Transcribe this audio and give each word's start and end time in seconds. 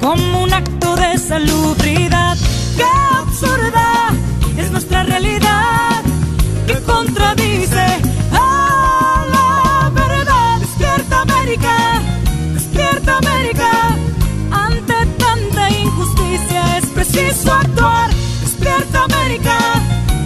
como 0.00 0.42
un 0.42 0.52
acto 0.52 0.96
de 0.96 1.16
salubridad. 1.18 2.36
¡Qué 2.76 2.84
absurda 3.16 4.10
es 4.58 4.70
nuestra 4.72 5.04
realidad! 5.04 6.02
que 6.66 6.74
contradice 6.82 7.86
a 8.32 9.24
la 9.30 9.90
verdad! 9.90 10.58
¡Despierta 10.58 11.20
América! 11.22 12.02
¡Despierta 12.54 13.18
América! 13.18 13.96
Ante 14.50 15.06
tanta 15.16 15.70
injusticia 15.70 16.78
es 16.78 16.86
preciso 16.86 17.52
actuar. 17.52 18.10
¡Despierta 18.40 19.04
América! 19.04 19.58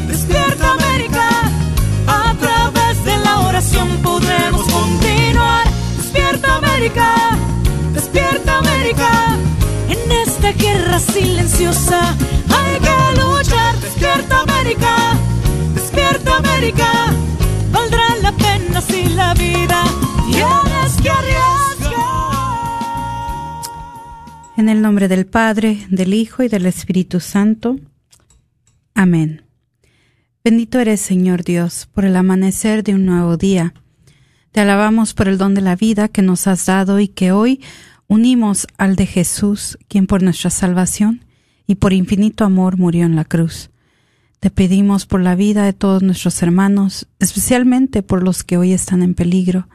¡Despierta 0.09 0.73
América! 0.73 1.29
A 2.07 2.35
través 2.41 3.05
de 3.05 3.19
la 3.19 3.41
oración 3.41 3.89
podremos 4.03 4.63
continuar. 4.63 5.67
¡Despierta 5.99 6.57
América! 6.57 7.40
Silenciosa 11.01 12.17
hay 12.49 12.79
que 12.81 13.21
luchar. 13.21 13.79
¡Despierta 13.81 14.41
América! 14.41 15.19
¡Despierta 15.75 16.37
América! 16.37 16.91
Valdrá 17.73 18.17
la 18.23 18.33
pena 18.33 18.81
si 18.81 19.09
la 19.09 19.35
vida 19.35 19.85
tienes 20.31 21.03
que 21.03 21.11
arriesgar. 21.11 21.51
En 24.57 24.69
el 24.69 24.83
nombre 24.83 25.09
del 25.09 25.27
Padre, 25.27 25.87
del 25.91 26.13
Hijo 26.13 26.43
y 26.43 26.49
del 26.49 26.67
Espíritu 26.67 27.21
Santo. 27.21 27.77
Amén. 28.95 29.43
Bendito 30.45 30.79
eres, 30.79 31.01
Señor 31.01 31.45
Dios, 31.45 31.89
por 31.93 32.05
el 32.05 32.17
amanecer 32.17 32.83
de 32.83 32.95
un 32.95 33.07
nuevo 33.07 33.37
día. 33.37 33.75
Te 34.53 34.61
alabamos 34.61 35.15
por 35.15 35.29
el 35.29 35.39
don 35.39 35.55
de 35.55 35.61
la 35.61 35.77
vida 35.77 36.09
que 36.09 36.23
nos 36.23 36.47
has 36.47 36.67
dado 36.67 36.99
y 36.99 37.09
que 37.09 37.31
hoy 37.31 37.63
unimos 38.11 38.67
al 38.77 38.97
de 38.97 39.07
Jesús, 39.07 39.79
quien 39.87 40.09
por 40.09 40.21
nuestra 40.21 40.51
salvación 40.51 41.25
y 41.69 41.77
por 41.77 41.93
infinito 41.93 42.45
amor 42.45 42.77
murió 42.77 43.07
en 43.07 43.15
la 43.15 43.25
cruz. 43.25 43.71
Te 44.41 44.51
pedimos 44.51 45.07
por 45.07 45.21
la 45.21 45.37
vida 45.37 45.63
de 45.63 45.73
todos 45.73 46.03
nuestros 46.03 46.43
hermanos, 46.43 47.07
especialmente 47.21 48.03
por 48.03 48.25
los 48.25 48.43
que 48.43 48.57
hoy 48.57 48.73
están 48.73 49.05
en 49.05 49.15
peligro 49.15 49.69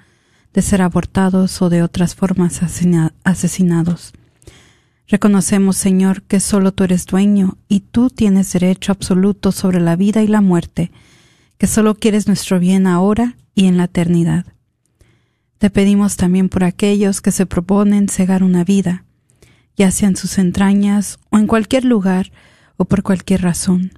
de 0.54 0.62
ser 0.62 0.82
abortados 0.82 1.62
o 1.62 1.70
de 1.70 1.82
otras 1.82 2.14
formas 2.14 2.62
asesina- 2.62 3.14
asesinados. 3.24 4.12
Reconocemos, 5.08 5.78
Señor, 5.78 6.24
que 6.24 6.42
solo 6.42 6.74
tú 6.74 6.84
eres 6.84 7.06
dueño 7.06 7.58
y 7.70 7.82
tú 7.82 8.10
tienes 8.10 8.52
derecho 8.52 8.92
absoluto 8.92 9.54
sobre 9.54 9.80
la 9.80 9.96
vida 9.96 10.24
y 10.24 10.28
la 10.28 10.42
muerte, 10.42 10.92
que 11.58 11.68
solo 11.68 11.96
quieres 11.96 12.28
nuestro 12.28 12.60
bien 12.60 12.86
ahora 12.86 13.38
y 13.54 13.68
en 13.68 13.78
la 13.78 13.86
eternidad. 13.86 14.46
Te 15.58 15.70
pedimos 15.70 16.18
también 16.18 16.50
por 16.50 16.64
aquellos 16.64 17.22
que 17.22 17.32
se 17.32 17.46
proponen 17.46 18.10
cegar 18.10 18.44
una 18.44 18.64
vida, 18.64 19.06
ya 19.78 19.92
sea 19.92 20.10
en 20.10 20.16
sus 20.16 20.38
entrañas 20.38 21.20
o 21.30 21.38
en 21.38 21.48
cualquier 21.48 21.86
lugar 21.86 22.32
o 22.78 22.86
por 22.86 23.04
cualquier 23.04 23.42
razón. 23.42 23.92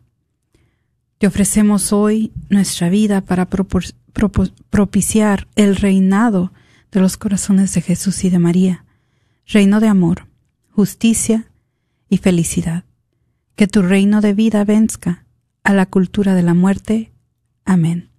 Te 1.17 1.25
ofrecemos 1.25 1.93
hoy 1.93 2.31
nuestra 2.49 2.89
vida 2.89 3.21
para 3.21 3.47
propiciar 4.69 5.47
el 5.55 5.75
reinado 5.75 6.53
de 6.91 6.99
los 6.99 7.17
corazones 7.17 7.73
de 7.73 7.81
Jesús 7.81 8.23
y 8.23 8.29
de 8.29 8.37
María, 8.37 8.85
reino 9.47 9.79
de 9.79 9.87
amor, 9.87 10.27
justicia 10.69 11.49
y 12.07 12.17
felicidad. 12.17 12.83
Que 13.55 13.67
tu 13.67 13.81
reino 13.81 14.21
de 14.21 14.35
vida 14.35 14.63
venzca 14.63 15.25
a 15.63 15.73
la 15.73 15.87
cultura 15.87 16.35
de 16.35 16.43
la 16.43 16.53
muerte. 16.53 17.11
Amén. 17.65 18.11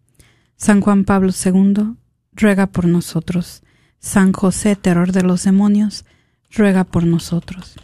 San 0.56 0.80
Juan 0.80 1.04
Pablo 1.04 1.30
II, 1.32 1.94
ruega 2.38 2.66
por 2.66 2.86
nosotros. 2.86 3.62
San 4.00 4.32
José, 4.32 4.76
terror 4.76 5.12
de 5.12 5.22
los 5.22 5.44
demonios, 5.44 6.04
ruega 6.50 6.84
por 6.84 7.04
nosotros. 7.04 7.74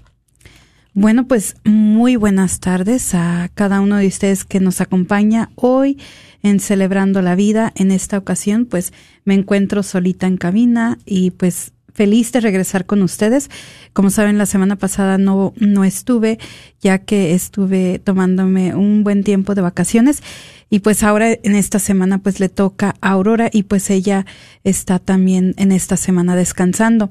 Bueno, 0.97 1.27
pues 1.27 1.57
muy 1.65 2.15
buenas 2.15 2.61
tardes 2.61 3.15
a 3.15 3.51
cada 3.53 3.81
uno 3.81 3.97
de 3.97 4.07
ustedes 4.07 4.45
que 4.45 4.61
nos 4.61 4.81
acompaña 4.81 5.51
hoy 5.57 5.99
en 6.43 6.61
Celebrando 6.61 7.21
la 7.21 7.35
Vida. 7.35 7.73
En 7.75 7.91
esta 7.91 8.17
ocasión, 8.17 8.65
pues 8.65 8.93
me 9.25 9.35
encuentro 9.35 9.83
solita 9.83 10.29
en 10.29 10.37
cabina 10.37 10.99
y 11.05 11.33
pues 11.33 11.73
feliz 11.95 12.33
de 12.33 12.41
regresar 12.41 12.85
con 12.85 13.03
ustedes. 13.03 13.49
Como 13.93 14.11
saben, 14.11 14.37
la 14.37 14.47
semana 14.47 14.77
pasada 14.77 15.17
no, 15.17 15.55
no 15.57 15.85
estuve, 15.85 16.39
ya 16.81 16.99
que 16.99 17.35
estuve 17.35 18.01
tomándome 18.01 18.75
un 18.75 19.05
buen 19.05 19.25
tiempo 19.25 19.55
de 19.55 19.63
vacaciones. 19.63 20.23
Y 20.69 20.81
pues 20.81 21.03
ahora 21.03 21.31
en 21.31 21.55
esta 21.55 21.79
semana 21.79 22.19
pues 22.19 22.41
le 22.41 22.49
toca 22.49 22.97
a 23.01 23.11
Aurora 23.11 23.49
y 23.53 23.63
pues 23.63 23.91
ella 23.91 24.27
está 24.65 24.99
también 24.99 25.55
en 25.57 25.73
esta 25.73 25.97
semana 25.97 26.35
descansando. 26.37 27.11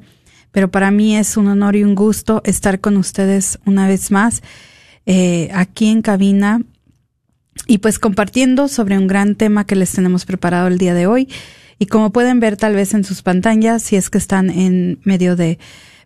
Pero 0.51 0.69
para 0.69 0.91
mí 0.91 1.17
es 1.17 1.37
un 1.37 1.47
honor 1.47 1.75
y 1.75 1.83
un 1.83 1.95
gusto 1.95 2.41
estar 2.45 2.79
con 2.79 2.97
ustedes 2.97 3.59
una 3.65 3.87
vez 3.87 4.11
más 4.11 4.43
eh, 5.05 5.49
aquí 5.53 5.87
en 5.87 6.01
cabina 6.01 6.61
y 7.67 7.79
pues 7.79 7.99
compartiendo 7.99 8.67
sobre 8.67 8.97
un 8.97 9.07
gran 9.07 9.35
tema 9.35 9.65
que 9.65 9.75
les 9.75 9.91
tenemos 9.91 10.25
preparado 10.25 10.67
el 10.67 10.77
día 10.77 10.93
de 10.93 11.07
hoy. 11.07 11.29
Y 11.83 11.85
como 11.85 12.13
pueden 12.13 12.39
ver 12.39 12.55
tal 12.55 12.75
vez 12.75 12.93
en 12.93 13.03
sus 13.03 13.23
pantallas, 13.23 13.83
si 13.83 13.97
es 13.97 14.09
que 14.09 14.17
están 14.17 14.49
en 14.49 15.01
medio 15.03 15.35
de 15.35 15.59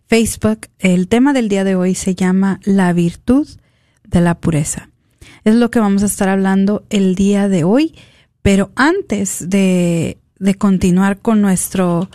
Facebook, 0.08 0.66
el 0.80 1.06
tema 1.06 1.32
del 1.32 1.48
día 1.48 1.62
de 1.62 1.76
hoy 1.76 1.94
se 1.94 2.16
llama 2.16 2.58
La 2.64 2.92
virtud 2.92 3.46
de 4.02 4.20
la 4.20 4.34
pureza. 4.34 4.90
Es 5.44 5.54
lo 5.54 5.70
que 5.70 5.78
vamos 5.78 6.02
a 6.02 6.06
estar 6.06 6.28
hablando 6.28 6.84
el 6.90 7.14
día 7.14 7.48
de 7.48 7.62
hoy, 7.62 7.94
pero 8.42 8.72
antes 8.74 9.50
de, 9.50 10.18
de 10.40 10.54
continuar 10.56 11.18
con 11.18 11.40
nuestro 11.40 12.10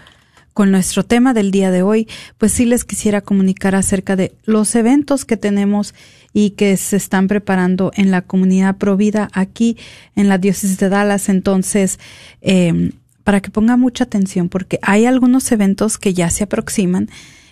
con 0.54 0.70
nuestro 0.70 1.04
tema 1.04 1.34
del 1.34 1.50
día 1.50 1.72
de 1.72 1.84
hoy, 1.84 2.08
pues 2.38 2.52
sí 2.52 2.66
les 2.66 2.84
quisiera 2.84 3.22
comunicar 3.22 3.74
acerca 3.76 4.16
de 4.16 4.36
los 4.44 4.76
eventos 4.76 5.26
que 5.26 5.38
tenemos 5.38 5.96
y 6.32 6.52
que 6.52 6.76
se 6.78 6.98
están 6.98 7.28
preparando 7.28 7.92
en 7.96 8.12
la 8.12 8.22
comunidad 8.22 8.78
Provida 8.78 9.30
aquí 9.34 9.78
en 10.16 10.30
la 10.30 10.38
diócesis 10.38 10.78
de 10.78 10.90
Dallas. 10.90 11.28
Entonces, 11.30 11.98
eh, 12.42 12.92
para 13.24 13.42
que 13.42 13.52
ponga 13.52 13.78
mucha 13.78 14.04
atención, 14.04 14.50
porque 14.50 14.80
hay 14.82 15.06
algunos 15.06 15.52
eventos 15.52 15.98
que 15.98 16.14
ya 16.14 16.30
se 16.30 16.44
aproximan 16.44 17.10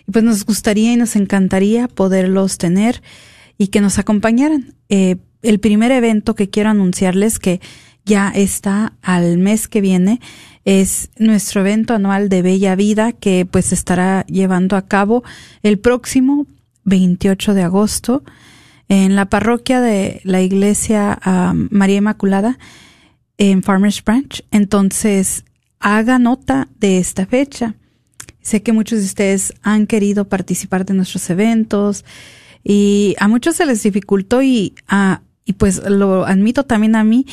y 0.07 0.12
pues 0.12 0.23
nos 0.23 0.45
gustaría 0.45 0.94
y 0.94 0.97
nos 0.97 1.15
encantaría 1.15 1.88
poderlos 1.88 2.57
tener 2.57 3.01
y 3.57 3.68
que 3.68 3.81
nos 3.81 4.00
acompañaran. 4.00 4.73
Eh, 4.89 5.18
el 5.41 5.59
primer 5.59 5.91
evento 5.91 6.35
que 6.35 6.50
quiero 6.50 6.69
anunciarles 6.69 7.39
que 7.39 7.62
ya 8.06 8.29
está 8.29 8.94
al 9.01 9.38
mes 9.38 9.68
que 9.68 9.81
viene 9.81 10.19
es 10.65 11.09
nuestro 11.18 11.62
evento 11.62 11.94
anual 11.94 12.29
de 12.29 12.41
Bella 12.41 12.75
Vida 12.75 13.12
que 13.12 13.47
pues 13.50 13.71
estará 13.74 14.25
llevando 14.27 14.75
a 14.75 14.88
cabo 14.88 15.24
el 15.63 15.79
próximo 15.79 16.45
28 16.83 17.53
de 17.53 17.63
agosto 17.63 18.24
en 18.89 19.15
la 19.15 19.25
parroquia 19.25 19.81
de 19.81 20.21
la 20.24 20.41
iglesia 20.41 21.19
um, 21.25 21.67
María 21.71 21.97
Inmaculada 21.97 22.59
en 23.38 23.63
Farmers 23.63 24.03
Branch. 24.03 24.44
Entonces, 24.51 25.45
haga 25.81 26.19
nota 26.19 26.69
de 26.79 26.97
esta 26.97 27.25
fecha. 27.25 27.75
Sé 28.41 28.63
que 28.63 28.73
muchos 28.73 28.99
de 28.99 29.05
ustedes 29.05 29.53
han 29.61 29.87
querido 29.87 30.29
participar 30.29 30.85
de 30.85 30.93
nuestros 30.93 31.29
eventos 31.29 32.05
y 32.63 33.15
a 33.19 33.27
muchos 33.27 33.55
se 33.55 33.65
les 33.65 33.83
dificultó 33.83 34.41
y, 34.41 34.73
a 34.87 35.21
y 35.45 35.53
pues 35.53 35.81
lo 35.83 36.25
admito 36.25 36.63
también 36.63 36.95
a 36.95 37.03
mí, 37.03 37.25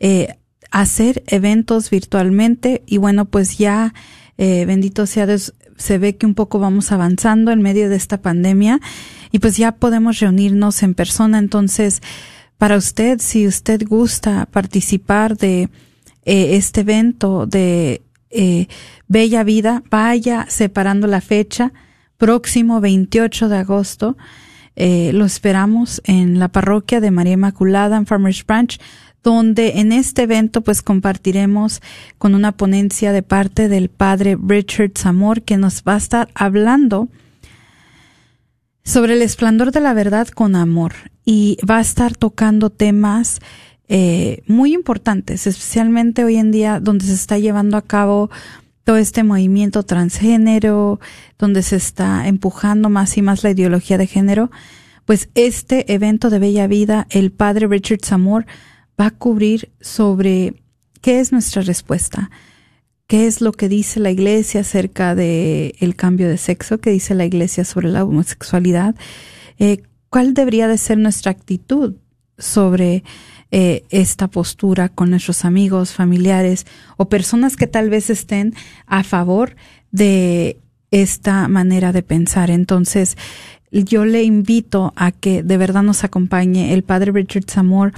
eh, 0.00 0.36
hacer 0.70 1.22
eventos 1.26 1.90
virtualmente 1.90 2.82
y 2.86 2.98
bueno, 2.98 3.24
pues 3.26 3.58
ya, 3.58 3.94
eh, 4.38 4.64
bendito 4.66 5.06
sea 5.06 5.26
Dios, 5.26 5.54
se 5.76 5.98
ve 5.98 6.16
que 6.16 6.26
un 6.26 6.34
poco 6.34 6.58
vamos 6.58 6.92
avanzando 6.92 7.50
en 7.50 7.62
medio 7.62 7.88
de 7.88 7.96
esta 7.96 8.20
pandemia 8.20 8.80
y 9.32 9.38
pues 9.38 9.56
ya 9.56 9.72
podemos 9.72 10.20
reunirnos 10.20 10.82
en 10.82 10.94
persona. 10.94 11.38
Entonces, 11.38 12.02
para 12.58 12.76
usted, 12.76 13.18
si 13.20 13.46
usted 13.46 13.82
gusta 13.86 14.46
participar 14.46 15.36
de 15.36 15.68
eh, 16.24 16.56
este 16.56 16.80
evento 16.80 17.46
de 17.46 18.02
eh, 18.30 18.66
Bella 19.08 19.44
Vida, 19.44 19.82
vaya 19.90 20.46
separando 20.48 21.06
la 21.06 21.20
fecha, 21.20 21.72
próximo 22.16 22.80
28 22.80 23.48
de 23.48 23.56
agosto. 23.56 24.16
Eh, 24.76 25.12
lo 25.12 25.24
esperamos 25.24 26.02
en 26.04 26.38
la 26.38 26.48
parroquia 26.48 27.00
de 27.00 27.10
María 27.10 27.34
Inmaculada 27.34 27.96
en 27.96 28.06
Farmers 28.06 28.44
Branch 28.44 28.80
donde 29.24 29.80
en 29.80 29.90
este 29.90 30.24
evento 30.24 30.60
pues 30.60 30.82
compartiremos 30.82 31.80
con 32.18 32.34
una 32.34 32.52
ponencia 32.52 33.10
de 33.10 33.22
parte 33.22 33.68
del 33.68 33.88
padre 33.88 34.36
Richard 34.40 34.92
Zamor 34.96 35.42
que 35.42 35.56
nos 35.56 35.82
va 35.82 35.94
a 35.94 35.98
estar 35.98 36.28
hablando 36.34 37.08
sobre 38.84 39.14
el 39.14 39.22
esplendor 39.22 39.72
de 39.72 39.80
la 39.80 39.94
verdad 39.94 40.28
con 40.28 40.54
amor 40.54 40.92
y 41.24 41.56
va 41.68 41.78
a 41.78 41.80
estar 41.80 42.14
tocando 42.14 42.68
temas 42.68 43.40
eh, 43.88 44.42
muy 44.46 44.72
importantes, 44.72 45.46
especialmente 45.46 46.24
hoy 46.24 46.36
en 46.36 46.50
día 46.50 46.80
donde 46.80 47.04
se 47.04 47.14
está 47.14 47.38
llevando 47.38 47.76
a 47.76 47.82
cabo 47.82 48.30
todo 48.84 48.96
este 48.96 49.24
movimiento 49.24 49.82
transgénero, 49.82 51.00
donde 51.38 51.62
se 51.62 51.76
está 51.76 52.28
empujando 52.28 52.90
más 52.90 53.16
y 53.16 53.22
más 53.22 53.42
la 53.42 53.50
ideología 53.50 53.98
de 53.98 54.06
género, 54.06 54.50
pues 55.04 55.28
este 55.34 55.92
evento 55.92 56.30
de 56.30 56.38
Bella 56.38 56.66
Vida, 56.66 57.06
el 57.10 57.30
padre 57.30 57.66
Richard 57.66 58.04
Zamor 58.04 58.46
va 59.00 59.06
a 59.06 59.10
cubrir 59.10 59.70
sobre 59.80 60.54
qué 61.00 61.20
es 61.20 61.32
nuestra 61.32 61.62
respuesta, 61.62 62.30
qué 63.06 63.26
es 63.26 63.40
lo 63.40 63.52
que 63.52 63.68
dice 63.68 64.00
la 64.00 64.10
iglesia 64.10 64.60
acerca 64.60 65.14
de 65.14 65.74
el 65.80 65.96
cambio 65.96 66.28
de 66.28 66.38
sexo, 66.38 66.78
qué 66.78 66.90
dice 66.90 67.14
la 67.14 67.26
iglesia 67.26 67.64
sobre 67.64 67.88
la 67.88 68.04
homosexualidad, 68.04 68.94
eh, 69.58 69.82
cuál 70.08 70.32
debería 70.32 70.68
de 70.68 70.78
ser 70.78 70.98
nuestra 70.98 71.32
actitud 71.32 71.96
sobre 72.38 73.04
eh, 73.56 73.84
esta 73.90 74.26
postura 74.26 74.88
con 74.88 75.10
nuestros 75.10 75.44
amigos, 75.44 75.92
familiares 75.92 76.66
o 76.96 77.08
personas 77.08 77.54
que 77.54 77.68
tal 77.68 77.88
vez 77.88 78.10
estén 78.10 78.52
a 78.88 79.04
favor 79.04 79.54
de 79.92 80.58
esta 80.90 81.46
manera 81.46 81.92
de 81.92 82.02
pensar. 82.02 82.50
Entonces, 82.50 83.16
yo 83.70 84.06
le 84.06 84.24
invito 84.24 84.92
a 84.96 85.12
que 85.12 85.44
de 85.44 85.56
verdad 85.56 85.84
nos 85.84 86.02
acompañe 86.02 86.74
el 86.74 86.82
padre 86.82 87.12
Richard 87.12 87.48
Zamor 87.48 87.92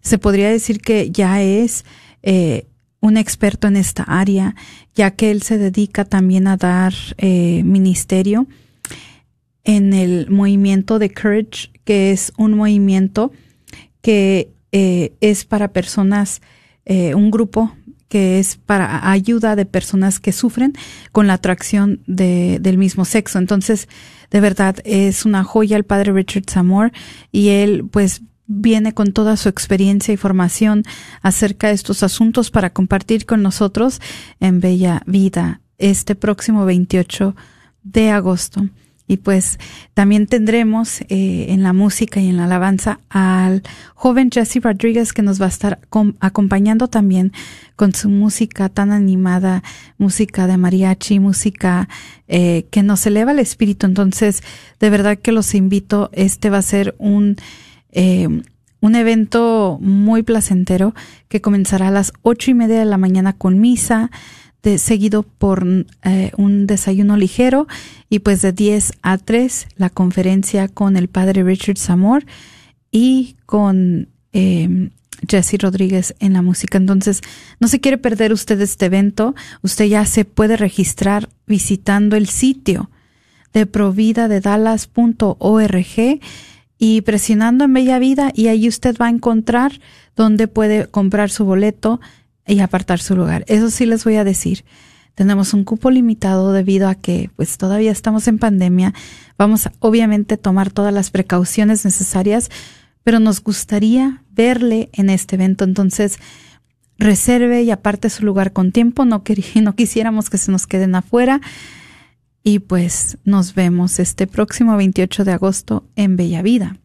se 0.00 0.18
podría 0.18 0.48
decir 0.48 0.80
que 0.80 1.10
ya 1.10 1.42
es 1.42 1.84
eh, 2.22 2.66
un 3.00 3.16
experto 3.16 3.66
en 3.66 3.76
esta 3.76 4.04
área, 4.04 4.54
ya 4.94 5.10
que 5.10 5.32
él 5.32 5.42
se 5.42 5.58
dedica 5.58 6.04
también 6.04 6.46
a 6.46 6.56
dar 6.56 6.94
eh, 7.18 7.64
ministerio 7.64 8.46
en 9.64 9.92
el 9.92 10.30
movimiento 10.30 11.00
de 11.00 11.10
Courage, 11.10 11.72
que 11.82 12.12
es 12.12 12.32
un 12.36 12.54
movimiento 12.54 13.32
que 14.02 14.53
eh, 14.74 15.14
es 15.20 15.44
para 15.44 15.68
personas, 15.72 16.42
un 16.86 17.30
grupo 17.30 17.72
que 18.08 18.38
es 18.38 18.56
para 18.56 19.10
ayuda 19.10 19.56
de 19.56 19.64
personas 19.66 20.20
que 20.20 20.32
sufren 20.32 20.74
con 21.12 21.26
la 21.26 21.32
atracción 21.32 22.02
de, 22.06 22.58
del 22.60 22.76
mismo 22.76 23.04
sexo. 23.04 23.38
Entonces, 23.38 23.88
de 24.30 24.40
verdad, 24.40 24.76
es 24.84 25.24
una 25.24 25.44
joya 25.44 25.76
el 25.76 25.84
padre 25.84 26.12
Richard 26.12 26.44
Zamor 26.50 26.92
y 27.32 27.48
él 27.48 27.88
pues 27.90 28.22
viene 28.46 28.92
con 28.92 29.12
toda 29.12 29.36
su 29.36 29.48
experiencia 29.48 30.12
y 30.12 30.16
formación 30.16 30.84
acerca 31.22 31.68
de 31.68 31.74
estos 31.74 32.02
asuntos 32.02 32.50
para 32.50 32.70
compartir 32.70 33.26
con 33.26 33.42
nosotros 33.42 34.00
en 34.40 34.60
Bella 34.60 35.02
Vida 35.06 35.60
este 35.78 36.14
próximo 36.14 36.64
28 36.64 37.34
de 37.82 38.10
agosto. 38.10 38.68
Y 39.06 39.18
pues 39.18 39.58
también 39.92 40.26
tendremos 40.26 41.02
eh, 41.02 41.46
en 41.50 41.62
la 41.62 41.74
música 41.74 42.20
y 42.20 42.28
en 42.28 42.38
la 42.38 42.44
alabanza 42.44 43.00
al 43.10 43.62
joven 43.94 44.30
Jesse 44.30 44.62
Rodríguez 44.62 45.12
que 45.12 45.20
nos 45.20 45.40
va 45.40 45.46
a 45.46 45.50
estar 45.50 45.78
acompañando 46.20 46.88
también 46.88 47.32
con 47.76 47.94
su 47.94 48.08
música 48.08 48.70
tan 48.70 48.92
animada, 48.92 49.62
música 49.98 50.46
de 50.46 50.56
mariachi, 50.56 51.20
música 51.20 51.88
eh, 52.28 52.64
que 52.70 52.82
nos 52.82 53.04
eleva 53.06 53.32
el 53.32 53.40
espíritu. 53.40 53.84
Entonces, 53.86 54.42
de 54.80 54.88
verdad 54.88 55.18
que 55.18 55.32
los 55.32 55.54
invito, 55.54 56.08
este 56.14 56.48
va 56.48 56.58
a 56.58 56.62
ser 56.62 56.94
un 56.98 57.36
eh, 57.92 58.28
un 58.84 58.96
evento 58.96 59.78
muy 59.80 60.22
placentero 60.22 60.94
que 61.28 61.40
comenzará 61.40 61.88
a 61.88 61.90
las 61.90 62.12
ocho 62.20 62.50
y 62.50 62.54
media 62.54 62.78
de 62.78 62.84
la 62.84 62.98
mañana 62.98 63.32
con 63.32 63.58
misa, 63.58 64.10
seguido 64.78 65.22
por 65.22 65.66
eh, 66.02 66.32
un 66.36 66.66
desayuno 66.66 67.16
ligero 67.16 67.66
y 68.08 68.20
pues 68.20 68.42
de 68.42 68.52
10 68.52 68.92
a 69.02 69.18
3 69.18 69.66
la 69.76 69.90
conferencia 69.90 70.68
con 70.68 70.96
el 70.96 71.08
padre 71.08 71.42
Richard 71.42 71.78
Zamor 71.78 72.24
y 72.90 73.36
con 73.46 74.08
eh, 74.32 74.90
Jesse 75.28 75.58
Rodríguez 75.60 76.14
en 76.18 76.32
la 76.32 76.42
música. 76.42 76.78
Entonces, 76.78 77.20
no 77.60 77.68
se 77.68 77.80
quiere 77.80 77.98
perder 77.98 78.32
usted 78.32 78.60
este 78.60 78.86
evento. 78.86 79.34
Usted 79.62 79.86
ya 79.86 80.04
se 80.06 80.24
puede 80.24 80.56
registrar 80.56 81.28
visitando 81.46 82.16
el 82.16 82.28
sitio 82.28 82.90
de 83.52 83.66
provida 83.66 84.28
de 84.28 84.40
dallas.org 84.40 86.20
y 86.78 87.00
presionando 87.02 87.64
en 87.64 87.72
Bella 87.72 87.98
Vida 87.98 88.32
y 88.34 88.48
ahí 88.48 88.68
usted 88.68 88.96
va 89.00 89.06
a 89.06 89.10
encontrar 89.10 89.80
dónde 90.16 90.48
puede 90.48 90.86
comprar 90.88 91.30
su 91.30 91.44
boleto 91.44 92.00
y 92.46 92.60
apartar 92.60 93.00
su 93.00 93.16
lugar. 93.16 93.44
Eso 93.48 93.70
sí 93.70 93.86
les 93.86 94.04
voy 94.04 94.16
a 94.16 94.24
decir. 94.24 94.64
Tenemos 95.14 95.54
un 95.54 95.64
cupo 95.64 95.90
limitado 95.90 96.52
debido 96.52 96.88
a 96.88 96.96
que 96.96 97.30
pues 97.36 97.56
todavía 97.56 97.92
estamos 97.92 98.26
en 98.26 98.38
pandemia. 98.38 98.94
Vamos 99.38 99.66
a 99.66 99.72
obviamente 99.78 100.36
tomar 100.36 100.70
todas 100.70 100.92
las 100.92 101.10
precauciones 101.10 101.84
necesarias, 101.84 102.50
pero 103.04 103.20
nos 103.20 103.42
gustaría 103.42 104.22
verle 104.32 104.90
en 104.92 105.10
este 105.10 105.36
evento. 105.36 105.64
Entonces, 105.64 106.18
reserve 106.98 107.62
y 107.62 107.70
aparte 107.70 108.10
su 108.10 108.24
lugar 108.24 108.52
con 108.52 108.72
tiempo. 108.72 109.04
No, 109.04 109.22
no 109.62 109.74
quisiéramos 109.76 110.30
que 110.30 110.38
se 110.38 110.50
nos 110.50 110.66
queden 110.66 110.94
afuera. 110.96 111.40
Y 112.42 112.58
pues 112.58 113.16
nos 113.24 113.54
vemos 113.54 113.98
este 113.98 114.26
próximo 114.26 114.76
28 114.76 115.24
de 115.24 115.32
agosto 115.32 115.84
en 115.96 116.16
Bella 116.16 116.42
Vida. 116.42 116.76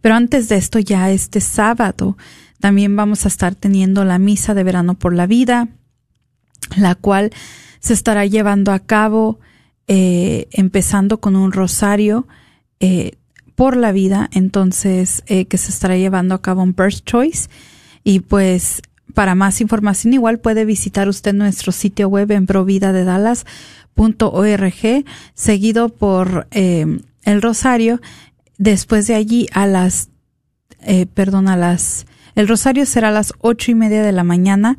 Pero 0.00 0.14
antes 0.14 0.48
de 0.48 0.56
esto, 0.56 0.78
ya 0.78 1.10
este 1.10 1.40
sábado, 1.40 2.16
también 2.60 2.94
vamos 2.94 3.24
a 3.24 3.28
estar 3.28 3.54
teniendo 3.54 4.04
la 4.04 4.18
misa 4.18 4.54
de 4.54 4.64
verano 4.64 4.94
por 4.94 5.14
la 5.14 5.26
vida, 5.26 5.68
la 6.76 6.94
cual 6.94 7.32
se 7.80 7.94
estará 7.94 8.26
llevando 8.26 8.72
a 8.72 8.78
cabo 8.78 9.40
eh, 9.88 10.46
empezando 10.52 11.18
con 11.18 11.34
un 11.34 11.50
rosario 11.50 12.28
eh, 12.78 13.16
por 13.56 13.76
la 13.76 13.90
vida, 13.90 14.30
entonces 14.32 15.24
eh, 15.26 15.46
que 15.46 15.58
se 15.58 15.70
estará 15.70 15.96
llevando 15.96 16.34
a 16.34 16.42
cabo 16.42 16.62
en 16.62 16.74
Birth 16.74 17.04
Choice. 17.04 17.48
Y 18.04 18.20
pues 18.20 18.82
para 19.14 19.34
más 19.34 19.60
información 19.60 20.14
igual 20.14 20.38
puede 20.38 20.64
visitar 20.64 21.08
usted 21.08 21.34
nuestro 21.34 21.72
sitio 21.72 22.08
web 22.08 22.30
en 22.30 22.46
Provida 22.46 22.92
de 22.92 23.04
Dallas 23.04 23.44
org, 23.96 25.04
seguido 25.34 25.88
por 25.88 26.46
el 26.52 27.42
Rosario. 27.42 28.00
Después 28.56 29.06
de 29.08 29.14
allí 29.14 29.48
a 29.52 29.66
las, 29.66 30.08
perdón, 31.12 31.48
a 31.48 31.56
las, 31.56 32.06
el 32.34 32.48
Rosario 32.48 32.86
será 32.86 33.08
a 33.08 33.12
las 33.12 33.32
ocho 33.40 33.70
y 33.70 33.74
media 33.74 34.02
de 34.02 34.12
la 34.12 34.24
mañana 34.24 34.78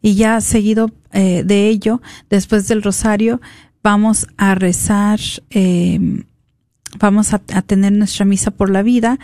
y 0.00 0.14
ya 0.14 0.40
seguido 0.40 0.90
eh, 1.12 1.42
de 1.44 1.68
ello, 1.68 2.00
después 2.30 2.68
del 2.68 2.82
Rosario, 2.82 3.40
vamos 3.82 4.26
a 4.36 4.54
rezar, 4.54 5.20
eh, 5.50 6.24
vamos 6.98 7.34
a, 7.34 7.42
a 7.54 7.62
tener 7.62 7.92
nuestra 7.92 8.24
misa 8.24 8.50
por 8.50 8.70
la 8.70 8.82
vida 8.82 9.18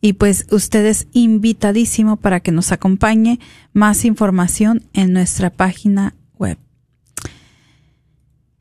y 0.00 0.14
pues 0.14 0.46
usted 0.50 0.84
es 0.84 1.06
invitadísimo 1.12 2.16
para 2.16 2.40
que 2.40 2.52
nos 2.52 2.72
acompañe 2.72 3.38
más 3.72 4.04
información 4.04 4.82
en 4.92 5.12
nuestra 5.12 5.50
página 5.50 6.14
web. 6.38 6.58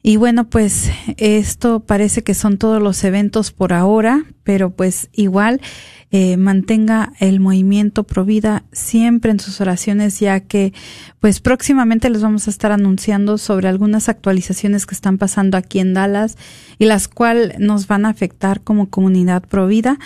Y 0.03 0.17
bueno, 0.17 0.49
pues 0.49 0.89
esto 1.17 1.81
parece 1.81 2.23
que 2.23 2.33
son 2.33 2.57
todos 2.57 2.81
los 2.81 3.03
eventos 3.03 3.51
por 3.51 3.71
ahora, 3.71 4.25
pero 4.43 4.71
pues 4.71 5.09
igual 5.13 5.61
eh, 6.09 6.35
mantenga 6.37 7.13
el 7.19 7.39
movimiento 7.39 8.03
Provida 8.03 8.63
siempre 8.71 9.31
en 9.31 9.39
sus 9.39 9.61
oraciones, 9.61 10.19
ya 10.19 10.39
que 10.41 10.73
pues 11.19 11.39
próximamente 11.39 12.09
les 12.09 12.21
vamos 12.21 12.47
a 12.47 12.49
estar 12.49 12.71
anunciando 12.71 13.37
sobre 13.37 13.67
algunas 13.67 14.09
actualizaciones 14.09 14.85
que 14.85 14.95
están 14.95 15.19
pasando 15.19 15.55
aquí 15.55 15.79
en 15.79 15.93
Dallas 15.93 16.35
y 16.79 16.85
las 16.85 17.07
cuales 17.07 17.59
nos 17.59 17.87
van 17.87 18.05
a 18.05 18.09
afectar 18.09 18.61
como 18.61 18.89
comunidad 18.89 19.43
Provida. 19.43 19.99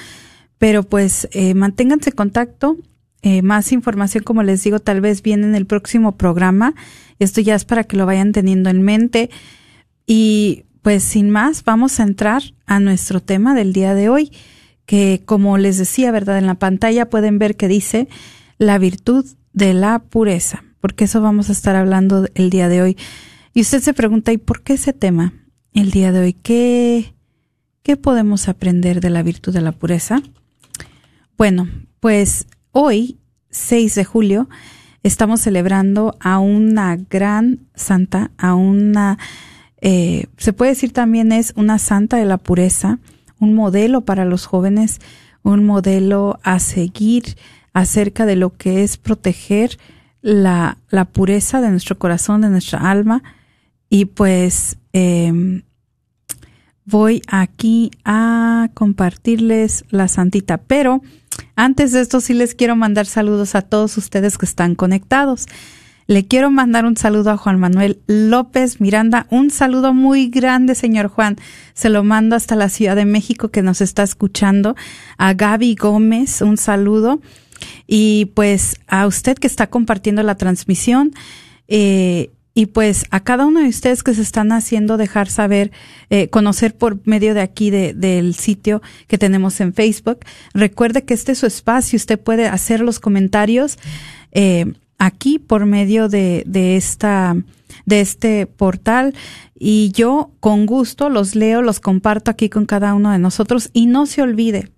Pero 0.57 0.83
pues 0.83 1.27
eh, 1.31 1.53
manténganse 1.53 2.09
en 2.09 2.15
contacto. 2.15 2.77
Eh, 3.21 3.41
más 3.41 3.71
información, 3.71 4.23
como 4.23 4.43
les 4.43 4.63
digo, 4.63 4.79
tal 4.79 5.01
vez 5.01 5.23
viene 5.23 5.47
en 5.47 5.55
el 5.55 5.65
próximo 5.65 6.17
programa. 6.17 6.75
Esto 7.17 7.41
ya 7.41 7.55
es 7.55 7.65
para 7.65 7.83
que 7.83 7.97
lo 7.97 8.05
vayan 8.05 8.31
teniendo 8.31 8.69
en 8.69 8.83
mente. 8.83 9.31
Y 10.05 10.65
pues 10.81 11.03
sin 11.03 11.29
más, 11.29 11.63
vamos 11.63 11.99
a 11.99 12.03
entrar 12.03 12.43
a 12.65 12.79
nuestro 12.79 13.19
tema 13.19 13.55
del 13.55 13.73
día 13.73 13.95
de 13.95 14.09
hoy, 14.09 14.31
que 14.85 15.23
como 15.25 15.57
les 15.57 15.77
decía, 15.77 16.11
¿verdad? 16.11 16.37
En 16.37 16.45
la 16.45 16.55
pantalla 16.55 17.09
pueden 17.09 17.39
ver 17.39 17.55
que 17.55 17.67
dice 17.67 18.07
la 18.57 18.77
virtud 18.77 19.25
de 19.53 19.73
la 19.73 19.99
pureza, 19.99 20.63
porque 20.81 21.05
eso 21.05 21.21
vamos 21.21 21.49
a 21.49 21.53
estar 21.53 21.75
hablando 21.75 22.27
el 22.35 22.49
día 22.49 22.69
de 22.69 22.81
hoy. 22.81 22.97
Y 23.53 23.61
usted 23.61 23.81
se 23.81 23.93
pregunta, 23.93 24.31
¿y 24.31 24.37
por 24.37 24.61
qué 24.61 24.73
ese 24.73 24.93
tema 24.93 25.33
el 25.73 25.89
día 25.91 26.11
de 26.11 26.19
hoy? 26.19 26.33
¿Qué, 26.33 27.15
qué 27.81 27.97
podemos 27.97 28.47
aprender 28.47 29.01
de 29.01 29.09
la 29.09 29.23
virtud 29.23 29.53
de 29.53 29.61
la 29.61 29.71
pureza? 29.71 30.21
Bueno, 31.37 31.67
pues 31.99 32.45
hoy, 32.71 33.17
6 33.49 33.95
de 33.95 34.05
julio, 34.05 34.49
estamos 35.03 35.41
celebrando 35.41 36.15
a 36.19 36.39
una 36.39 36.95
gran 36.95 37.61
santa, 37.73 38.31
a 38.37 38.53
una, 38.55 39.17
eh, 39.87 40.25
se 40.37 40.51
puede 40.51 40.71
decir 40.71 40.93
también 40.93 41.31
es 41.31 41.53
una 41.55 41.77
santa 41.77 42.17
de 42.17 42.25
la 42.25 42.39
pureza, 42.39 42.97
un 43.39 43.53
modelo 43.53 44.01
para 44.01 44.25
los 44.25 44.47
jóvenes, 44.47 44.99
un 45.43 45.63
modelo 45.63 46.39
a 46.41 46.57
seguir 46.57 47.37
acerca 47.71 48.25
de 48.25 48.35
lo 48.35 48.57
que 48.57 48.81
es 48.81 48.97
proteger 48.97 49.77
la, 50.23 50.79
pureza 51.13 51.61
de 51.61 51.69
nuestro 51.69 51.99
corazón, 51.99 52.41
de 52.41 52.49
nuestra 52.49 52.89
alma. 52.89 53.21
Y 53.87 54.05
pues 54.05 54.77
em, 54.91 55.61
voy 56.85 57.21
aquí 57.27 57.91
a 58.05 58.71
compartirles 58.73 59.85
la 59.91 60.07
santita. 60.07 60.57
Pero 60.57 61.03
antes 61.55 61.91
de 61.91 62.01
esto 62.01 62.21
sí 62.21 62.33
les 62.33 62.55
quiero 62.55 62.75
mandar 62.75 63.05
saludos 63.05 63.53
a 63.53 63.61
todos 63.61 63.97
ustedes 63.97 64.39
que 64.39 64.47
están 64.47 64.73
conectados. 64.73 65.45
Le 66.07 66.27
quiero 66.27 66.51
mandar 66.51 66.85
un 66.85 66.97
saludo 66.97 67.31
a 67.31 67.37
Juan 67.37 67.59
Manuel 67.59 67.99
López 68.05 68.79
Miranda. 68.79 69.25
Un 69.31 69.49
saludo 69.49 69.91
muy 69.93 70.29
grande, 70.29 70.75
señor 70.75 71.07
Juan. 71.07 71.37
Se 71.73 71.89
lo 71.89 72.03
mando 72.03 72.35
hasta 72.35 72.55
la 72.55 72.69
Ciudad 72.69 72.95
de 72.95 73.05
México 73.05 73.49
que 73.49 73.63
nos 73.63 73.81
está 73.81 74.03
escuchando. 74.03 74.75
A 75.17 75.33
Gaby 75.33 75.73
Gómez, 75.73 76.41
un 76.41 76.57
saludo. 76.57 77.21
Y 77.87 78.25
pues 78.35 78.75
a 78.87 79.07
usted 79.07 79.37
que 79.37 79.47
está 79.47 79.67
compartiendo 79.67 80.21
la 80.21 80.35
transmisión. 80.35 81.11
Eh, 81.67 82.29
y 82.53 82.67
pues 82.67 83.05
a 83.09 83.21
cada 83.21 83.47
uno 83.47 83.61
de 83.61 83.67
ustedes 83.67 84.03
que 84.03 84.13
se 84.13 84.21
están 84.21 84.51
haciendo 84.51 84.97
dejar 84.97 85.27
saber, 85.27 85.71
eh, 86.11 86.29
conocer 86.29 86.75
por 86.75 86.99
medio 87.05 87.33
de 87.33 87.41
aquí 87.41 87.71
de, 87.71 87.93
del 87.93 88.35
sitio 88.35 88.83
que 89.07 89.17
tenemos 89.17 89.59
en 89.59 89.73
Facebook. 89.73 90.19
Recuerde 90.53 91.03
que 91.03 91.15
este 91.15 91.31
es 91.31 91.39
su 91.39 91.47
espacio, 91.47 91.97
usted 91.97 92.19
puede 92.19 92.47
hacer 92.47 92.79
los 92.79 92.99
comentarios. 92.99 93.77
Eh, 94.31 94.71
aquí 94.97 95.39
por 95.39 95.65
medio 95.65 96.09
de, 96.09 96.43
de 96.45 96.75
esta 96.75 97.35
de 97.85 98.01
este 98.01 98.47
portal 98.47 99.13
y 99.57 99.91
yo 99.91 100.31
con 100.39 100.65
gusto 100.65 101.09
los 101.09 101.35
leo, 101.35 101.61
los 101.61 101.79
comparto 101.79 102.31
aquí 102.31 102.49
con 102.49 102.65
cada 102.65 102.93
uno 102.93 103.11
de 103.11 103.19
nosotros 103.19 103.69
y 103.73 103.85
no 103.85 104.05
se 104.05 104.21
olvide 104.21 104.71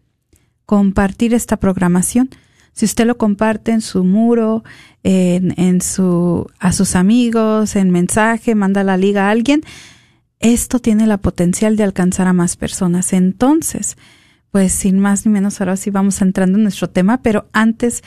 compartir 0.66 1.34
esta 1.34 1.58
programación. 1.58 2.30
Si 2.74 2.86
usted 2.86 3.06
lo 3.06 3.18
comparte 3.18 3.72
en 3.72 3.82
su 3.82 4.04
muro, 4.04 4.64
en, 5.04 5.54
en 5.60 5.82
su 5.82 6.48
a 6.60 6.72
sus 6.74 6.96
amigos, 6.96 7.76
en 7.76 7.90
mensaje, 7.92 8.54
manda 8.54 8.84
la 8.84 8.98
liga 8.98 9.28
a 9.28 9.32
alguien, 9.32 9.62
esto 10.40 10.80
tiene 10.80 11.08
la 11.08 11.18
potencial 11.18 11.76
de 11.76 11.84
alcanzar 11.84 12.28
a 12.28 12.34
más 12.34 12.56
personas. 12.56 13.14
Entonces, 13.14 13.98
pues 14.52 14.74
sin 14.74 15.00
más 15.00 15.26
ni 15.26 15.32
menos, 15.32 15.60
ahora 15.60 15.78
sí 15.78 15.90
vamos 15.90 16.22
entrando 16.22 16.58
en 16.58 16.64
nuestro 16.64 16.90
tema, 16.90 17.22
pero 17.24 17.48
antes 17.54 18.04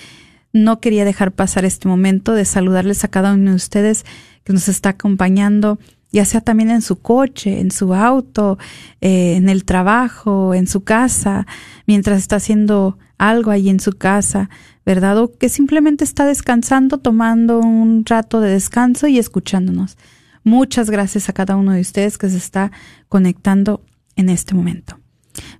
no 0.52 0.80
quería 0.80 1.04
dejar 1.04 1.32
pasar 1.32 1.64
este 1.64 1.88
momento 1.88 2.34
de 2.34 2.44
saludarles 2.44 3.04
a 3.04 3.08
cada 3.08 3.34
uno 3.34 3.50
de 3.50 3.56
ustedes 3.56 4.04
que 4.44 4.52
nos 4.52 4.68
está 4.68 4.90
acompañando, 4.90 5.78
ya 6.12 6.24
sea 6.24 6.40
también 6.40 6.70
en 6.70 6.82
su 6.82 7.00
coche, 7.00 7.60
en 7.60 7.70
su 7.70 7.94
auto, 7.94 8.58
eh, 9.00 9.36
en 9.36 9.48
el 9.48 9.64
trabajo, 9.64 10.54
en 10.54 10.66
su 10.66 10.82
casa, 10.82 11.46
mientras 11.86 12.18
está 12.18 12.36
haciendo 12.36 12.98
algo 13.16 13.50
ahí 13.50 13.68
en 13.68 13.80
su 13.80 13.92
casa, 13.92 14.50
¿verdad? 14.84 15.18
O 15.18 15.36
que 15.36 15.48
simplemente 15.48 16.04
está 16.04 16.24
descansando, 16.24 16.98
tomando 16.98 17.60
un 17.60 18.04
rato 18.04 18.40
de 18.40 18.50
descanso 18.50 19.06
y 19.06 19.18
escuchándonos. 19.18 19.98
Muchas 20.42 20.90
gracias 20.90 21.28
a 21.28 21.32
cada 21.32 21.56
uno 21.56 21.72
de 21.72 21.80
ustedes 21.80 22.18
que 22.18 22.30
se 22.30 22.38
está 22.38 22.72
conectando 23.08 23.84
en 24.16 24.30
este 24.30 24.54
momento. 24.54 24.98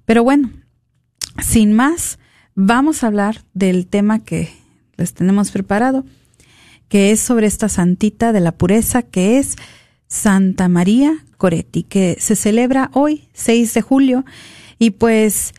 Pero 0.05 0.25
bueno, 0.25 0.51
sin 1.39 1.75
más, 1.75 2.19
vamos 2.55 3.05
a 3.05 3.09
hablar 3.09 3.45
del 3.53 3.87
tema 3.87 4.25
que 4.25 4.60
les 5.01 5.15
tenemos 5.15 5.51
preparado, 5.51 6.05
que 6.89 7.11
es 7.11 7.21
sobre 7.21 7.47
esta 7.47 7.69
santita 7.69 8.33
de 8.33 8.41
la 8.41 8.53
pureza, 8.53 9.03
que 9.03 9.39
es 9.39 9.57
Santa 10.09 10.69
María 10.69 11.25
Coretti, 11.37 11.85
que 11.85 12.17
se 12.21 12.37
celebra 12.37 12.91
hoy, 12.93 13.29
6 13.33 13.75
de 13.75 13.83
julio, 13.83 14.25
y 14.79 14.91
pues 14.91 15.55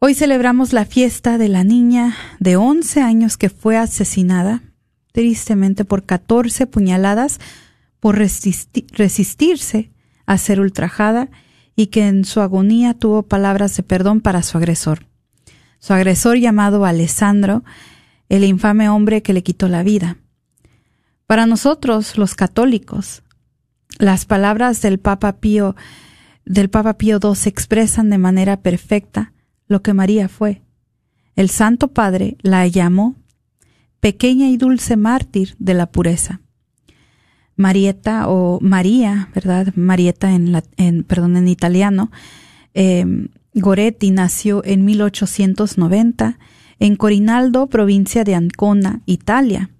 hoy 0.00 0.14
celebramos 0.14 0.72
la 0.72 0.84
fiesta 0.84 1.38
de 1.38 1.48
la 1.48 1.64
niña 1.64 2.16
de 2.40 2.56
11 2.56 3.00
años 3.00 3.36
que 3.36 3.48
fue 3.48 3.76
asesinada, 3.76 4.62
tristemente 5.12 5.84
por 5.84 6.04
14 6.04 6.66
puñaladas, 6.66 7.38
por 8.00 8.16
resistirse 8.16 9.90
a 10.26 10.38
ser 10.38 10.60
ultrajada 10.60 11.28
y 11.74 11.88
que 11.88 12.06
en 12.06 12.24
su 12.24 12.40
agonía 12.40 12.94
tuvo 12.94 13.22
palabras 13.22 13.76
de 13.76 13.82
perdón 13.82 14.20
para 14.20 14.42
su 14.42 14.58
agresor. 14.58 15.06
Su 15.78 15.94
agresor 15.94 16.38
llamado 16.38 16.84
Alessandro 16.84 17.62
el 18.28 18.44
infame 18.44 18.88
hombre 18.88 19.22
que 19.22 19.32
le 19.32 19.42
quitó 19.42 19.68
la 19.68 19.82
vida. 19.82 20.18
Para 21.26 21.46
nosotros, 21.46 22.16
los 22.16 22.34
católicos, 22.34 23.22
las 23.98 24.24
palabras 24.24 24.80
del 24.82 24.98
Papa 24.98 25.40
Pío 25.40 25.76
del 26.44 26.70
Papa 26.70 26.96
Pío 26.96 27.20
II 27.22 27.30
expresan 27.44 28.08
de 28.08 28.16
manera 28.16 28.62
perfecta 28.62 29.34
lo 29.66 29.82
que 29.82 29.92
María 29.92 30.30
fue. 30.30 30.62
El 31.36 31.50
Santo 31.50 31.88
Padre 31.88 32.38
la 32.40 32.66
llamó 32.66 33.16
pequeña 34.00 34.48
y 34.48 34.56
dulce 34.56 34.96
mártir 34.96 35.56
de 35.58 35.74
la 35.74 35.92
pureza. 35.92 36.40
Marieta 37.54 38.28
o 38.28 38.60
María, 38.62 39.28
¿verdad? 39.34 39.74
Marieta 39.74 40.32
en, 40.32 41.04
perdón, 41.04 41.36
en 41.36 41.48
italiano. 41.48 42.10
Eh, 42.72 43.04
Goretti 43.52 44.10
nació 44.10 44.64
en 44.64 44.84
1890 44.84 46.38
en 46.80 46.96
Corinaldo, 46.96 47.66
provincia 47.66 48.24
de 48.24 48.34
Ancona, 48.34 49.00
Italia. 49.06 49.70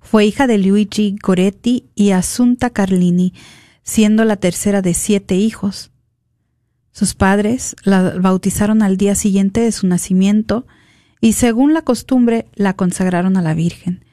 Fue 0.00 0.26
hija 0.26 0.46
de 0.46 0.58
Luigi 0.58 1.16
Goretti 1.22 1.86
y 1.94 2.10
Assunta 2.10 2.70
Carlini, 2.70 3.32
siendo 3.82 4.24
la 4.24 4.36
tercera 4.36 4.82
de 4.82 4.94
siete 4.94 5.36
hijos. 5.36 5.90
Sus 6.92 7.14
padres 7.14 7.74
la 7.84 8.14
bautizaron 8.18 8.82
al 8.82 8.96
día 8.96 9.14
siguiente 9.14 9.60
de 9.60 9.72
su 9.72 9.86
nacimiento 9.86 10.66
y 11.20 11.32
según 11.32 11.72
la 11.72 11.82
costumbre 11.82 12.46
la 12.54 12.74
consagraron 12.74 13.36
a 13.36 13.42
la 13.42 13.54
Virgen. 13.54 14.04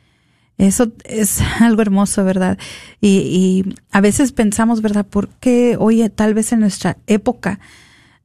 Eso 0.57 0.91
es 1.03 1.41
algo 1.59 1.81
hermoso, 1.81 2.23
¿verdad? 2.23 2.57
Y, 3.01 3.17
y, 3.17 3.75
a 3.91 3.99
veces 3.99 4.31
pensamos, 4.31 4.81
¿verdad? 4.81 5.05
¿Por 5.05 5.27
qué 5.27 5.75
hoy 5.79 6.07
tal 6.09 6.33
vez 6.33 6.51
en 6.53 6.61
nuestra 6.61 6.97
época 7.07 7.59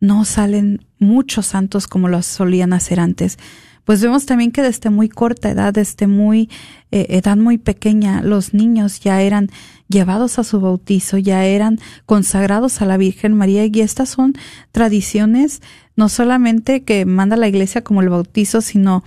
no 0.00 0.25
salen 0.25 0.85
muchos 0.99 1.47
santos 1.47 1.87
como 1.87 2.09
los 2.09 2.26
solían 2.26 2.73
hacer 2.73 3.00
antes? 3.00 3.38
Pues 3.85 4.00
vemos 4.00 4.26
también 4.26 4.50
que 4.50 4.62
desde 4.62 4.91
muy 4.91 5.09
corta 5.09 5.50
edad, 5.50 5.73
desde 5.73 6.07
muy 6.07 6.49
eh, 6.91 7.07
edad 7.11 7.37
muy 7.37 7.59
pequeña, 7.59 8.23
los 8.23 8.55
niños 8.55 9.00
ya 9.00 9.21
eran 9.21 9.50
llevados 9.88 10.38
a 10.38 10.45
su 10.45 10.61
bautizo, 10.61 11.19
ya 11.19 11.45
eran 11.45 11.79
consagrados 12.07 12.81
a 12.81 12.87
la 12.87 12.97
Virgen 12.97 13.35
María 13.35 13.67
y 13.67 13.81
estas 13.81 14.09
son 14.09 14.35
tradiciones 14.73 15.61
no 15.97 16.09
solamente 16.09 16.83
que 16.83 17.05
manda 17.05 17.37
la 17.37 17.49
iglesia 17.49 17.85
como 17.85 18.00
el 18.00 18.09
bautizo, 18.09 18.61
sino 18.61 19.05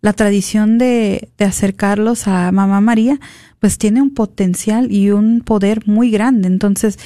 la 0.00 0.12
tradición 0.12 0.78
de, 0.78 1.30
de 1.38 1.44
acercarlos 1.44 2.26
a 2.26 2.50
Mamá 2.52 2.80
María, 2.80 3.20
pues 3.60 3.78
tiene 3.78 4.02
un 4.02 4.12
potencial 4.12 4.92
y 4.92 5.10
un 5.10 5.40
poder 5.40 5.86
muy 5.86 6.10
grande. 6.10 6.48
Entonces, 6.48 6.98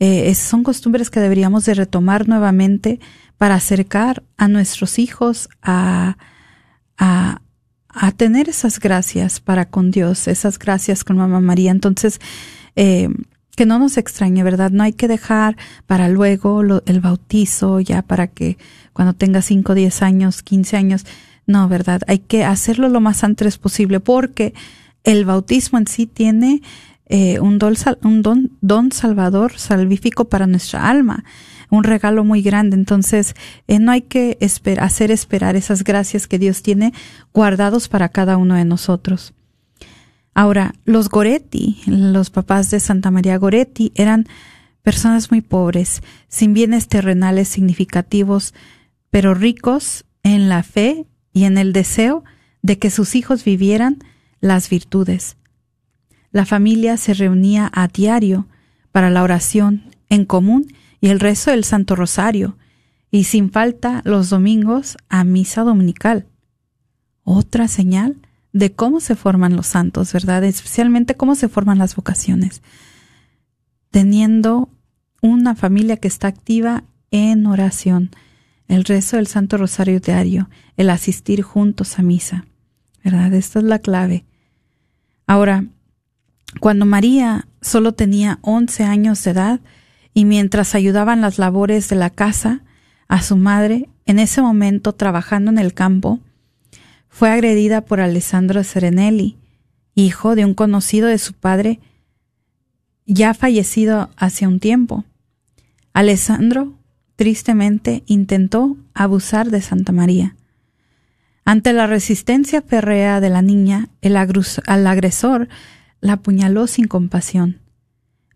eh, 0.00 0.34
son 0.34 0.64
costumbres 0.64 1.10
que 1.10 1.20
deberíamos 1.20 1.64
de 1.64 1.74
retomar 1.74 2.26
nuevamente 2.26 2.98
para 3.38 3.54
acercar 3.54 4.24
a 4.36 4.48
nuestros 4.48 4.98
hijos 4.98 5.48
a, 5.62 6.16
a, 7.02 7.42
a 7.88 8.12
tener 8.12 8.48
esas 8.48 8.78
gracias 8.78 9.40
para 9.40 9.64
con 9.66 9.90
Dios, 9.90 10.28
esas 10.28 10.56
gracias 10.56 11.02
con 11.02 11.16
Mamá 11.16 11.40
María. 11.40 11.72
Entonces, 11.72 12.20
eh, 12.76 13.08
que 13.56 13.66
no 13.66 13.80
nos 13.80 13.98
extrañe, 13.98 14.44
¿verdad? 14.44 14.70
No 14.70 14.84
hay 14.84 14.92
que 14.92 15.08
dejar 15.08 15.56
para 15.86 16.08
luego 16.08 16.62
el 16.62 17.00
bautizo, 17.00 17.80
ya 17.80 18.02
para 18.02 18.28
que 18.28 18.56
cuando 18.92 19.14
tenga 19.14 19.42
5, 19.42 19.74
10 19.74 20.02
años, 20.02 20.42
15 20.44 20.76
años, 20.76 21.04
no, 21.44 21.68
¿verdad? 21.68 22.02
Hay 22.06 22.20
que 22.20 22.44
hacerlo 22.44 22.88
lo 22.88 23.00
más 23.00 23.24
antes 23.24 23.58
posible 23.58 23.98
porque 23.98 24.54
el 25.02 25.24
bautismo 25.24 25.78
en 25.78 25.88
sí 25.88 26.06
tiene 26.06 26.62
eh, 27.06 27.40
un, 27.40 27.58
don, 27.58 27.74
un 28.04 28.22
don, 28.22 28.52
don 28.60 28.92
salvador, 28.92 29.58
salvífico 29.58 30.28
para 30.28 30.46
nuestra 30.46 30.88
alma 30.88 31.24
un 31.72 31.84
regalo 31.84 32.22
muy 32.22 32.42
grande. 32.42 32.76
Entonces, 32.76 33.34
eh, 33.66 33.78
no 33.78 33.92
hay 33.92 34.02
que 34.02 34.36
hacer 34.78 35.10
esperar 35.10 35.56
esas 35.56 35.84
gracias 35.84 36.26
que 36.26 36.38
Dios 36.38 36.62
tiene 36.62 36.92
guardados 37.32 37.88
para 37.88 38.10
cada 38.10 38.36
uno 38.36 38.56
de 38.56 38.66
nosotros. 38.66 39.32
Ahora, 40.34 40.74
los 40.84 41.08
Goretti, 41.08 41.80
los 41.86 42.28
papás 42.28 42.70
de 42.70 42.78
Santa 42.78 43.10
María 43.10 43.38
Goretti, 43.38 43.90
eran 43.94 44.26
personas 44.82 45.30
muy 45.30 45.40
pobres, 45.40 46.02
sin 46.28 46.52
bienes 46.52 46.88
terrenales 46.88 47.48
significativos, 47.48 48.52
pero 49.08 49.32
ricos 49.32 50.04
en 50.22 50.50
la 50.50 50.62
fe 50.62 51.06
y 51.32 51.44
en 51.44 51.56
el 51.56 51.72
deseo 51.72 52.22
de 52.60 52.78
que 52.78 52.90
sus 52.90 53.14
hijos 53.14 53.44
vivieran 53.44 53.98
las 54.40 54.68
virtudes. 54.68 55.38
La 56.32 56.44
familia 56.44 56.98
se 56.98 57.14
reunía 57.14 57.70
a 57.72 57.88
diario 57.88 58.46
para 58.90 59.08
la 59.08 59.22
oración 59.22 59.84
en 60.10 60.26
común 60.26 60.66
y 61.02 61.08
el 61.08 61.20
rezo 61.20 61.50
del 61.50 61.64
Santo 61.64 61.96
Rosario, 61.96 62.56
y 63.10 63.24
sin 63.24 63.50
falta 63.50 64.02
los 64.04 64.30
domingos 64.30 64.96
a 65.08 65.24
misa 65.24 65.62
dominical. 65.62 66.28
Otra 67.24 67.66
señal 67.66 68.16
de 68.52 68.72
cómo 68.72 69.00
se 69.00 69.16
forman 69.16 69.56
los 69.56 69.66
santos, 69.66 70.12
¿verdad? 70.12 70.44
Especialmente 70.44 71.16
cómo 71.16 71.34
se 71.34 71.48
forman 71.48 71.78
las 71.78 71.96
vocaciones. 71.96 72.62
Teniendo 73.90 74.70
una 75.20 75.56
familia 75.56 75.96
que 75.96 76.06
está 76.06 76.28
activa 76.28 76.84
en 77.10 77.46
oración, 77.46 78.10
el 78.68 78.84
rezo 78.84 79.16
del 79.16 79.26
Santo 79.26 79.56
Rosario 79.56 79.98
diario, 79.98 80.48
el 80.76 80.88
asistir 80.88 81.42
juntos 81.42 81.98
a 81.98 82.02
misa, 82.02 82.46
¿verdad? 83.02 83.34
Esta 83.34 83.58
es 83.58 83.64
la 83.64 83.80
clave. 83.80 84.24
Ahora, 85.26 85.64
cuando 86.60 86.86
María 86.86 87.48
solo 87.60 87.92
tenía 87.92 88.38
11 88.42 88.84
años 88.84 89.24
de 89.24 89.30
edad 89.32 89.60
y 90.14 90.24
mientras 90.24 90.74
ayudaban 90.74 91.20
las 91.20 91.38
labores 91.38 91.88
de 91.88 91.96
la 91.96 92.10
casa 92.10 92.62
a 93.08 93.22
su 93.22 93.36
madre, 93.36 93.88
en 94.06 94.18
ese 94.18 94.42
momento 94.42 94.92
trabajando 94.94 95.50
en 95.50 95.58
el 95.58 95.74
campo, 95.74 96.20
fue 97.08 97.30
agredida 97.30 97.82
por 97.82 98.00
Alessandro 98.00 98.64
Serenelli, 98.64 99.36
hijo 99.94 100.34
de 100.34 100.44
un 100.44 100.54
conocido 100.54 101.08
de 101.08 101.18
su 101.18 101.34
padre, 101.34 101.80
ya 103.06 103.34
fallecido 103.34 104.10
hace 104.16 104.46
un 104.46 104.60
tiempo. 104.60 105.04
Alessandro, 105.92 106.74
tristemente, 107.16 108.02
intentó 108.06 108.76
abusar 108.94 109.50
de 109.50 109.60
Santa 109.60 109.92
María. 109.92 110.36
Ante 111.44 111.72
la 111.72 111.86
resistencia 111.86 112.62
férrea 112.62 113.20
de 113.20 113.28
la 113.28 113.42
niña, 113.42 113.88
el, 114.00 114.16
agresor 114.16 115.48
la 116.00 116.14
apuñaló 116.14 116.66
sin 116.66 116.86
compasión. 116.86 117.61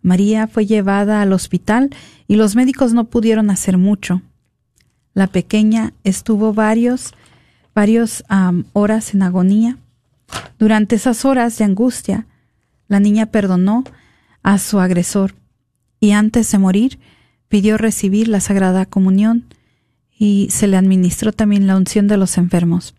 María 0.03 0.47
fue 0.47 0.67
llevada 0.67 1.23
al 1.23 1.33
hospital 1.33 1.91
y 2.29 2.37
los 2.37 2.57
médicos 2.57 2.93
no 2.93 3.05
pudieron 3.05 3.50
hacer 3.50 3.79
mucho. 3.79 4.23
La 5.15 5.26
pequeña 5.26 5.93
estuvo 6.05 6.53
varios, 6.53 7.15
varios 7.75 8.25
horas 8.73 9.15
en 9.15 9.23
agonía. 9.23 9.79
Durante 10.59 10.97
esas 10.97 11.25
horas 11.25 11.57
de 11.59 11.65
angustia, 11.65 12.26
la 12.88 13.00
niña 13.00 13.26
perdonó 13.26 13.85
a 14.43 14.59
su 14.59 14.79
agresor 14.79 15.35
y 16.00 16.12
antes 16.12 16.50
de 16.53 16.59
morir 16.59 16.99
pidió 17.49 17.79
recibir 17.79 18.29
la 18.29 18.41
Sagrada 18.41 18.87
Comunión 18.87 19.45
y 20.19 20.49
se 20.50 20.67
le 20.67 20.76
administró 20.76 21.33
también 21.33 21.67
la 21.67 21.76
unción 21.76 22.09
de 22.09 22.17
los 22.17 22.38
enfermos. 22.38 22.95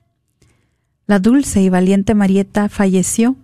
La 1.05 1.19
dulce 1.19 1.61
y 1.61 1.69
valiente 1.69 2.15
Marieta 2.15 2.69
falleció 2.69 3.35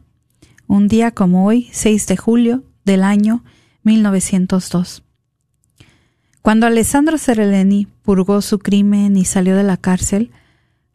un 0.67 0.87
día 0.87 1.11
como 1.11 1.45
hoy, 1.45 1.69
6 1.71 2.07
de 2.07 2.17
julio 2.17 2.63
del 2.85 3.03
año 3.03 3.43
1902. 3.83 5.03
Cuando 6.41 6.67
Alessandro 6.67 7.17
Sereleni 7.17 7.87
purgó 8.01 8.41
su 8.41 8.59
crimen 8.59 9.15
y 9.15 9.23
salió 9.23 9.55
de 9.55 9.63
la 9.63 9.77
cárcel, 9.77 10.31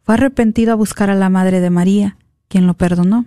fue 0.03 0.13
arrepentido 0.13 0.73
a 0.73 0.75
buscar 0.75 1.09
a 1.09 1.15
la 1.15 1.29
Madre 1.29 1.59
de 1.59 1.71
María, 1.71 2.17
quien 2.47 2.67
lo 2.67 2.75
perdonó. 2.75 3.25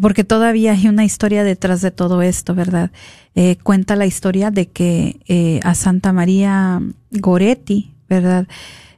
Porque 0.00 0.24
todavía 0.24 0.72
hay 0.72 0.88
una 0.88 1.04
historia 1.04 1.44
detrás 1.44 1.80
de 1.80 1.90
todo 1.90 2.22
esto, 2.22 2.54
¿verdad? 2.54 2.92
Eh, 3.34 3.56
cuenta 3.62 3.96
la 3.96 4.06
historia 4.06 4.50
de 4.50 4.68
que 4.68 5.20
eh, 5.26 5.60
a 5.64 5.74
Santa 5.74 6.12
María 6.12 6.80
Goretti, 7.10 7.92
¿verdad? 8.08 8.46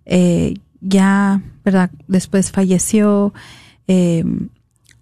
Eh, 0.05 0.55
ya, 0.81 1.43
¿verdad? 1.65 1.91
Después 2.09 2.53
falleció, 2.53 3.33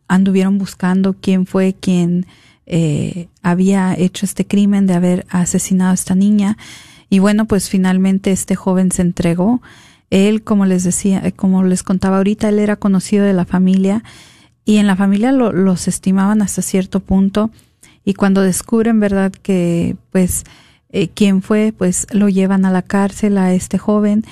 anduvieron 0.07 0.59
buscando 0.59 1.15
quién 1.15 1.47
fue 1.47 1.75
quien 1.75 2.27
eh, 2.67 3.29
había 3.43 3.95
hecho 3.95 4.27
este 4.27 4.47
crimen 4.47 4.87
de 4.87 4.95
haber 4.95 5.27
asesinado 5.29 5.91
a 5.91 5.95
esta 5.95 6.15
niña. 6.15 6.57
Y 7.11 7.19
bueno, 7.19 7.47
pues 7.47 7.69
finalmente 7.69 8.33
este 8.33 8.55
joven 8.55 8.91
se 8.91 9.03
entregó. 9.03 9.61
Él, 10.11 10.43
como 10.43 10.67
les 10.67 10.85
decía, 10.85 11.21
eh, 11.25 11.33
como 11.33 11.63
les 11.65 11.83
contaba 11.83 12.19
ahorita, 12.19 12.49
él 12.49 12.59
era 12.59 12.77
conocido 12.77 13.25
de 13.25 13.33
la 13.33 13.45
familia 13.45 14.05
y 14.65 14.77
en 14.77 14.87
la 14.87 14.97
familia 14.97 15.33
lo, 15.33 15.53
los 15.53 15.89
estimaban 15.89 16.43
hasta 16.43 16.63
cierto 16.63 17.01
punto. 17.01 17.51
Y 18.05 18.15
cuando 18.15 18.43
descubren, 18.43 19.01
verdad, 19.01 19.33
que 19.33 19.97
pues 20.11 20.45
eh, 20.91 21.09
quién 21.09 21.43
fue, 21.43 21.73
pues 21.77 22.07
lo 22.13 22.29
llevan 22.29 22.65
a 22.65 22.71
la 22.71 22.83
cárcel 22.83 23.39
a 23.39 23.53
este 23.55 23.79
joven. 23.79 24.25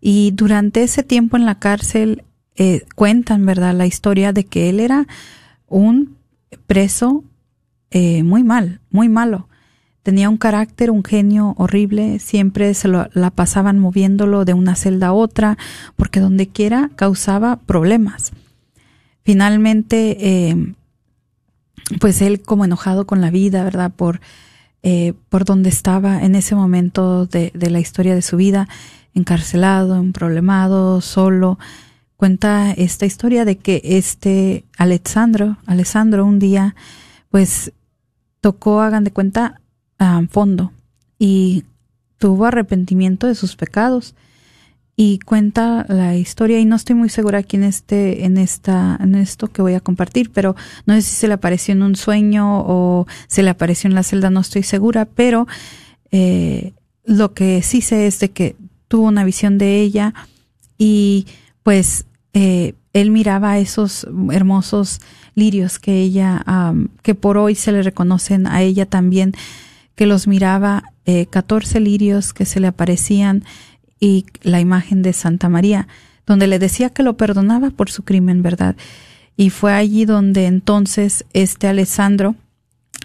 Y 0.00 0.32
durante 0.32 0.82
ese 0.82 1.02
tiempo 1.02 1.36
en 1.36 1.44
la 1.44 1.58
cárcel, 1.58 2.24
eh, 2.56 2.82
cuentan, 2.94 3.44
¿verdad?, 3.46 3.74
la 3.74 3.86
historia 3.86 4.32
de 4.32 4.44
que 4.44 4.70
él 4.70 4.80
era 4.80 5.06
un 5.66 6.16
preso 6.66 7.24
eh, 7.90 8.22
muy 8.22 8.42
mal, 8.42 8.80
muy 8.90 9.08
malo. 9.08 9.48
Tenía 10.02 10.28
un 10.28 10.36
carácter, 10.36 10.90
un 10.90 11.02
genio 11.02 11.54
horrible, 11.56 12.18
siempre 12.18 12.74
se 12.74 12.88
lo, 12.88 13.08
la 13.14 13.30
pasaban 13.30 13.78
moviéndolo 13.78 14.44
de 14.44 14.52
una 14.52 14.76
celda 14.76 15.08
a 15.08 15.12
otra, 15.12 15.56
porque 15.96 16.20
donde 16.20 16.48
quiera 16.48 16.90
causaba 16.94 17.56
problemas. 17.56 18.32
Finalmente, 19.22 20.16
eh, 20.20 20.74
pues 22.00 22.20
él 22.20 22.42
como 22.42 22.66
enojado 22.66 23.06
con 23.06 23.20
la 23.22 23.30
vida, 23.30 23.64
¿verdad? 23.64 23.92
Por, 23.94 24.20
eh, 24.82 25.14
por 25.30 25.46
donde 25.46 25.70
estaba 25.70 26.22
en 26.22 26.34
ese 26.34 26.54
momento 26.54 27.24
de, 27.24 27.50
de 27.54 27.70
la 27.70 27.80
historia 27.80 28.14
de 28.14 28.22
su 28.22 28.36
vida, 28.36 28.68
encarcelado, 29.14 30.04
problemado, 30.12 31.00
solo, 31.00 31.58
cuenta 32.16 32.72
esta 32.72 33.06
historia 33.06 33.44
de 33.44 33.56
que 33.56 33.80
este 33.84 34.64
Alessandro, 34.76 35.56
Alessandro 35.66 36.26
un 36.26 36.38
día, 36.38 36.74
pues 37.34 37.72
tocó, 38.40 38.80
hagan 38.80 39.02
de 39.02 39.10
cuenta, 39.10 39.60
a 39.98 40.22
fondo 40.30 40.70
y 41.18 41.64
tuvo 42.16 42.44
arrepentimiento 42.44 43.26
de 43.26 43.34
sus 43.34 43.56
pecados. 43.56 44.14
Y 44.94 45.18
cuenta 45.18 45.84
la 45.88 46.14
historia 46.14 46.60
y 46.60 46.64
no 46.64 46.76
estoy 46.76 46.94
muy 46.94 47.08
segura 47.08 47.42
quién 47.42 47.64
esté 47.64 48.24
en 48.24 48.38
esta 48.38 48.96
en 49.02 49.16
esto 49.16 49.48
que 49.48 49.62
voy 49.62 49.74
a 49.74 49.80
compartir 49.80 50.30
pero 50.30 50.54
no 50.86 50.94
sé 50.94 51.02
si 51.02 51.16
se 51.16 51.26
le 51.26 51.34
apareció 51.34 51.72
en 51.72 51.82
un 51.82 51.96
sueño 51.96 52.60
o 52.60 53.08
se 53.26 53.42
le 53.42 53.50
apareció 53.50 53.88
en 53.88 53.96
la 53.96 54.04
celda 54.04 54.30
no 54.30 54.38
estoy 54.38 54.62
segura 54.62 55.04
pero 55.04 55.48
eh, 56.12 56.72
lo 57.04 57.34
que 57.34 57.62
sí 57.62 57.80
sé 57.80 58.06
es 58.06 58.20
de 58.20 58.30
que 58.30 58.54
tuvo 58.86 59.08
una 59.08 59.24
visión 59.24 59.58
de 59.58 59.80
ella 59.80 60.14
y 60.78 61.26
pues 61.64 62.06
eh, 62.32 62.74
él 62.92 63.10
miraba 63.10 63.58
esos 63.58 64.06
hermosos 64.30 65.00
lirios 65.34 65.78
que 65.78 66.00
ella, 66.00 66.44
que 67.02 67.14
por 67.14 67.38
hoy 67.38 67.54
se 67.54 67.72
le 67.72 67.82
reconocen 67.82 68.46
a 68.46 68.62
ella 68.62 68.86
también, 68.86 69.32
que 69.94 70.06
los 70.06 70.26
miraba, 70.26 70.84
eh, 71.06 71.26
14 71.26 71.80
lirios 71.80 72.32
que 72.32 72.46
se 72.46 72.60
le 72.60 72.66
aparecían 72.66 73.44
y 74.00 74.26
la 74.42 74.60
imagen 74.60 75.02
de 75.02 75.12
Santa 75.12 75.48
María, 75.48 75.86
donde 76.26 76.46
le 76.46 76.58
decía 76.58 76.90
que 76.90 77.02
lo 77.02 77.16
perdonaba 77.16 77.70
por 77.70 77.90
su 77.90 78.02
crimen, 78.02 78.42
¿verdad? 78.42 78.76
Y 79.36 79.50
fue 79.50 79.72
allí 79.72 80.04
donde 80.04 80.46
entonces 80.46 81.24
este 81.32 81.68
Alessandro 81.68 82.36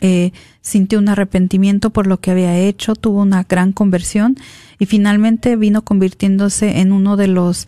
eh, 0.01 0.31
sintió 0.61 0.99
un 0.99 1.09
arrepentimiento 1.09 1.89
por 1.89 2.07
lo 2.07 2.19
que 2.19 2.31
había 2.31 2.57
hecho, 2.57 2.95
tuvo 2.95 3.21
una 3.21 3.43
gran 3.43 3.73
conversión 3.73 4.37
y 4.77 4.85
finalmente 4.85 5.55
vino 5.55 5.83
convirtiéndose 5.83 6.79
en 6.79 6.91
uno 6.93 7.17
de 7.17 7.27
los 7.27 7.67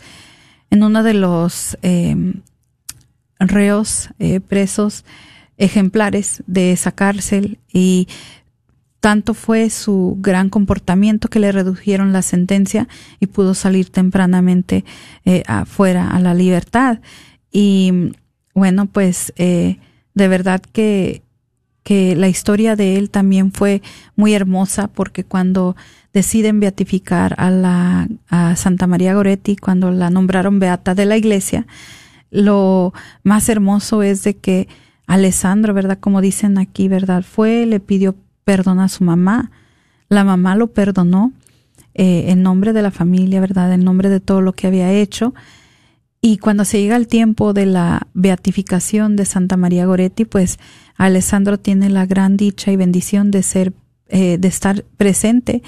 en 0.69 0.83
uno 0.83 1.03
de 1.03 1.13
los 1.13 1.77
eh, 1.81 2.15
reos 3.47 4.09
eh, 4.19 4.39
presos 4.39 5.03
ejemplares 5.57 6.43
de 6.47 6.71
esa 6.71 6.91
cárcel 6.91 7.59
y 7.71 8.07
tanto 8.99 9.33
fue 9.33 9.69
su 9.69 10.17
gran 10.19 10.49
comportamiento 10.49 11.27
que 11.27 11.39
le 11.39 11.51
redujeron 11.51 12.13
la 12.13 12.21
sentencia 12.21 12.87
y 13.19 13.27
pudo 13.27 13.53
salir 13.53 13.89
tempranamente 13.89 14.85
eh, 15.25 15.43
afuera 15.47 16.09
a 16.11 16.19
la 16.19 16.33
libertad. 16.33 16.99
Y 17.51 18.13
bueno, 18.53 18.85
pues 18.85 19.33
de 19.35 19.77
verdad 20.13 20.61
que, 20.61 21.23
que 21.83 22.15
la 22.15 22.27
historia 22.27 22.75
de 22.75 22.97
él 22.97 23.09
también 23.09 23.51
fue 23.51 23.81
muy 24.15 24.33
hermosa 24.33 24.87
porque 24.87 25.23
cuando 25.23 25.75
deciden 26.13 26.59
beatificar 26.59 27.35
a 27.37 27.49
la 27.49 28.07
a 28.29 28.55
Santa 28.55 28.87
María 28.87 29.13
Goretti 29.13 29.55
cuando 29.55 29.91
la 29.91 30.09
nombraron 30.09 30.59
beata 30.59 30.95
de 30.95 31.05
la 31.05 31.17
iglesia, 31.17 31.65
lo 32.31 32.93
más 33.23 33.49
hermoso 33.49 34.01
es 34.01 34.23
de 34.23 34.37
que 34.37 34.67
Alessandro, 35.05 35.73
¿verdad? 35.73 35.99
Como 35.99 36.21
dicen 36.21 36.57
aquí, 36.57 36.87
¿verdad? 36.87 37.23
Fue, 37.23 37.65
le 37.65 37.79
pidió 37.79 38.15
perdón 38.45 38.79
a 38.79 38.89
su 38.89 39.03
mamá, 39.03 39.51
la 40.09 40.23
mamá 40.23 40.55
lo 40.55 40.67
perdonó 40.67 41.33
eh, 41.93 42.25
en 42.29 42.41
nombre 42.41 42.73
de 42.73 42.81
la 42.81 42.91
familia, 42.91 43.41
¿verdad? 43.41 43.73
En 43.73 43.83
nombre 43.83 44.09
de 44.09 44.19
todo 44.19 44.41
lo 44.41 44.53
que 44.53 44.67
había 44.67 44.91
hecho. 44.91 45.33
Y 46.21 46.37
cuando 46.37 46.65
se 46.65 46.79
llega 46.81 46.95
el 46.95 47.07
tiempo 47.07 47.53
de 47.53 47.65
la 47.65 48.07
beatificación 48.13 49.15
de 49.15 49.25
Santa 49.25 49.57
María 49.57 49.85
Goretti, 49.85 50.23
pues 50.25 50.59
Alessandro 50.95 51.59
tiene 51.59 51.89
la 51.89 52.05
gran 52.05 52.37
dicha 52.37 52.71
y 52.71 52.75
bendición 52.75 53.31
de 53.31 53.43
ser, 53.43 53.73
eh, 54.07 54.37
de 54.37 54.47
estar 54.47 54.83
presente 54.97 55.63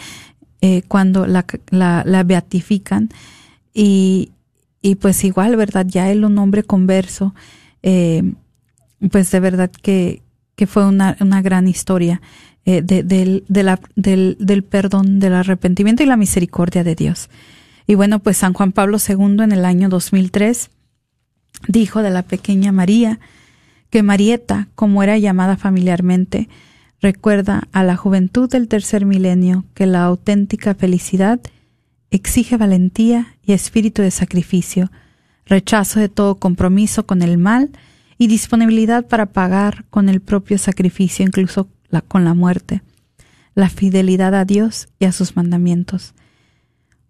eh, 0.62 0.84
cuando 0.88 1.26
la, 1.26 1.46
la, 1.72 2.24
beatifican 2.24 3.10
y, 3.74 4.32
y, 4.84 4.96
pues 4.96 5.24
igual, 5.24 5.56
¿verdad? 5.56 5.86
Ya 5.88 6.12
él 6.12 6.26
un 6.26 6.38
hombre 6.38 6.64
converso, 6.64 7.34
eh, 7.82 8.34
pues 9.10 9.32
de 9.32 9.40
verdad 9.40 9.72
que, 9.72 10.22
que 10.56 10.68
fue 10.68 10.86
una, 10.86 11.18
una 11.22 11.42
gran 11.42 11.68
historia 11.68 12.22
eh, 12.66 12.82
de, 12.82 13.04
del, 13.04 13.46
del, 13.48 14.38
del 14.40 14.64
perdón, 14.64 15.20
del 15.20 15.34
arrepentimiento 15.34 16.04
y 16.04 16.06
la 16.06 16.18
misericordia 16.18 16.84
de 16.84 16.96
Dios. 16.96 17.30
Y 17.88 17.96
bueno, 17.96 18.20
pues 18.20 18.38
San 18.38 18.54
Juan 18.54 18.72
Pablo 18.72 18.98
II 18.98 19.44
en 19.44 19.52
el 19.54 19.66
año 19.66 19.90
2003 19.90 20.70
dijo 21.68 22.02
de 22.02 22.10
la 22.10 22.24
pequeña 22.24 22.72
María 22.72 23.20
que 23.90 24.04
Marieta, 24.04 24.68
como 24.76 25.04
era 25.04 25.18
llamada 25.18 25.56
familiarmente, 25.56 26.50
recuerda 27.02 27.68
a 27.74 27.84
la 27.84 27.96
juventud 27.96 28.50
del 28.50 28.68
tercer 28.68 29.06
milenio 29.06 29.66
que 29.74 29.86
la 29.86 30.04
auténtica 30.04 30.74
felicidad 30.74 31.40
exige 32.14 32.58
valentía 32.58 33.36
y 33.44 33.54
espíritu 33.54 34.04
de 34.04 34.12
sacrificio, 34.12 34.92
rechazo 35.46 36.00
de 36.00 36.10
todo 36.10 36.36
compromiso 36.36 37.08
con 37.08 37.24
el 37.24 37.40
mal 37.40 37.72
y 38.20 38.28
disponibilidad 38.28 39.08
para 39.08 39.26
pagar 39.26 39.86
con 39.90 40.10
el 40.10 40.22
propio 40.22 40.60
sacrificio, 40.60 41.26
incluso 41.26 41.70
con 42.08 42.24
la 42.24 42.36
muerte, 42.36 42.84
la 43.56 43.68
fidelidad 43.68 44.36
a 44.36 44.46
Dios 44.46 44.90
y 45.00 45.06
a 45.06 45.12
sus 45.12 45.36
mandamientos. 45.36 46.14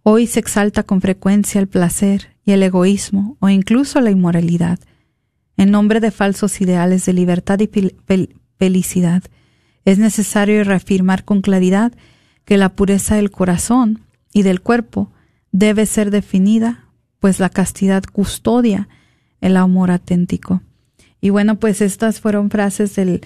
Hoy 0.03 0.25
se 0.25 0.39
exalta 0.39 0.83
con 0.83 1.01
frecuencia 1.01 1.59
el 1.59 1.67
placer 1.67 2.35
y 2.45 2.53
el 2.53 2.63
egoísmo 2.63 3.35
o 3.41 3.49
incluso 3.49 3.99
la 3.99 4.09
inmoralidad, 4.09 4.79
en 5.57 5.69
nombre 5.69 5.99
de 5.99 6.11
falsos 6.11 6.61
ideales 6.61 7.05
de 7.05 7.13
libertad 7.13 7.59
y 7.59 7.69
felicidad. 8.57 9.23
Es 9.83 9.99
necesario 9.99 10.63
reafirmar 10.63 11.25
con 11.25 11.41
claridad 11.41 11.91
que 12.45 12.57
la 12.57 12.69
pureza 12.69 13.15
del 13.15 13.31
corazón 13.31 13.99
y 14.33 14.43
del 14.43 14.61
cuerpo 14.61 15.11
debe 15.51 15.85
ser 15.85 16.11
definida, 16.11 16.85
pues 17.19 17.39
la 17.39 17.49
castidad 17.49 18.03
custodia 18.03 18.89
el 19.39 19.57
amor 19.57 19.91
auténtico. 19.91 20.61
Y 21.21 21.29
bueno, 21.29 21.59
pues 21.59 21.81
estas 21.81 22.19
fueron 22.19 22.49
frases 22.49 22.95
del 22.95 23.21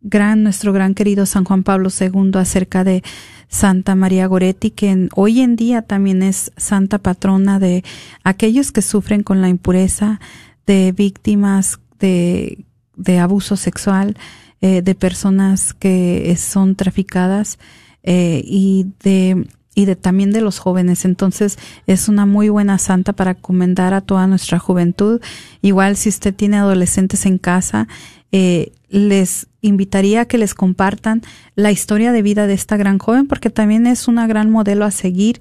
gran, 0.00 0.42
nuestro 0.42 0.72
gran 0.72 0.94
querido 0.94 1.26
San 1.26 1.44
Juan 1.44 1.62
Pablo 1.62 1.88
II 1.88 2.32
acerca 2.34 2.84
de 2.84 3.02
Santa 3.48 3.94
María 3.94 4.26
Goretti, 4.26 4.70
que 4.70 5.08
hoy 5.14 5.40
en 5.40 5.56
día 5.56 5.82
también 5.82 6.22
es 6.22 6.52
santa 6.56 6.98
patrona 6.98 7.58
de 7.58 7.84
aquellos 8.24 8.72
que 8.72 8.82
sufren 8.82 9.22
con 9.22 9.40
la 9.40 9.48
impureza, 9.48 10.20
de 10.66 10.92
víctimas 10.92 11.80
de, 11.98 12.64
de 12.96 13.18
abuso 13.18 13.56
sexual, 13.56 14.16
eh, 14.60 14.82
de 14.82 14.94
personas 14.94 15.74
que 15.74 16.34
son 16.36 16.76
traficadas 16.76 17.58
eh, 18.02 18.42
y 18.44 18.86
de 19.02 19.46
y 19.74 19.84
de 19.84 19.96
también 19.96 20.32
de 20.32 20.40
los 20.40 20.58
jóvenes. 20.58 21.04
Entonces 21.04 21.58
es 21.86 22.08
una 22.08 22.26
muy 22.26 22.48
buena 22.48 22.78
santa 22.78 23.12
para 23.12 23.34
comentar 23.34 23.94
a 23.94 24.00
toda 24.00 24.26
nuestra 24.26 24.58
juventud. 24.58 25.20
Igual 25.62 25.96
si 25.96 26.08
usted 26.08 26.34
tiene 26.34 26.56
adolescentes 26.56 27.26
en 27.26 27.38
casa, 27.38 27.88
eh, 28.32 28.72
les 28.88 29.46
invitaría 29.60 30.22
a 30.22 30.24
que 30.24 30.38
les 30.38 30.54
compartan 30.54 31.22
la 31.54 31.70
historia 31.70 32.12
de 32.12 32.22
vida 32.22 32.46
de 32.46 32.54
esta 32.54 32.76
gran 32.76 32.98
joven 32.98 33.26
porque 33.26 33.50
también 33.50 33.86
es 33.86 34.08
una 34.08 34.26
gran 34.26 34.50
modelo 34.50 34.84
a 34.84 34.90
seguir 34.90 35.40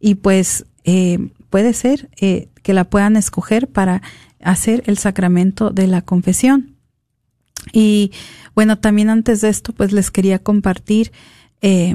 y 0.00 0.16
pues 0.16 0.66
eh, 0.84 1.30
puede 1.50 1.72
ser 1.72 2.08
eh, 2.20 2.48
que 2.62 2.74
la 2.74 2.84
puedan 2.84 3.16
escoger 3.16 3.68
para 3.68 4.02
hacer 4.40 4.82
el 4.86 4.98
sacramento 4.98 5.70
de 5.70 5.86
la 5.86 6.02
confesión. 6.02 6.76
Y 7.72 8.12
bueno, 8.54 8.78
también 8.78 9.10
antes 9.10 9.40
de 9.40 9.48
esto, 9.48 9.72
pues 9.72 9.92
les 9.92 10.10
quería 10.10 10.38
compartir 10.38 11.12
eh, 11.62 11.94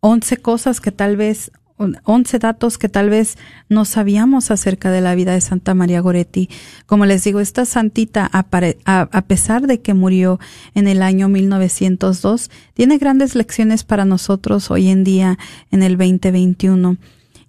11 0.00 0.38
cosas 0.38 0.80
que 0.80 0.92
tal 0.92 1.16
vez, 1.16 1.52
11 1.76 2.38
datos 2.38 2.78
que 2.78 2.88
tal 2.88 3.10
vez 3.10 3.36
no 3.68 3.84
sabíamos 3.84 4.50
acerca 4.50 4.90
de 4.90 5.00
la 5.00 5.14
vida 5.14 5.32
de 5.32 5.40
Santa 5.40 5.74
María 5.74 6.00
Goretti. 6.00 6.48
Como 6.86 7.06
les 7.06 7.24
digo, 7.24 7.40
esta 7.40 7.64
santita, 7.64 8.28
a, 8.32 9.22
pesar 9.22 9.66
de 9.66 9.80
que 9.80 9.94
murió 9.94 10.40
en 10.74 10.88
el 10.88 11.02
año 11.02 11.28
1902, 11.28 12.50
tiene 12.74 12.98
grandes 12.98 13.34
lecciones 13.34 13.84
para 13.84 14.04
nosotros 14.04 14.70
hoy 14.70 14.88
en 14.88 15.04
día 15.04 15.38
en 15.70 15.82
el 15.82 15.96
2021. 15.96 16.96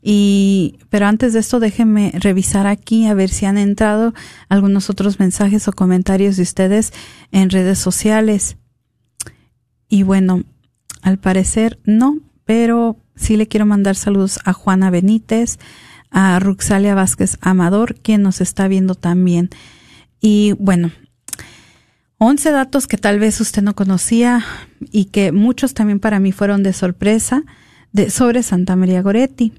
Y, 0.04 0.80
pero 0.90 1.06
antes 1.06 1.34
de 1.34 1.40
esto 1.40 1.60
déjenme 1.60 2.12
revisar 2.16 2.66
aquí 2.66 3.06
a 3.06 3.14
ver 3.14 3.30
si 3.30 3.46
han 3.46 3.58
entrado 3.58 4.14
algunos 4.50 4.90
otros 4.90 5.20
mensajes 5.20 5.68
o 5.68 5.74
comentarios 5.74 6.38
de 6.38 6.44
ustedes 6.44 6.92
en 7.32 7.50
redes 7.50 7.78
sociales. 7.78 8.58
Y 9.88 10.04
bueno, 10.04 10.44
al 11.02 11.20
parecer 11.20 11.80
no, 11.86 12.18
pero 12.46 12.98
sí 13.16 13.38
le 13.38 13.48
quiero 13.48 13.66
mandar 13.66 13.96
saludos 13.96 14.40
a 14.46 14.54
Juana 14.54 14.90
Benítez, 14.90 15.60
a 16.10 16.40
Ruxalia 16.40 16.96
Vázquez 16.96 17.38
Amador, 17.42 17.96
quien 17.96 18.22
nos 18.22 18.42
está 18.42 18.68
viendo 18.68 18.96
también. 18.96 19.50
Y 20.20 20.54
bueno, 20.60 20.92
11 22.18 22.52
datos 22.52 22.86
que 22.86 22.98
tal 22.98 23.20
vez 23.20 23.42
usted 23.42 23.64
no 23.64 23.74
conocía 23.74 24.46
y 24.92 25.06
que 25.06 25.32
muchos 25.32 25.74
también 25.74 26.00
para 26.00 26.20
mí 26.20 26.32
fueron 26.32 26.62
de 26.62 26.74
sorpresa 26.74 27.44
sobre 28.10 28.44
Santa 28.44 28.76
María 28.76 29.02
Goretti. 29.02 29.54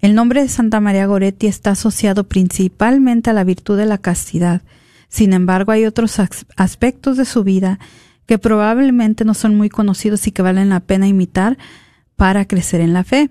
El 0.00 0.14
nombre 0.14 0.42
de 0.42 0.48
Santa 0.48 0.80
María 0.80 1.06
Goretti 1.06 1.46
está 1.46 1.70
asociado 1.70 2.24
principalmente 2.24 3.30
a 3.30 3.32
la 3.32 3.44
virtud 3.44 3.76
de 3.76 3.86
la 3.86 3.98
castidad. 3.98 4.62
Sin 5.08 5.32
embargo, 5.32 5.72
hay 5.72 5.84
otros 5.84 6.18
aspectos 6.56 7.16
de 7.16 7.24
su 7.24 7.44
vida 7.44 7.78
que 8.26 8.38
probablemente 8.38 9.24
no 9.24 9.34
son 9.34 9.54
muy 9.54 9.68
conocidos 9.68 10.26
y 10.26 10.32
que 10.32 10.42
valen 10.42 10.70
la 10.70 10.80
pena 10.80 11.06
imitar 11.06 11.58
para 12.16 12.46
crecer 12.46 12.80
en 12.80 12.92
la 12.92 13.04
fe. 13.04 13.30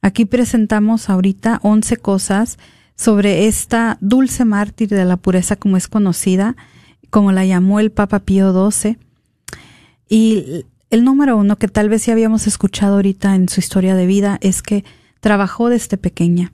Aquí 0.00 0.24
presentamos 0.24 1.08
ahorita 1.08 1.60
11 1.62 1.96
cosas 1.98 2.58
sobre 2.96 3.46
esta 3.46 3.98
dulce 4.00 4.44
mártir 4.44 4.88
de 4.88 5.04
la 5.04 5.16
pureza 5.16 5.56
como 5.56 5.76
es 5.76 5.88
conocida, 5.88 6.56
como 7.10 7.32
la 7.32 7.44
llamó 7.44 7.80
el 7.80 7.92
Papa 7.92 8.20
Pío 8.20 8.70
XII. 8.70 8.98
Y 10.08 10.64
el 10.90 11.04
número 11.04 11.36
uno 11.36 11.56
que 11.56 11.68
tal 11.68 11.88
vez 11.88 12.06
ya 12.06 12.12
habíamos 12.12 12.46
escuchado 12.46 12.96
ahorita 12.96 13.34
en 13.34 13.48
su 13.48 13.60
historia 13.60 13.94
de 13.94 14.06
vida 14.06 14.38
es 14.40 14.62
que 14.62 14.84
trabajó 15.20 15.68
desde 15.68 15.96
pequeña. 15.96 16.52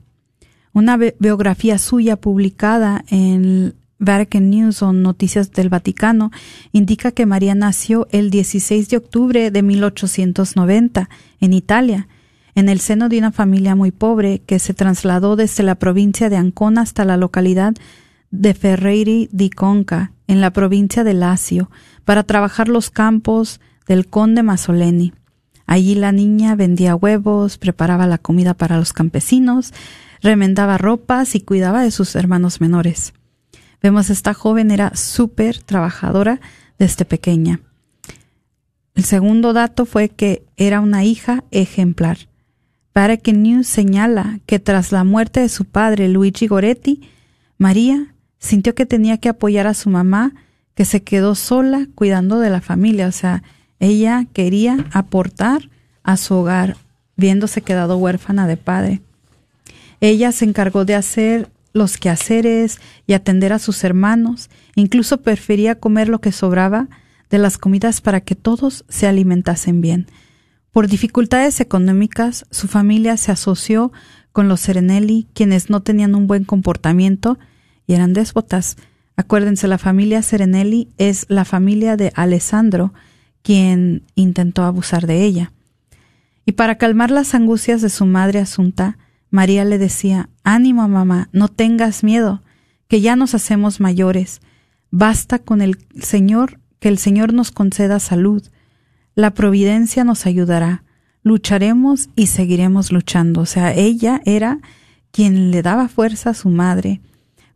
Una 0.73 0.97
biografía 0.97 1.77
suya 1.77 2.15
publicada 2.15 3.03
en 3.09 3.75
Vatican 3.99 4.49
News 4.49 4.81
o 4.81 4.93
Noticias 4.93 5.51
del 5.51 5.69
Vaticano 5.69 6.31
indica 6.71 7.11
que 7.11 7.25
María 7.25 7.53
nació 7.53 8.07
el 8.11 8.29
16 8.29 8.89
de 8.89 8.97
octubre 8.97 9.51
de 9.51 9.61
1890 9.61 11.09
en 11.41 11.53
Italia, 11.53 12.07
en 12.55 12.69
el 12.69 12.79
seno 12.79 13.09
de 13.09 13.19
una 13.19 13.31
familia 13.31 13.75
muy 13.75 13.91
pobre 13.91 14.39
que 14.39 14.57
se 14.59 14.73
trasladó 14.73 15.35
desde 15.35 15.63
la 15.63 15.75
provincia 15.75 16.29
de 16.29 16.37
Ancona 16.37 16.81
hasta 16.81 17.03
la 17.03 17.17
localidad 17.17 17.73
de 18.31 18.53
Ferreiri 18.53 19.29
di 19.31 19.49
Conca, 19.49 20.13
en 20.27 20.41
la 20.41 20.51
provincia 20.51 21.03
de 21.03 21.13
Lacio, 21.13 21.69
para 22.05 22.23
trabajar 22.23 22.69
los 22.69 22.89
campos 22.89 23.59
del 23.87 24.07
conde 24.07 24.43
Masoleni. 24.43 25.13
Allí 25.65 25.95
la 25.95 26.11
niña 26.11 26.55
vendía 26.55 26.95
huevos, 26.95 27.57
preparaba 27.57 28.07
la 28.07 28.17
comida 28.17 28.53
para 28.53 28.77
los 28.77 28.93
campesinos, 28.93 29.73
remendaba 30.21 30.77
ropas 30.77 31.35
y 31.35 31.41
cuidaba 31.41 31.83
de 31.83 31.91
sus 31.91 32.15
hermanos 32.15 32.61
menores. 32.61 33.13
Vemos 33.81 34.09
esta 34.09 34.33
joven 34.33 34.71
era 34.71 34.95
súper 34.95 35.59
trabajadora 35.59 36.41
desde 36.77 37.05
pequeña. 37.05 37.61
El 38.95 39.03
segundo 39.05 39.53
dato 39.53 39.85
fue 39.85 40.09
que 40.09 40.43
era 40.57 40.81
una 40.81 41.05
hija 41.05 41.43
ejemplar. 41.51 42.17
Vatican 42.93 43.43
News 43.43 43.67
señala 43.67 44.39
que 44.45 44.59
tras 44.59 44.91
la 44.91 45.05
muerte 45.05 45.39
de 45.39 45.49
su 45.49 45.63
padre 45.63 46.09
Luigi 46.09 46.47
Goretti, 46.47 47.09
María 47.57 48.13
sintió 48.39 48.75
que 48.75 48.85
tenía 48.85 49.17
que 49.17 49.29
apoyar 49.29 49.67
a 49.67 49.73
su 49.73 49.89
mamá, 49.89 50.33
que 50.75 50.83
se 50.83 51.03
quedó 51.03 51.35
sola 51.35 51.87
cuidando 51.95 52.39
de 52.39 52.49
la 52.49 52.59
familia. 52.59 53.07
O 53.07 53.11
sea, 53.11 53.43
ella 53.79 54.25
quería 54.33 54.85
aportar 54.91 55.69
a 56.03 56.17
su 56.17 56.35
hogar, 56.35 56.75
viéndose 57.15 57.61
quedado 57.61 57.97
huérfana 57.97 58.47
de 58.47 58.57
padre. 58.57 59.01
Ella 60.01 60.31
se 60.31 60.45
encargó 60.45 60.83
de 60.83 60.95
hacer 60.95 61.49
los 61.73 61.97
quehaceres 61.97 62.79
y 63.05 63.13
atender 63.13 63.53
a 63.53 63.59
sus 63.59 63.83
hermanos, 63.83 64.49
incluso 64.75 65.21
prefería 65.21 65.79
comer 65.79 66.09
lo 66.09 66.19
que 66.19 66.31
sobraba 66.31 66.87
de 67.29 67.37
las 67.37 67.57
comidas 67.57 68.01
para 68.01 68.21
que 68.21 68.35
todos 68.35 68.85
se 68.89 69.07
alimentasen 69.07 69.81
bien. 69.81 70.07
Por 70.71 70.87
dificultades 70.87 71.59
económicas, 71.59 72.45
su 72.51 72.67
familia 72.67 73.17
se 73.17 73.31
asoció 73.31 73.91
con 74.31 74.47
los 74.47 74.59
Serenelli, 74.59 75.27
quienes 75.33 75.69
no 75.69 75.81
tenían 75.81 76.15
un 76.15 76.27
buen 76.27 76.43
comportamiento 76.43 77.39
y 77.87 77.93
eran 77.93 78.13
déspotas. 78.13 78.77
Acuérdense, 79.15 79.67
la 79.67 79.77
familia 79.77 80.21
Serenelli 80.21 80.89
es 80.97 81.25
la 81.27 81.43
familia 81.45 81.97
de 81.97 82.11
Alessandro, 82.15 82.93
quien 83.41 84.03
intentó 84.15 84.63
abusar 84.63 85.07
de 85.07 85.23
ella. 85.23 85.51
Y 86.45 86.53
para 86.53 86.77
calmar 86.77 87.11
las 87.11 87.35
angustias 87.35 87.81
de 87.81 87.89
su 87.89 88.05
madre 88.05 88.39
Asunta, 88.39 88.97
María 89.29 89.65
le 89.65 89.77
decía, 89.77 90.29
Ánimo, 90.43 90.87
mamá, 90.87 91.29
no 91.31 91.47
tengas 91.47 92.03
miedo, 92.03 92.41
que 92.87 93.01
ya 93.01 93.15
nos 93.15 93.35
hacemos 93.35 93.79
mayores. 93.79 94.41
Basta 94.91 95.39
con 95.39 95.61
el 95.61 95.77
Señor, 96.01 96.59
que 96.79 96.89
el 96.89 96.97
Señor 96.97 97.33
nos 97.33 97.51
conceda 97.51 97.99
salud. 97.99 98.43
La 99.15 99.33
providencia 99.33 100.03
nos 100.03 100.25
ayudará. 100.25 100.83
Lucharemos 101.21 102.09
y 102.15 102.27
seguiremos 102.27 102.91
luchando. 102.91 103.41
O 103.41 103.45
sea, 103.45 103.73
ella 103.73 104.21
era 104.25 104.59
quien 105.11 105.51
le 105.51 105.61
daba 105.61 105.87
fuerza 105.87 106.31
a 106.31 106.35
su 106.35 106.49
madre, 106.49 107.01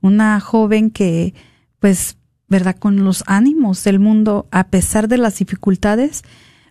una 0.01 0.39
joven 0.39 0.91
que, 0.91 1.33
pues, 1.79 2.17
¿verdad? 2.47 2.75
Con 2.77 3.03
los 3.03 3.23
ánimos 3.25 3.83
del 3.83 3.99
mundo, 3.99 4.47
a 4.51 4.67
pesar 4.67 5.07
de 5.07 5.17
las 5.17 5.39
dificultades, 5.39 6.23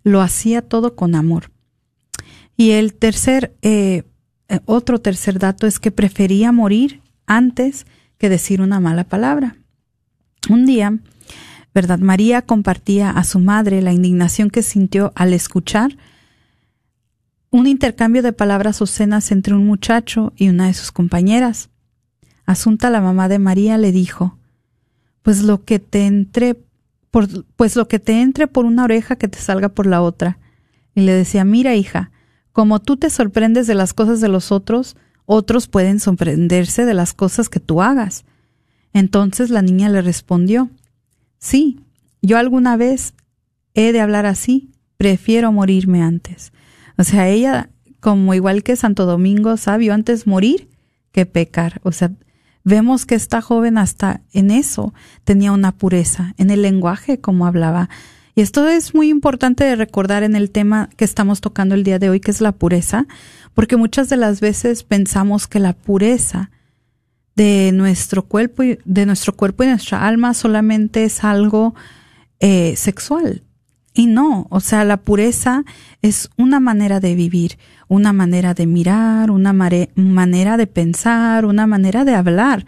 lo 0.05 0.21
hacía 0.21 0.62
todo 0.62 0.95
con 0.95 1.15
amor. 1.15 1.51
Y 2.57 2.73
el 2.73 2.95
tercer, 2.95 3.55
eh, 3.62 4.05
otro 4.67 5.01
tercer 5.01 5.38
dato 5.38 5.67
es 5.67 5.79
que 5.79 5.91
prefería 5.91 6.53
morir 6.53 7.01
antes 7.27 7.87
que 8.19 8.29
decir 8.29 8.61
una 8.61 8.81
mala 8.81 9.05
palabra. 9.05 9.57
Un 10.49 10.67
día, 10.67 10.99
¿verdad? 11.75 11.99
María 11.99 12.43
compartía 12.43 13.11
a 13.11 13.25
su 13.25 13.38
madre 13.38 13.83
la 13.83 13.93
indignación 13.93 14.51
que 14.51 14.62
sintió 14.62 15.12
al 15.15 15.33
escuchar 15.33 15.97
un 17.51 17.67
intercambio 17.67 18.23
de 18.23 18.33
palabras 18.33 18.81
obscenas 18.81 19.31
entre 19.31 19.55
un 19.55 19.67
muchacho 19.67 20.33
y 20.37 20.49
una 20.49 20.67
de 20.67 20.75
sus 20.75 20.91
compañeras. 20.91 21.69
Asunta, 22.47 22.91
la 22.91 23.01
mamá 23.01 23.29
de 23.29 23.38
María, 23.38 23.77
le 23.77 23.93
dijo, 23.93 24.38
pues 25.23 25.43
lo 25.43 25.65
que 25.65 25.79
te 25.79 26.07
entre 26.07 26.57
pues 27.57 27.77
lo 27.77 27.88
que 27.88 27.99
te 27.99 28.23
entre 28.23 28.47
por 28.47 28.65
una 28.65 28.85
oreja 28.85 29.17
que 29.17 29.29
te 29.29 29.38
salga 29.38 29.69
por 29.69 29.87
la 29.87 30.01
otra. 30.01 30.38
Y 30.95 31.03
le 31.03 31.12
decía, 31.12 31.45
mira 31.45 31.75
hija, 31.75 32.11
como 32.53 32.81
tú 32.81 32.97
te 32.97 33.11
sorprendes 33.11 33.67
de 33.67 33.75
las 33.75 33.95
cosas 33.95 34.21
de 34.21 34.29
los 34.29 34.53
otros, 34.53 34.97
otros 35.27 35.69
pueden 35.69 36.01
sorprenderse 36.01 36.85
de 36.85 36.95
las 36.95 37.15
cosas 37.15 37.49
que 37.49 37.61
tú 37.61 37.83
hagas. 37.83 38.25
Entonces 38.93 39.51
la 39.51 39.62
niña 39.62 39.88
le 39.88 40.03
respondió, 40.03 40.71
sí, 41.38 41.81
yo 42.21 42.38
alguna 42.38 42.77
vez 42.77 43.15
he 43.75 43.93
de 43.93 44.01
hablar 44.01 44.27
así, 44.27 44.71
prefiero 44.97 45.51
morirme 45.53 46.03
antes. 46.03 46.53
O 46.99 47.05
sea, 47.05 47.29
ella, 47.29 47.71
como 48.01 48.35
igual 48.35 48.62
que 48.62 48.77
Santo 48.77 49.07
Domingo, 49.07 49.57
sabio 49.57 49.95
antes 49.95 50.27
morir 50.27 50.69
que 51.11 51.27
pecar. 51.27 51.81
O 51.85 51.93
sea, 51.93 52.12
vemos 52.65 53.07
que 53.07 53.15
esta 53.15 53.41
joven 53.41 53.79
hasta 53.79 54.21
en 54.33 54.51
eso 54.51 54.93
tenía 55.25 55.53
una 55.53 55.73
pureza, 55.73 56.35
en 56.37 56.51
el 56.51 56.62
lenguaje 56.62 57.21
como 57.21 57.47
hablaba. 57.47 57.88
Y 58.35 58.40
esto 58.40 58.66
es 58.66 58.95
muy 58.95 59.11
importante 59.11 59.64
de 59.64 59.77
recordar 59.77 60.23
en 60.23 60.35
el 60.35 60.51
tema 60.51 60.88
que 60.97 61.05
estamos 61.05 61.40
tocando 61.40 61.75
el 61.75 61.85
día 61.85 61.99
de 61.99 62.09
hoy, 62.09 62.21
que 62.21 62.31
es 62.31 62.40
la 62.40 62.53
pureza, 62.53 63.07
porque 63.55 63.77
muchas 63.77 64.09
de 64.09 64.16
las 64.16 64.40
veces 64.40 64.85
pensamos 64.85 65.47
que 65.47 65.59
la 65.59 65.75
pureza 65.75 66.51
de 67.37 67.73
nuestro 67.73 68.23
cuerpo 68.23 68.62
y 68.62 68.79
de 68.85 69.07
nuestro 69.07 69.35
cuerpo 69.35 69.64
y 69.64 69.68
nuestra 69.68 70.07
alma 70.07 70.35
solamente 70.35 71.05
es 71.05 71.25
algo 71.25 71.75
eh, 72.40 72.75
sexual. 72.77 73.42
Y 73.95 74.07
no, 74.07 74.47
o 74.49 74.61
sea, 74.61 74.85
la 74.85 74.97
pureza 74.97 75.64
es 76.01 76.31
una 76.38 76.61
manera 76.61 76.99
de 76.99 77.14
vivir, 77.14 77.59
una 77.88 78.14
manera 78.14 78.55
de 78.55 78.66
mirar, 78.66 79.31
una 79.31 79.53
manera 79.53 80.57
de 80.57 80.66
pensar, 80.66 81.45
una 81.45 81.66
manera 81.66 82.07
de 82.07 82.14
hablar. 82.14 82.64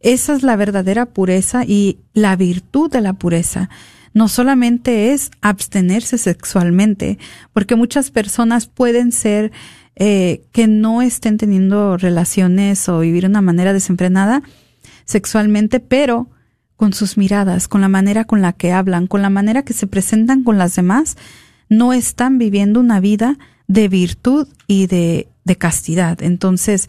Esa 0.00 0.34
es 0.34 0.42
la 0.42 0.56
verdadera 0.56 1.06
pureza 1.06 1.64
y 1.64 1.98
la 2.12 2.34
virtud 2.34 2.90
de 2.90 3.00
la 3.00 3.12
pureza. 3.12 3.70
No 4.14 4.28
solamente 4.28 5.12
es 5.12 5.30
abstenerse 5.40 6.18
sexualmente, 6.18 7.18
porque 7.52 7.76
muchas 7.76 8.10
personas 8.10 8.66
pueden 8.66 9.12
ser 9.12 9.52
eh, 9.96 10.42
que 10.52 10.66
no 10.66 11.02
estén 11.02 11.38
teniendo 11.38 11.96
relaciones 11.96 12.88
o 12.88 13.00
vivir 13.00 13.26
una 13.26 13.42
manera 13.42 13.72
desenfrenada 13.72 14.42
sexualmente, 15.04 15.80
pero 15.80 16.28
con 16.76 16.92
sus 16.92 17.16
miradas, 17.16 17.66
con 17.66 17.80
la 17.80 17.88
manera 17.88 18.24
con 18.24 18.40
la 18.40 18.52
que 18.52 18.72
hablan, 18.72 19.08
con 19.08 19.22
la 19.22 19.30
manera 19.30 19.64
que 19.64 19.72
se 19.72 19.88
presentan 19.88 20.44
con 20.44 20.58
las 20.58 20.76
demás, 20.76 21.16
no 21.68 21.92
están 21.92 22.38
viviendo 22.38 22.78
una 22.78 23.00
vida 23.00 23.38
de 23.66 23.88
virtud 23.88 24.46
y 24.66 24.86
de, 24.86 25.28
de 25.44 25.56
castidad. 25.56 26.22
Entonces, 26.22 26.88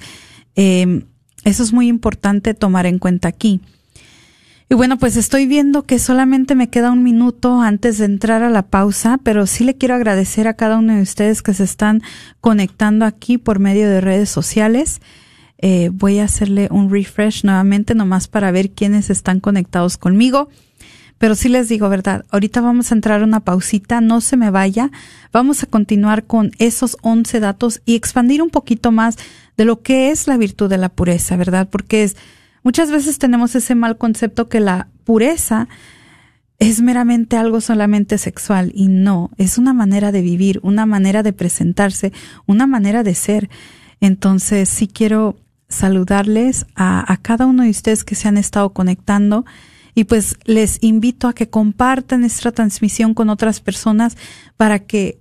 eh, 0.55 1.05
eso 1.43 1.63
es 1.63 1.73
muy 1.73 1.87
importante 1.87 2.53
tomar 2.53 2.85
en 2.85 2.99
cuenta 2.99 3.27
aquí. 3.27 3.61
Y 4.71 4.75
bueno, 4.75 4.99
pues 4.99 5.17
estoy 5.17 5.47
viendo 5.47 5.83
que 5.87 5.97
solamente 5.97 6.53
me 6.53 6.69
queda 6.69 6.91
un 6.91 7.01
minuto 7.01 7.59
antes 7.59 7.97
de 7.97 8.05
entrar 8.05 8.43
a 8.43 8.51
la 8.51 8.67
pausa, 8.67 9.19
pero 9.23 9.47
sí 9.47 9.63
le 9.63 9.75
quiero 9.75 9.95
agradecer 9.95 10.47
a 10.47 10.53
cada 10.53 10.77
uno 10.77 10.95
de 10.95 11.01
ustedes 11.01 11.41
que 11.41 11.55
se 11.55 11.63
están 11.63 12.03
conectando 12.39 13.05
aquí 13.05 13.39
por 13.39 13.57
medio 13.57 13.89
de 13.89 13.99
redes 13.99 14.29
sociales. 14.29 15.01
Eh, 15.57 15.89
voy 15.91 16.19
a 16.19 16.25
hacerle 16.25 16.67
un 16.69 16.91
refresh 16.91 17.43
nuevamente 17.43 17.95
nomás 17.95 18.27
para 18.27 18.51
ver 18.51 18.69
quiénes 18.69 19.09
están 19.09 19.39
conectados 19.39 19.97
conmigo. 19.97 20.49
Pero 21.17 21.33
sí 21.33 21.49
les 21.49 21.67
digo, 21.67 21.89
¿verdad? 21.89 22.25
Ahorita 22.29 22.61
vamos 22.61 22.91
a 22.91 22.95
entrar 22.95 23.21
a 23.21 23.25
una 23.25 23.39
pausita, 23.39 24.01
no 24.01 24.21
se 24.21 24.37
me 24.37 24.51
vaya. 24.51 24.91
Vamos 25.33 25.63
a 25.63 25.65
continuar 25.65 26.25
con 26.25 26.51
esos 26.59 26.95
11 27.01 27.39
datos 27.39 27.81
y 27.85 27.95
expandir 27.95 28.43
un 28.43 28.51
poquito 28.51 28.91
más 28.91 29.17
de 29.57 29.65
lo 29.65 29.81
que 29.81 30.11
es 30.11 30.27
la 30.27 30.37
virtud 30.37 30.69
de 30.69 30.77
la 30.77 30.89
pureza, 30.89 31.35
¿verdad? 31.37 31.67
Porque 31.69 32.03
es, 32.03 32.15
muchas 32.63 32.91
veces 32.91 33.19
tenemos 33.19 33.55
ese 33.55 33.75
mal 33.75 33.97
concepto 33.97 34.49
que 34.49 34.59
la 34.59 34.87
pureza 35.03 35.67
es 36.59 36.81
meramente 36.81 37.37
algo 37.37 37.61
solamente 37.61 38.17
sexual 38.17 38.71
y 38.75 38.89
no, 38.89 39.31
es 39.37 39.57
una 39.57 39.73
manera 39.73 40.11
de 40.11 40.21
vivir, 40.21 40.59
una 40.61 40.85
manera 40.85 41.23
de 41.23 41.31
presentarse, 41.31 42.11
una 42.45 42.67
manera 42.67 43.01
de 43.01 43.15
ser. 43.15 43.49
Entonces 44.01 44.67
sí 44.67 44.87
quiero 44.87 45.37
saludarles 45.69 46.65
a, 46.75 47.17
cada 47.21 47.45
uno 47.45 47.63
de 47.63 47.69
ustedes 47.69 48.03
que 48.03 48.15
se 48.15 48.27
han 48.27 48.37
estado 48.37 48.73
conectando 48.73 49.45
y 49.95 50.03
pues 50.03 50.37
les 50.45 50.79
invito 50.81 51.27
a 51.27 51.33
que 51.33 51.49
compartan 51.49 52.23
esta 52.23 52.51
transmisión 52.51 53.13
con 53.13 53.29
otras 53.29 53.61
personas 53.61 54.17
para 54.57 54.79
que 54.79 55.19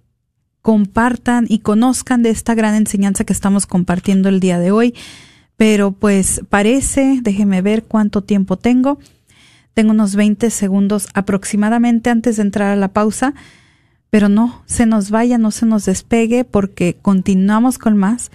compartan 0.63 1.47
y 1.49 1.61
conozcan 1.61 2.23
de 2.23 2.31
esta 2.31 2.55
gran 2.55 2.75
enseñanza 2.75 3.25
que 3.25 3.33
estamos 3.33 3.67
compartiendo 3.67 4.29
el 4.29 4.41
día 4.41 4.59
de 4.59 4.73
hoy. 4.73 4.95
Pero 5.59 5.91
pues 5.91 6.41
parece, 6.49 7.19
déjeme 7.21 7.63
ver 7.63 7.83
cuánto 7.83 8.23
tiempo 8.23 8.57
tengo. 8.57 9.01
Tengo 9.75 9.91
unos 9.91 10.15
20 10.15 10.51
segundos 10.51 11.09
aproximadamente 11.15 12.11
antes 12.11 12.37
de 12.37 12.43
entrar 12.43 12.71
a 12.71 12.77
la 12.77 12.93
pausa. 12.93 13.35
Pero 14.09 14.29
no 14.29 14.63
se 14.67 14.87
nos 14.87 15.11
vaya, 15.11 15.37
no 15.37 15.51
se 15.51 15.67
nos 15.67 15.85
despegue 15.85 16.45
porque 16.45 16.97
continuamos 17.03 17.77
con 17.77 17.97
más. 17.97 18.31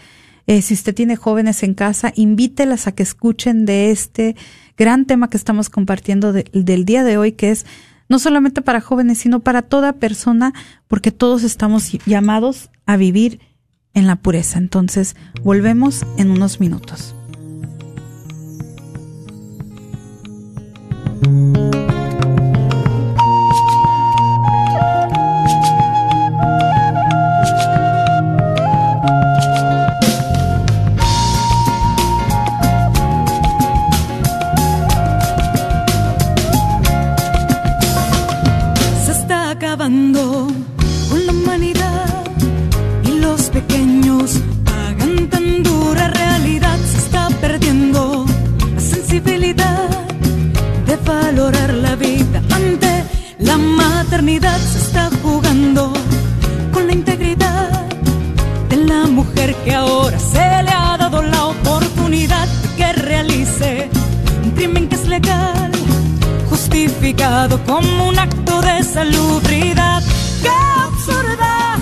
Eh, 0.47 0.61
si 0.61 0.73
usted 0.73 0.93
tiene 0.93 1.15
jóvenes 1.15 1.63
en 1.63 1.73
casa, 1.73 2.11
invítelas 2.13 2.87
a 2.87 2.91
que 2.91 3.03
escuchen 3.03 3.65
de 3.65 3.89
este 3.89 4.35
gran 4.77 5.05
tema 5.05 5.29
que 5.29 5.37
estamos 5.37 5.69
compartiendo 5.69 6.33
del 6.33 6.83
día 6.83 7.05
de 7.05 7.17
hoy, 7.17 7.31
que 7.31 7.51
es 7.51 7.65
no 8.09 8.19
solamente 8.19 8.61
para 8.61 8.81
jóvenes, 8.81 9.19
sino 9.19 9.39
para 9.39 9.61
toda 9.61 9.93
persona, 9.93 10.53
porque 10.89 11.11
todos 11.11 11.43
estamos 11.43 11.89
llamados 12.05 12.69
a 12.85 12.97
vivir 12.97 13.39
en 13.93 14.07
la 14.07 14.15
pureza. 14.15 14.57
Entonces, 14.57 15.15
volvemos 15.43 16.05
en 16.17 16.31
unos 16.31 16.59
minutos. 16.59 17.15
Como 67.65 68.09
un 68.09 68.19
acto 68.19 68.61
de 68.61 68.83
salubridad. 68.83 70.03
¡Qué 70.41 70.49
absurda! 70.49 71.79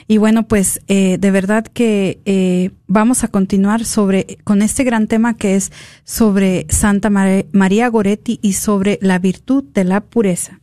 Y 0.08 0.18
bueno, 0.18 0.48
pues 0.48 0.80
eh, 0.88 1.16
de 1.20 1.30
verdad 1.30 1.64
que 1.64 2.18
eh, 2.24 2.72
vamos 2.88 3.22
a 3.22 3.28
continuar 3.28 3.84
sobre 3.84 4.36
con 4.42 4.62
este 4.62 4.82
gran 4.82 5.06
tema 5.06 5.34
que 5.36 5.54
es 5.54 5.70
sobre 6.02 6.66
Santa 6.70 7.08
María 7.08 7.86
Goretti 7.86 8.40
y 8.42 8.54
sobre 8.54 8.98
la 9.00 9.20
virtud 9.20 9.62
de 9.62 9.84
la 9.84 10.00
pureza. 10.00 10.58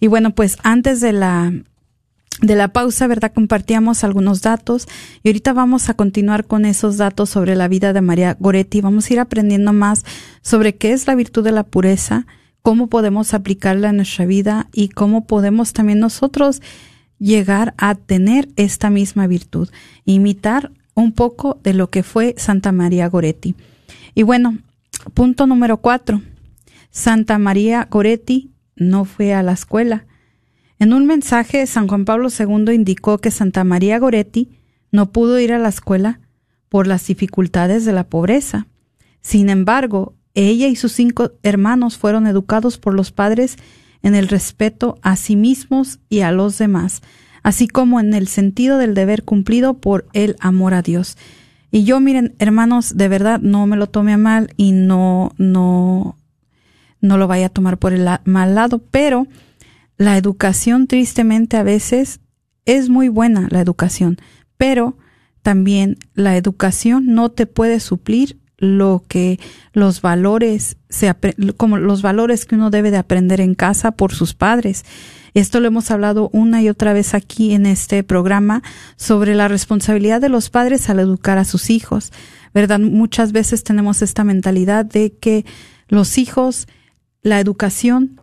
Y 0.00 0.06
bueno, 0.06 0.34
pues 0.34 0.56
antes 0.62 1.02
de 1.02 1.12
la 1.12 1.52
de 2.40 2.56
la 2.56 2.68
pausa, 2.68 3.06
¿verdad? 3.06 3.32
Compartíamos 3.32 4.04
algunos 4.04 4.42
datos 4.42 4.86
y 5.22 5.28
ahorita 5.28 5.52
vamos 5.52 5.88
a 5.88 5.94
continuar 5.94 6.46
con 6.46 6.64
esos 6.64 6.96
datos 6.96 7.30
sobre 7.30 7.54
la 7.54 7.68
vida 7.68 7.92
de 7.92 8.00
María 8.00 8.36
Goretti. 8.38 8.80
Vamos 8.80 9.08
a 9.08 9.12
ir 9.12 9.20
aprendiendo 9.20 9.72
más 9.72 10.04
sobre 10.42 10.74
qué 10.76 10.92
es 10.92 11.06
la 11.06 11.14
virtud 11.14 11.44
de 11.44 11.52
la 11.52 11.62
pureza, 11.62 12.26
cómo 12.62 12.88
podemos 12.88 13.34
aplicarla 13.34 13.90
en 13.90 13.96
nuestra 13.96 14.26
vida 14.26 14.68
y 14.72 14.88
cómo 14.88 15.26
podemos 15.26 15.72
también 15.72 16.00
nosotros 16.00 16.60
llegar 17.18 17.74
a 17.76 17.94
tener 17.94 18.48
esta 18.56 18.90
misma 18.90 19.26
virtud, 19.26 19.68
imitar 20.04 20.72
un 20.94 21.12
poco 21.12 21.58
de 21.62 21.74
lo 21.74 21.90
que 21.90 22.02
fue 22.02 22.34
Santa 22.36 22.72
María 22.72 23.08
Goretti. 23.08 23.54
Y 24.14 24.22
bueno, 24.22 24.58
punto 25.14 25.46
número 25.46 25.78
cuatro. 25.78 26.22
Santa 26.90 27.38
María 27.38 27.88
Goretti 27.90 28.50
no 28.76 29.04
fue 29.04 29.34
a 29.34 29.42
la 29.42 29.52
escuela 29.52 30.06
en 30.78 30.92
un 30.92 31.06
mensaje, 31.06 31.66
San 31.66 31.86
Juan 31.88 32.04
Pablo 32.04 32.28
II 32.36 32.74
indicó 32.74 33.18
que 33.18 33.30
Santa 33.30 33.64
María 33.64 33.98
Goretti 33.98 34.50
no 34.90 35.12
pudo 35.12 35.38
ir 35.38 35.52
a 35.52 35.58
la 35.58 35.68
escuela 35.68 36.20
por 36.68 36.86
las 36.86 37.06
dificultades 37.06 37.84
de 37.84 37.92
la 37.92 38.04
pobreza. 38.04 38.66
Sin 39.20 39.48
embargo, 39.48 40.14
ella 40.34 40.66
y 40.66 40.76
sus 40.76 40.92
cinco 40.92 41.32
hermanos 41.42 41.96
fueron 41.96 42.26
educados 42.26 42.78
por 42.78 42.94
los 42.94 43.12
padres 43.12 43.56
en 44.02 44.14
el 44.14 44.28
respeto 44.28 44.98
a 45.02 45.16
sí 45.16 45.36
mismos 45.36 46.00
y 46.08 46.20
a 46.20 46.32
los 46.32 46.58
demás, 46.58 47.02
así 47.42 47.68
como 47.68 48.00
en 48.00 48.12
el 48.12 48.28
sentido 48.28 48.76
del 48.78 48.94
deber 48.94 49.22
cumplido 49.24 49.74
por 49.74 50.06
el 50.12 50.36
amor 50.40 50.74
a 50.74 50.82
Dios. 50.82 51.16
Y 51.70 51.84
yo, 51.84 52.00
miren, 52.00 52.34
hermanos, 52.38 52.96
de 52.96 53.08
verdad 53.08 53.40
no 53.40 53.66
me 53.66 53.76
lo 53.76 53.88
tome 53.88 54.12
a 54.12 54.18
mal 54.18 54.52
y 54.56 54.72
no, 54.72 55.32
no, 55.38 56.18
no 57.00 57.18
lo 57.18 57.26
vaya 57.26 57.46
a 57.46 57.50
tomar 57.50 57.78
por 57.78 57.92
el 57.92 58.08
mal 58.24 58.54
lado, 58.54 58.82
pero 58.90 59.26
la 59.96 60.16
educación 60.16 60.86
tristemente 60.86 61.56
a 61.56 61.62
veces 61.62 62.20
es 62.64 62.88
muy 62.88 63.08
buena 63.08 63.48
la 63.50 63.60
educación, 63.60 64.18
pero 64.56 64.96
también 65.42 65.98
la 66.14 66.36
educación 66.36 67.14
no 67.14 67.30
te 67.30 67.46
puede 67.46 67.80
suplir 67.80 68.38
lo 68.56 69.04
que 69.08 69.38
los 69.72 70.00
valores 70.00 70.76
se 70.88 71.14
como 71.56 71.76
los 71.76 72.02
valores 72.02 72.46
que 72.46 72.54
uno 72.54 72.70
debe 72.70 72.90
de 72.90 72.96
aprender 72.96 73.40
en 73.40 73.54
casa 73.54 73.92
por 73.92 74.14
sus 74.14 74.34
padres. 74.34 74.84
Esto 75.34 75.58
lo 75.58 75.66
hemos 75.66 75.90
hablado 75.90 76.30
una 76.32 76.62
y 76.62 76.68
otra 76.68 76.92
vez 76.92 77.12
aquí 77.12 77.52
en 77.52 77.66
este 77.66 78.04
programa 78.04 78.62
sobre 78.96 79.34
la 79.34 79.48
responsabilidad 79.48 80.20
de 80.20 80.28
los 80.28 80.48
padres 80.48 80.88
al 80.88 81.00
educar 81.00 81.38
a 81.38 81.44
sus 81.44 81.70
hijos. 81.70 82.12
¿Verdad? 82.54 82.78
Muchas 82.78 83.32
veces 83.32 83.64
tenemos 83.64 84.00
esta 84.00 84.22
mentalidad 84.22 84.84
de 84.84 85.12
que 85.12 85.44
los 85.88 86.18
hijos, 86.18 86.68
la 87.22 87.40
educación 87.40 88.20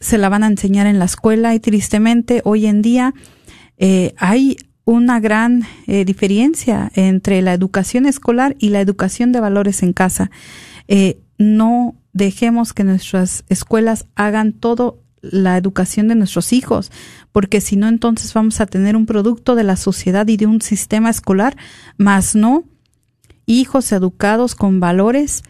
se 0.00 0.18
la 0.18 0.28
van 0.28 0.44
a 0.44 0.48
enseñar 0.48 0.86
en 0.86 0.98
la 0.98 1.06
escuela 1.06 1.54
y 1.54 1.60
tristemente 1.60 2.42
hoy 2.44 2.66
en 2.66 2.82
día 2.82 3.14
eh, 3.78 4.14
hay 4.18 4.56
una 4.84 5.18
gran 5.18 5.64
eh, 5.86 6.04
diferencia 6.04 6.90
entre 6.94 7.40
la 7.42 7.54
educación 7.54 8.06
escolar 8.06 8.54
y 8.58 8.68
la 8.68 8.80
educación 8.80 9.32
de 9.32 9.40
valores 9.40 9.82
en 9.82 9.92
casa. 9.92 10.30
Eh, 10.88 11.20
no 11.38 11.94
dejemos 12.12 12.72
que 12.72 12.84
nuestras 12.84 13.44
escuelas 13.48 14.06
hagan 14.14 14.52
todo 14.52 15.00
la 15.22 15.56
educación 15.56 16.06
de 16.08 16.14
nuestros 16.14 16.52
hijos, 16.52 16.92
porque 17.32 17.62
si 17.62 17.76
no, 17.76 17.88
entonces 17.88 18.34
vamos 18.34 18.60
a 18.60 18.66
tener 18.66 18.94
un 18.94 19.06
producto 19.06 19.54
de 19.54 19.64
la 19.64 19.76
sociedad 19.76 20.28
y 20.28 20.36
de 20.36 20.46
un 20.46 20.60
sistema 20.60 21.08
escolar, 21.08 21.56
más 21.96 22.34
no 22.34 22.64
hijos 23.46 23.90
educados 23.92 24.54
con 24.54 24.80
valores 24.80 25.42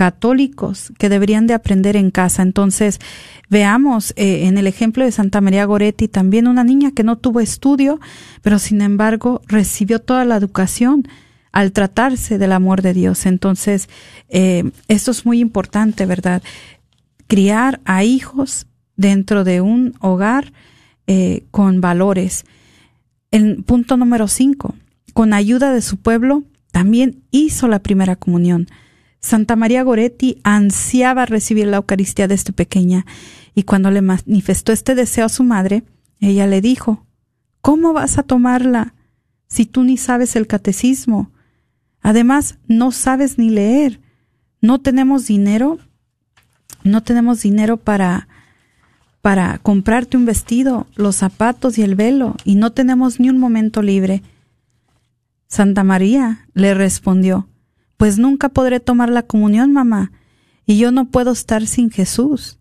católicos 0.00 0.94
que 0.96 1.10
deberían 1.10 1.46
de 1.46 1.52
aprender 1.52 1.94
en 1.94 2.10
casa. 2.10 2.40
Entonces, 2.40 3.00
veamos 3.50 4.14
eh, 4.16 4.46
en 4.46 4.56
el 4.56 4.66
ejemplo 4.66 5.04
de 5.04 5.12
Santa 5.12 5.42
María 5.42 5.66
Goretti 5.66 6.08
también 6.08 6.48
una 6.48 6.64
niña 6.64 6.92
que 6.92 7.02
no 7.02 7.18
tuvo 7.18 7.40
estudio, 7.40 8.00
pero 8.40 8.58
sin 8.58 8.80
embargo 8.80 9.42
recibió 9.46 9.98
toda 9.98 10.24
la 10.24 10.36
educación 10.36 11.06
al 11.52 11.72
tratarse 11.72 12.38
del 12.38 12.52
amor 12.52 12.80
de 12.80 12.94
Dios. 12.94 13.26
Entonces, 13.26 13.90
eh, 14.30 14.70
esto 14.88 15.10
es 15.10 15.26
muy 15.26 15.38
importante, 15.38 16.06
¿verdad? 16.06 16.42
Criar 17.26 17.82
a 17.84 18.02
hijos 18.02 18.68
dentro 18.96 19.44
de 19.44 19.60
un 19.60 19.96
hogar 20.00 20.54
eh, 21.06 21.44
con 21.50 21.82
valores. 21.82 22.46
El 23.30 23.64
punto 23.64 23.98
número 23.98 24.28
cinco, 24.28 24.74
con 25.12 25.34
ayuda 25.34 25.74
de 25.74 25.82
su 25.82 25.98
pueblo, 25.98 26.44
también 26.72 27.20
hizo 27.30 27.68
la 27.68 27.80
primera 27.80 28.16
comunión. 28.16 28.66
Santa 29.20 29.54
María 29.56 29.82
Goretti 29.82 30.40
ansiaba 30.44 31.26
recibir 31.26 31.66
la 31.66 31.78
Eucaristía 31.78 32.26
de 32.28 32.34
esta 32.34 32.52
pequeña, 32.52 33.06
y 33.54 33.64
cuando 33.64 33.90
le 33.90 34.02
manifestó 34.02 34.72
este 34.72 34.94
deseo 34.94 35.26
a 35.26 35.30
su 35.30 35.44
madre, 35.44 35.82
ella 36.20 36.46
le 36.46 36.60
dijo, 36.60 37.06
¿Cómo 37.60 37.92
vas 37.92 38.18
a 38.18 38.22
tomarla 38.22 38.94
si 39.46 39.66
tú 39.66 39.84
ni 39.84 39.96
sabes 39.96 40.36
el 40.36 40.46
catecismo? 40.46 41.30
Además, 42.00 42.58
no 42.66 42.92
sabes 42.92 43.36
ni 43.36 43.50
leer. 43.50 44.00
No 44.62 44.80
tenemos 44.80 45.26
dinero. 45.26 45.78
No 46.82 47.02
tenemos 47.02 47.42
dinero 47.42 47.76
para 47.76 48.28
para 49.20 49.58
comprarte 49.58 50.16
un 50.16 50.24
vestido, 50.24 50.86
los 50.94 51.16
zapatos 51.16 51.76
y 51.76 51.82
el 51.82 51.94
velo, 51.94 52.36
y 52.44 52.54
no 52.54 52.72
tenemos 52.72 53.20
ni 53.20 53.28
un 53.28 53.38
momento 53.38 53.82
libre. 53.82 54.22
Santa 55.46 55.84
María 55.84 56.46
le 56.54 56.72
respondió, 56.72 57.46
Pues 58.00 58.16
nunca 58.16 58.48
podré 58.48 58.80
tomar 58.80 59.10
la 59.10 59.24
comunión, 59.24 59.74
mamá, 59.74 60.10
y 60.64 60.78
yo 60.78 60.90
no 60.90 61.10
puedo 61.10 61.32
estar 61.32 61.66
sin 61.66 61.90
Jesús. 61.90 62.58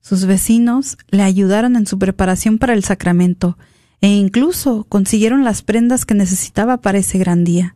Sus 0.00 0.26
vecinos 0.26 0.96
le 1.08 1.24
ayudaron 1.24 1.74
en 1.74 1.88
su 1.88 1.98
preparación 1.98 2.58
para 2.58 2.72
el 2.72 2.84
sacramento, 2.84 3.58
e 4.00 4.10
incluso 4.10 4.84
consiguieron 4.84 5.42
las 5.42 5.62
prendas 5.62 6.06
que 6.06 6.14
necesitaba 6.14 6.80
para 6.80 6.98
ese 6.98 7.18
gran 7.18 7.42
día. 7.42 7.74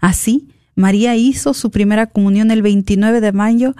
Así, 0.00 0.50
María 0.76 1.16
hizo 1.16 1.52
su 1.52 1.72
primera 1.72 2.06
comunión 2.06 2.52
el 2.52 2.62
29 2.62 3.20
de 3.20 3.32
mayo 3.32 3.74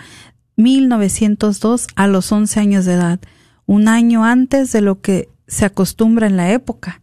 1902 0.56 1.86
a 1.94 2.08
los 2.08 2.32
11 2.32 2.58
años 2.58 2.84
de 2.84 2.94
edad, 2.94 3.20
un 3.64 3.86
año 3.86 4.24
antes 4.24 4.72
de 4.72 4.80
lo 4.80 5.00
que 5.00 5.28
se 5.46 5.66
acostumbra 5.66 6.26
en 6.26 6.36
la 6.36 6.50
época 6.50 7.00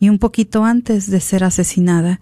y 0.00 0.08
un 0.08 0.18
poquito 0.18 0.64
antes 0.64 1.08
de 1.08 1.20
ser 1.20 1.44
asesinada. 1.44 2.18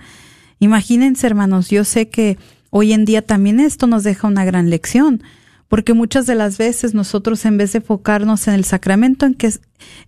Imagínense, 0.63 1.27
hermanos, 1.27 1.71
yo 1.71 1.83
sé 1.83 2.09
que 2.09 2.39
hoy 2.71 2.93
en 2.93 3.05
día 3.05 3.21
también 3.21 3.59
esto 3.59 3.89
nos 3.89 4.05
deja 4.05 4.29
una 4.29 4.45
gran 4.45 4.71
lección, 4.71 5.21
porque 5.67 5.93
muchas 5.93 6.25
de 6.25 6.37
las 6.37 6.57
veces 6.57 6.95
nosotros 6.95 7.45
en 7.47 7.57
vez 7.57 7.73
de 7.73 7.79
enfocarnos 7.79 8.47
en 8.47 8.55
el 8.55 8.65
sacramento, 8.65 9.27
en 9.27 9.35
que 9.35 9.51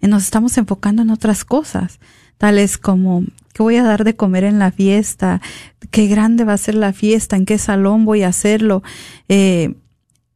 nos 0.01 0.23
estamos 0.23 0.57
enfocando 0.57 1.03
en 1.03 1.11
otras 1.11 1.45
cosas, 1.45 1.99
tales 2.39 2.79
como 2.79 3.25
¿Qué 3.53 3.65
voy 3.65 3.77
a 3.77 3.83
dar 3.83 4.05
de 4.05 4.15
comer 4.15 4.45
en 4.45 4.61
la 4.61 4.71
fiesta? 4.71 5.41
¿Qué 5.91 6.07
grande 6.07 6.45
va 6.45 6.53
a 6.53 6.59
ser 6.59 6.77
la 6.77 6.93
fiesta? 6.93 7.35
¿En 7.35 7.47
qué 7.47 7.59
salón 7.59 8.05
voy 8.05 8.23
a 8.23 8.29
hacerlo? 8.29 8.85
Eh, 9.29 9.75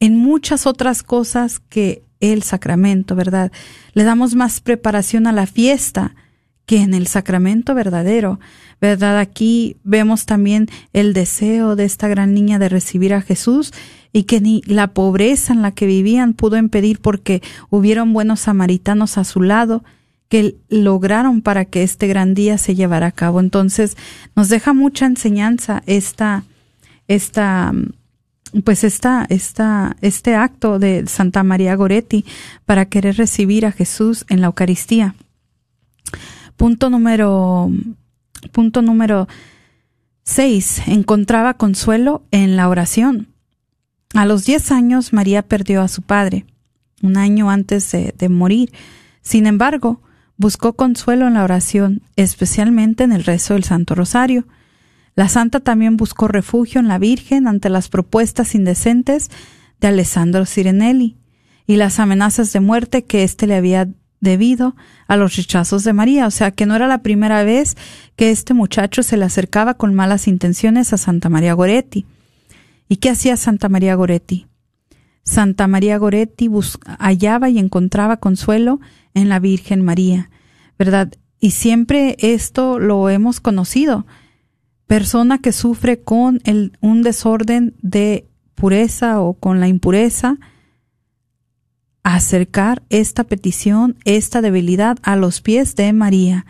en 0.01 0.17
muchas 0.17 0.65
otras 0.65 1.01
cosas 1.01 1.61
que 1.69 2.03
el 2.19 2.43
sacramento, 2.43 3.15
¿verdad? 3.15 3.53
Le 3.93 4.03
damos 4.03 4.35
más 4.35 4.59
preparación 4.59 5.27
a 5.27 5.31
la 5.31 5.47
fiesta 5.47 6.13
que 6.69 6.83
en 6.83 6.93
el 6.93 7.07
sacramento 7.07 7.73
verdadero, 7.73 8.39
¿verdad? 8.79 9.17
Aquí 9.17 9.77
vemos 9.83 10.27
también 10.27 10.67
el 10.93 11.13
deseo 11.13 11.75
de 11.75 11.83
esta 11.83 12.07
gran 12.07 12.35
niña 12.35 12.59
de 12.59 12.69
recibir 12.69 13.15
a 13.15 13.23
Jesús 13.23 13.73
y 14.13 14.25
que 14.25 14.39
ni 14.39 14.61
la 14.67 14.93
pobreza 14.93 15.51
en 15.51 15.63
la 15.63 15.71
que 15.71 15.87
vivían 15.87 16.35
pudo 16.35 16.57
impedir 16.57 16.99
porque 16.99 17.41
hubieron 17.71 18.13
buenos 18.13 18.41
samaritanos 18.41 19.17
a 19.17 19.23
su 19.23 19.41
lado 19.41 19.83
que 20.27 20.57
lograron 20.69 21.41
para 21.41 21.65
que 21.65 21.81
este 21.81 22.05
gran 22.05 22.35
día 22.35 22.59
se 22.59 22.75
llevara 22.75 23.07
a 23.07 23.13
cabo. 23.13 23.39
Entonces, 23.39 23.97
nos 24.35 24.47
deja 24.49 24.73
mucha 24.73 25.07
enseñanza 25.07 25.81
esta, 25.87 26.43
esta, 27.07 27.73
pues 28.63 28.83
esta, 28.83 29.25
esta, 29.29 29.97
este 30.01 30.35
acto 30.35 30.77
de 30.77 31.07
Santa 31.07 31.41
María 31.41 31.73
Goretti 31.73 32.25
para 32.67 32.85
querer 32.85 33.17
recibir 33.17 33.65
a 33.65 33.71
Jesús 33.71 34.23
en 34.29 34.41
la 34.41 34.45
Eucaristía. 34.45 35.15
Punto 36.59 36.89
número, 36.89 37.71
punto 38.51 38.81
número 38.81 39.29
seis. 40.23 40.81
Encontraba 40.87 41.53
consuelo 41.53 42.23
en 42.31 42.57
la 42.57 42.67
oración. 42.67 43.29
A 44.13 44.25
los 44.25 44.43
diez 44.43 44.69
años 44.73 45.13
María 45.13 45.41
perdió 45.41 45.81
a 45.81 45.87
su 45.87 46.01
padre, 46.01 46.45
un 47.01 47.15
año 47.15 47.49
antes 47.49 47.89
de, 47.93 48.27
morir. 48.27 48.73
Sin 49.21 49.47
embargo, 49.47 50.01
buscó 50.35 50.73
consuelo 50.73 51.27
en 51.27 51.35
la 51.35 51.45
oración, 51.45 52.01
especialmente 52.17 53.05
en 53.05 53.13
el 53.13 53.23
rezo 53.23 53.53
del 53.53 53.63
Santo 53.63 53.95
Rosario. 53.95 54.45
La 55.15 55.29
santa 55.29 55.61
también 55.61 55.95
buscó 55.95 56.27
refugio 56.27 56.81
en 56.81 56.89
la 56.89 56.99
Virgen 56.99 57.47
ante 57.47 57.69
las 57.69 57.87
propuestas 57.87 58.53
indecentes 58.53 59.31
de 59.79 59.87
Alessandro 59.87 60.45
Sirenelli 60.45 61.15
y 61.67 61.77
las 61.77 62.01
amenazas 62.01 62.51
de 62.51 62.59
muerte 62.59 63.05
que 63.05 63.23
éste 63.23 63.47
le 63.47 63.55
había 63.55 63.87
debido 64.21 64.75
a 65.07 65.15
los 65.15 65.35
rechazos 65.35 65.83
de 65.83 65.93
María, 65.93 66.27
o 66.27 66.31
sea 66.31 66.51
que 66.51 66.65
no 66.65 66.75
era 66.75 66.87
la 66.87 67.01
primera 67.01 67.43
vez 67.43 67.75
que 68.15 68.31
este 68.31 68.53
muchacho 68.53 69.03
se 69.03 69.17
le 69.17 69.25
acercaba 69.25 69.75
con 69.75 69.93
malas 69.93 70.27
intenciones 70.27 70.91
a 70.93 70.97
Santa 70.97 71.29
María 71.29 71.53
Goretti. 71.53 72.05
¿Y 72.87 72.97
qué 72.97 73.11
hacía 73.11 73.37
Santa 73.37 73.69
María 73.69 73.95
Goretti? 73.95 74.47
Santa 75.23 75.67
María 75.67 75.97
Goretti 75.97 76.49
hallaba 76.97 77.49
y 77.49 77.59
encontraba 77.59 78.17
consuelo 78.17 78.79
en 79.13 79.29
la 79.29 79.39
Virgen 79.39 79.83
María, 79.83 80.31
¿verdad? 80.77 81.13
Y 81.39 81.51
siempre 81.51 82.15
esto 82.19 82.79
lo 82.79 83.09
hemos 83.09 83.39
conocido. 83.39 84.07
Persona 84.87 85.37
que 85.37 85.51
sufre 85.51 86.01
con 86.01 86.41
un 86.81 87.03
desorden 87.03 87.75
de 87.81 88.27
pureza 88.55 89.21
o 89.21 89.35
con 89.35 89.59
la 89.59 89.67
impureza, 89.67 90.39
acercar 92.03 92.83
esta 92.89 93.23
petición, 93.23 93.97
esta 94.05 94.41
debilidad 94.41 94.97
a 95.03 95.15
los 95.15 95.41
pies 95.41 95.75
de 95.75 95.93
María. 95.93 96.45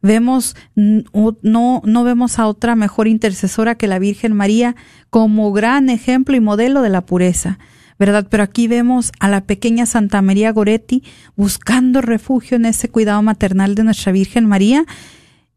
Vemos, 0.00 0.56
no, 0.74 1.82
no 1.84 2.04
vemos 2.04 2.38
a 2.38 2.46
otra 2.46 2.74
mejor 2.74 3.06
intercesora 3.06 3.76
que 3.76 3.86
la 3.86 3.98
Virgen 3.98 4.32
María 4.32 4.74
como 5.10 5.52
gran 5.52 5.90
ejemplo 5.90 6.36
y 6.36 6.40
modelo 6.40 6.82
de 6.82 6.90
la 6.90 7.06
pureza. 7.06 7.58
¿verdad? 7.98 8.26
Pero 8.28 8.42
aquí 8.42 8.66
vemos 8.66 9.12
a 9.20 9.28
la 9.28 9.44
pequeña 9.44 9.86
Santa 9.86 10.22
María 10.22 10.50
Goretti 10.50 11.04
buscando 11.36 12.00
refugio 12.00 12.56
en 12.56 12.64
ese 12.64 12.88
cuidado 12.88 13.22
maternal 13.22 13.76
de 13.76 13.84
nuestra 13.84 14.10
Virgen 14.10 14.46
María. 14.46 14.86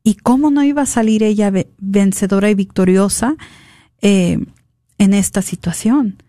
¿Y 0.04 0.14
cómo 0.14 0.52
no 0.52 0.64
iba 0.64 0.84
a 0.84 0.86
salir 0.86 1.24
ella 1.24 1.52
vencedora 1.80 2.52
y 2.52 2.54
victoriosa 2.54 3.36
eh, 4.02 4.38
en 5.00 5.14
esta 5.16 5.42
situación? 5.42 6.22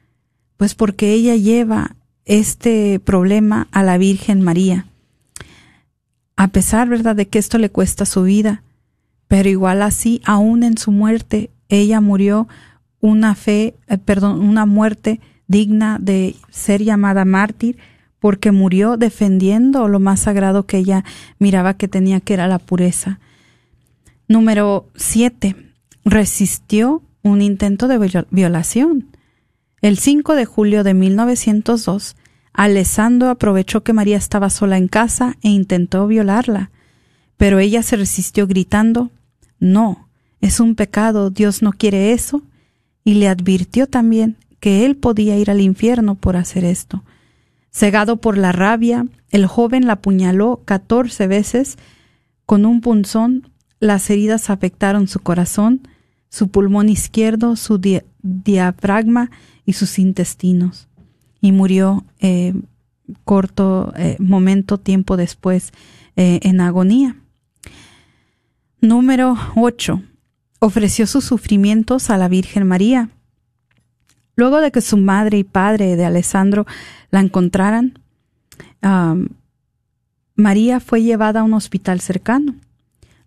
Pues 0.57 0.75
porque 0.75 1.12
ella 1.12 1.37
lleva 1.37 1.95
este 2.27 3.01
problema 3.01 3.68
a 3.72 3.83
la 3.83 3.97
Virgen 3.97 4.43
María. 4.43 4.87
A 6.37 6.49
pesar, 6.49 6.89
¿verdad?, 6.89 7.16
de 7.16 7.29
que 7.29 7.39
esto 7.39 7.57
le 7.57 7.70
cuesta 7.70 8.05
su 8.05 8.24
vida, 8.24 8.62
pero 9.29 9.49
igual 9.49 9.81
así, 9.81 10.20
aún 10.24 10.62
en 10.62 10.77
su 10.77 10.93
muerte, 10.93 11.51
ella 11.68 12.01
murió 12.01 12.47
una 13.01 13.35
fe, 13.35 13.74
eh, 13.89 13.99
perdón, 13.99 14.41
una 14.41 14.66
muerte 14.66 15.20
digna 15.47 15.99
de 16.01 16.37
ser 16.51 16.83
llamada 16.83 17.24
mártir 17.24 17.79
porque 18.18 18.51
murió 18.51 18.97
defendiendo 18.97 19.89
lo 19.89 20.01
más 20.01 20.20
sagrado 20.20 20.66
que 20.66 20.79
ella 20.79 21.05
miraba 21.39 21.74
que 21.74 21.89
tenía 21.89 22.20
que 22.20 22.35
era 22.35 22.49
la 22.49 22.59
pureza. 22.59 23.20
Número 24.29 24.89
7. 24.97 25.55
Resistió 26.05 27.03
un 27.22 27.43
intento 27.43 27.89
de 27.89 28.24
violación. 28.31 29.07
El 29.87 29.99
5 29.99 30.34
de 30.34 30.47
julio 30.47 30.82
de 30.82 30.95
1902, 30.95 32.16
Alessandro 32.53 33.30
aprovechó 33.30 33.84
que 33.84 33.93
María 33.93 34.16
estaba 34.16 34.51
sola 34.51 34.78
en 34.78 34.89
casa 34.89 35.37
e 35.43 35.49
intentó 35.49 36.09
violarla, 36.09 36.72
pero 37.37 37.61
ella 37.61 37.84
se 37.84 37.95
resistió 37.95 38.49
gritando, 38.49 39.12
No, 39.61 40.09
es 40.41 40.59
un 40.59 40.74
pecado, 40.74 41.30
Dios 41.30 41.62
no 41.62 41.70
quiere 41.70 42.11
eso, 42.11 42.43
y 43.05 43.14
le 43.14 43.28
advirtió 43.28 43.87
también 43.87 44.39
que 44.59 44.87
él 44.87 44.97
podía 44.97 45.37
ir 45.37 45.53
al 45.53 45.61
infierno 45.61 46.16
por 46.16 46.37
hacer 46.37 46.64
esto. 46.64 47.05
Cegado 47.70 48.16
por 48.16 48.37
la 48.37 48.51
rabia, 48.51 49.07
el 49.30 49.47
joven 49.47 49.87
la 49.87 49.93
apuñaló 49.93 50.62
catorce 50.64 51.28
veces 51.28 51.78
con 52.45 52.66
un 52.66 52.80
punzón. 52.80 53.53
Las 53.78 54.11
heridas 54.11 54.51
afectaron 54.51 55.07
su 55.07 55.20
corazón, 55.20 55.87
su 56.28 56.49
pulmón 56.49 56.89
izquierdo, 56.89 57.55
su 57.55 57.78
diafragma 58.27 59.31
y 59.64 59.74
sus 59.74 59.99
intestinos. 59.99 60.89
Y 61.41 61.53
murió 61.53 62.05
eh, 62.20 62.55
corto 63.24 63.93
eh, 63.97 64.16
momento 64.18 64.79
tiempo 64.79 65.16
después 65.16 65.72
eh, 66.16 66.41
en 66.43 66.61
agonía. 66.61 67.16
Número 68.81 69.37
8. 69.55 70.03
Ofreció 70.59 71.07
sus 71.07 71.24
sufrimientos 71.24 72.11
a 72.11 72.18
la 72.18 72.29
Virgen 72.29 72.66
María 72.66 73.11
Luego 74.37 74.61
de 74.61 74.70
que 74.70 74.83
su 74.83 74.99
madre 74.99 75.39
y 75.39 75.45
padre 75.45 75.97
de 75.97 76.05
Alessandro 76.05 76.66
la 77.11 77.20
encontraran, 77.20 77.99
María 80.37 80.79
fue 80.79 81.03
llevada 81.03 81.41
a 81.41 81.45
un 81.45 81.55
hospital 81.55 82.01
cercano. 82.01 82.55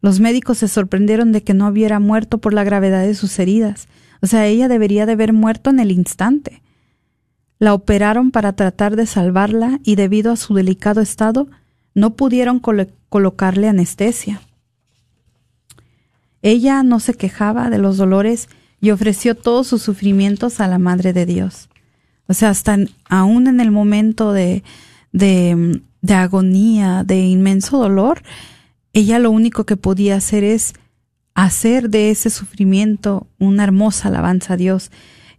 Los 0.02 0.20
médicos 0.20 0.60
se 0.60 0.68
sorprendieron 0.68 1.32
de 1.32 1.41
que 1.41 1.56
no 1.56 1.68
hubiera 1.68 2.00
muerto 2.00 2.38
por 2.38 2.54
la 2.54 2.64
gravedad 2.64 3.02
de 3.02 3.16
sus 3.16 3.38
heridas. 3.39 3.88
O 4.22 4.28
sea, 4.28 4.47
ella 4.47 4.67
debería 4.67 5.05
de 5.05 5.13
haber 5.13 5.34
muerto 5.34 5.70
en 5.70 5.80
el 5.80 5.91
instante. 5.91 6.61
La 7.57 7.74
operaron 7.74 8.32
para 8.32 8.53
tratar 8.53 8.95
de 8.95 9.05
salvarla 9.05 9.80
y 9.84 9.95
debido 9.95 10.32
a 10.32 10.38
su 10.38 10.53
delicado 10.53 11.01
estado 11.01 11.47
no 11.93 12.15
pudieron 12.15 12.59
colocarle 12.59 13.67
anestesia. 13.67 14.41
Ella 16.41 16.84
no 16.84 16.99
se 16.99 17.13
quejaba 17.13 17.70
de 17.70 17.78
los 17.78 17.97
dolores 17.97 18.47
y 18.80 18.91
ofreció 18.91 19.36
todos 19.36 19.67
sus 19.67 19.82
sufrimientos 19.82 20.59
a 20.59 20.67
la 20.67 20.80
Madre 20.80 21.11
de 21.11 21.26
Dios. 21.26 21.70
O 22.28 22.34
sea, 22.34 22.49
hasta 22.49 22.78
aún 23.09 23.47
en 23.47 23.59
el 23.59 23.72
momento 23.72 24.32
de, 24.32 24.63
de, 25.11 25.82
de 26.01 26.13
agonía, 26.13 27.03
de 27.03 27.20
inmenso 27.20 27.78
dolor, 27.78 28.22
ella 28.93 29.20
lo 29.20 29.32
único 29.32 29.65
que 29.65 29.76
podía 29.76 30.15
hacer 30.15 30.43
es 30.43 30.74
hacer 31.44 31.90
de 31.90 32.10
ese 32.10 32.30
sufrimiento 32.30 33.28
una 33.38 33.64
hermosa 33.64 34.08
alabanza 34.08 34.54
a 34.54 34.58
Dios. 34.58 34.92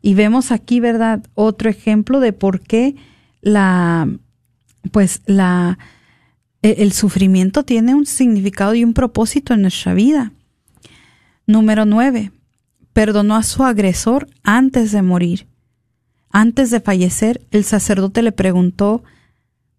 Y 0.03 0.15
vemos 0.15 0.53
aquí, 0.53 0.81
¿verdad? 0.81 1.23
Otro 1.35 1.69
ejemplo 1.69 2.21
de 2.21 2.33
por 2.33 2.61
qué 2.61 2.97
la, 3.43 4.09
pues 4.93 5.23
la, 5.27 5.79
e, 6.63 6.77
el 6.79 6.93
sufrimiento 6.93 7.65
tiene 7.65 7.95
un 7.95 8.07
significado 8.07 8.75
y 8.75 8.85
un 8.85 8.95
propósito 8.95 9.55
en 9.55 9.63
nuestra 9.63 9.95
vida. 9.95 10.33
Número 11.47 11.85
nueve, 11.85 12.33
perdonó 12.93 13.37
a 13.37 13.43
su 13.43 13.65
agresor 13.65 14.29
antes 14.43 14.93
de 14.93 15.03
morir. 15.03 15.47
Antes 16.31 16.71
de 16.71 16.81
fallecer, 16.81 17.47
el 17.51 17.65
sacerdote 17.65 18.23
le 18.23 18.33
preguntó, 18.33 19.03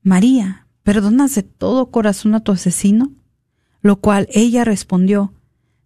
María, 0.03 0.67
¿perdonas 0.83 1.33
de 1.35 1.43
todo 1.43 1.91
corazón 1.91 2.35
a 2.35 2.41
tu 2.41 2.51
asesino? 2.51 3.11
Lo 3.81 3.97
cual 3.97 4.27
ella 4.31 4.65
respondió, 4.65 5.33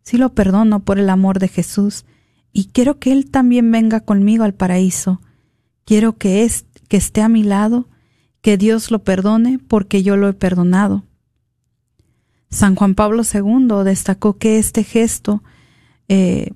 sí 0.05 0.17
lo 0.17 0.33
perdono 0.33 0.81
por 0.81 0.99
el 0.99 1.09
amor 1.09 1.39
de 1.39 1.47
Jesús, 1.47 2.05
y 2.53 2.65
quiero 2.65 2.99
que 2.99 3.11
Él 3.11 3.29
también 3.29 3.69
venga 3.69 3.99
conmigo 3.99 4.45
al 4.45 4.53
paraíso. 4.53 5.19
Quiero 5.83 6.17
que, 6.17 6.43
es, 6.43 6.65
que 6.87 6.95
esté 6.95 7.21
a 7.21 7.27
mi 7.27 7.43
lado, 7.43 7.89
que 8.41 8.57
Dios 8.57 8.91
lo 8.91 9.03
perdone 9.03 9.59
porque 9.59 10.03
yo 10.03 10.15
lo 10.15 10.29
he 10.29 10.33
perdonado. 10.33 11.03
San 12.49 12.75
Juan 12.75 12.95
Pablo 12.95 13.23
II 13.23 13.83
destacó 13.83 14.37
que 14.37 14.59
este 14.59 14.83
gesto 14.83 15.43
eh, 16.07 16.51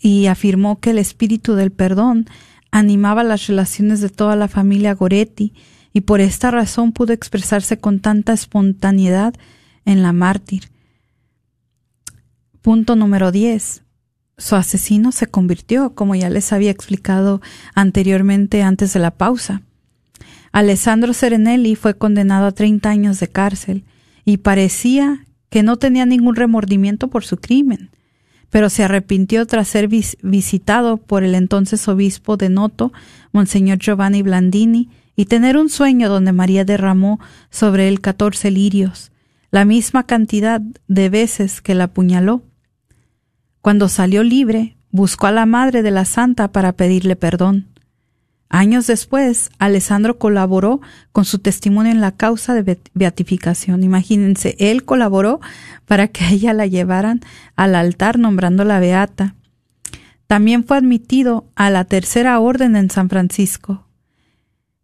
y 0.00 0.26
afirmó 0.26 0.80
que 0.80 0.90
el 0.90 0.98
espíritu 0.98 1.54
del 1.54 1.70
perdón 1.70 2.26
animaba 2.70 3.22
las 3.22 3.46
relaciones 3.48 4.00
de 4.00 4.08
toda 4.08 4.36
la 4.36 4.48
familia 4.48 4.94
Goretti 4.94 5.52
y 5.92 6.02
por 6.02 6.20
esta 6.20 6.50
razón 6.50 6.92
pudo 6.92 7.12
expresarse 7.12 7.78
con 7.78 8.00
tanta 8.00 8.32
espontaneidad 8.32 9.34
en 9.84 10.02
la 10.02 10.12
mártir. 10.12 10.70
Punto 12.62 12.94
número 12.94 13.32
10. 13.32 13.82
Su 14.38 14.54
asesino 14.54 15.10
se 15.10 15.26
convirtió, 15.26 15.96
como 15.96 16.14
ya 16.14 16.30
les 16.30 16.52
había 16.52 16.70
explicado 16.70 17.42
anteriormente 17.74 18.62
antes 18.62 18.92
de 18.92 19.00
la 19.00 19.10
pausa. 19.10 19.62
Alessandro 20.52 21.12
Serenelli 21.12 21.74
fue 21.74 21.94
condenado 21.94 22.46
a 22.46 22.52
30 22.52 22.88
años 22.88 23.18
de 23.18 23.26
cárcel 23.26 23.82
y 24.24 24.36
parecía 24.36 25.26
que 25.50 25.64
no 25.64 25.76
tenía 25.76 26.06
ningún 26.06 26.36
remordimiento 26.36 27.08
por 27.08 27.24
su 27.24 27.36
crimen, 27.36 27.90
pero 28.48 28.70
se 28.70 28.84
arrepintió 28.84 29.44
tras 29.46 29.66
ser 29.66 29.88
visitado 29.88 30.98
por 30.98 31.24
el 31.24 31.34
entonces 31.34 31.88
obispo 31.88 32.36
de 32.36 32.48
Noto, 32.48 32.92
Monseñor 33.32 33.78
Giovanni 33.78 34.22
Blandini, 34.22 34.88
y 35.16 35.24
tener 35.24 35.56
un 35.56 35.68
sueño 35.68 36.08
donde 36.08 36.30
María 36.30 36.64
derramó 36.64 37.18
sobre 37.50 37.88
él 37.88 38.00
catorce 38.00 38.52
lirios, 38.52 39.10
la 39.50 39.64
misma 39.64 40.04
cantidad 40.06 40.62
de 40.86 41.08
veces 41.08 41.60
que 41.60 41.74
la 41.74 41.84
apuñaló. 41.84 42.42
Cuando 43.62 43.88
salió 43.88 44.24
libre, 44.24 44.76
buscó 44.90 45.28
a 45.28 45.32
la 45.32 45.46
madre 45.46 45.82
de 45.82 45.92
la 45.92 46.04
santa 46.04 46.50
para 46.50 46.72
pedirle 46.72 47.14
perdón. 47.14 47.68
Años 48.48 48.88
después, 48.88 49.50
Alessandro 49.58 50.18
colaboró 50.18 50.80
con 51.12 51.24
su 51.24 51.38
testimonio 51.38 51.92
en 51.92 52.00
la 52.00 52.10
causa 52.10 52.54
de 52.54 52.78
beatificación. 52.92 53.84
Imagínense, 53.84 54.56
él 54.58 54.84
colaboró 54.84 55.40
para 55.86 56.08
que 56.08 56.26
ella 56.30 56.52
la 56.52 56.66
llevaran 56.66 57.20
al 57.54 57.76
altar 57.76 58.18
nombrándola 58.18 58.80
beata. 58.80 59.36
También 60.26 60.64
fue 60.64 60.76
admitido 60.76 61.46
a 61.54 61.70
la 61.70 61.84
tercera 61.84 62.38
orden 62.40 62.74
en 62.74 62.90
San 62.90 63.08
Francisco. 63.08 63.86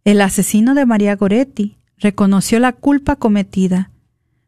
El 0.05 0.21
asesino 0.21 0.73
de 0.73 0.85
María 0.85 1.17
Goretti 1.17 1.77
reconoció 1.97 2.59
la 2.59 2.71
culpa 2.71 3.17
cometida, 3.17 3.91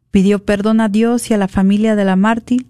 pidió 0.10 0.46
perdón 0.46 0.80
a 0.80 0.88
Dios 0.88 1.30
y 1.30 1.34
a 1.34 1.38
la 1.38 1.50
familia 1.50 1.98
de 1.98 2.06
la 2.06 2.16
mártir 2.16 2.66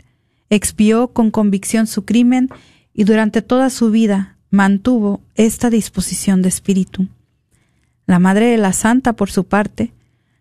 expió 0.51 1.07
con 1.07 1.31
convicción 1.31 1.87
su 1.87 2.05
crimen 2.05 2.49
y 2.93 3.05
durante 3.05 3.41
toda 3.41 3.71
su 3.71 3.89
vida 3.89 4.37
mantuvo 4.51 5.21
esta 5.35 5.71
disposición 5.71 6.41
de 6.43 6.49
espíritu. 6.49 7.07
La 8.05 8.19
Madre 8.19 8.47
de 8.47 8.57
la 8.57 8.73
Santa, 8.73 9.13
por 9.13 9.31
su 9.31 9.45
parte, 9.45 9.93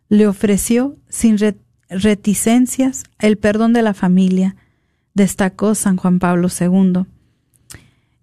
le 0.08 0.26
ofreció 0.26 0.96
sin 1.08 1.38
reticencias 1.88 3.04
el 3.20 3.38
perdón 3.38 3.72
de 3.72 3.82
la 3.82 3.94
familia, 3.94 4.56
destacó 5.14 5.76
San 5.76 5.96
Juan 5.96 6.18
Pablo 6.18 6.48
II. 6.48 7.04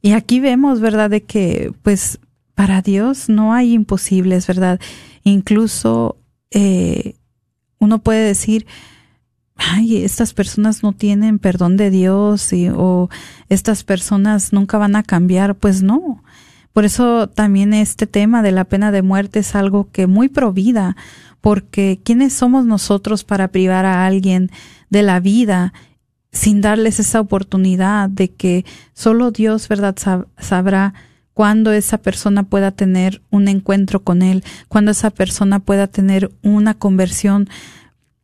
Y 0.01 0.11
aquí 0.11 0.41
vemos, 0.41 0.81
¿verdad?, 0.81 1.09
de 1.09 1.23
que, 1.23 1.71
pues, 1.83 2.19
para 2.53 2.81
Dios 2.81 3.29
no 3.29 3.53
hay 3.53 3.73
imposibles, 3.73 4.45
¿verdad? 4.45 4.81
Incluso 5.23 6.17
eh, 6.51 7.15
uno 7.79 7.99
puede 7.99 8.25
decir, 8.25 8.65
ay, 9.57 10.03
estas 10.03 10.33
personas 10.33 10.83
no 10.83 10.93
tienen 10.93 11.39
perdón 11.39 11.77
de 11.77 11.89
Dios 11.89 12.53
y, 12.53 12.69
o 12.69 13.09
estas 13.49 13.83
personas 13.83 14.53
nunca 14.53 14.77
van 14.77 14.95
a 14.95 15.03
cambiar, 15.03 15.55
pues 15.55 15.83
no. 15.83 16.23
Por 16.73 16.85
eso 16.85 17.27
también 17.27 17.73
este 17.73 18.05
tema 18.05 18.41
de 18.43 18.51
la 18.51 18.65
pena 18.65 18.91
de 18.91 19.01
muerte 19.01 19.39
es 19.39 19.55
algo 19.55 19.89
que 19.91 20.05
muy 20.05 20.29
provida, 20.29 20.95
porque 21.41 21.99
¿quiénes 22.03 22.33
somos 22.33 22.65
nosotros 22.65 23.23
para 23.23 23.47
privar 23.47 23.85
a 23.85 24.05
alguien 24.05 24.51
de 24.89 25.01
la 25.01 25.19
vida 25.19 25.73
sin 26.31 26.61
darles 26.61 26.99
esa 26.99 27.19
oportunidad 27.19 28.09
de 28.09 28.31
que 28.31 28.65
solo 28.93 29.31
Dios, 29.31 29.67
verdad, 29.67 29.95
sabrá 30.37 30.93
cuándo 31.33 31.71
esa 31.71 31.97
persona 31.99 32.43
pueda 32.43 32.71
tener 32.71 33.21
un 33.29 33.47
encuentro 33.47 34.03
con 34.03 34.21
Él, 34.21 34.43
cuándo 34.67 34.91
esa 34.91 35.09
persona 35.09 35.59
pueda 35.59 35.87
tener 35.87 36.31
una 36.43 36.73
conversión 36.73 37.49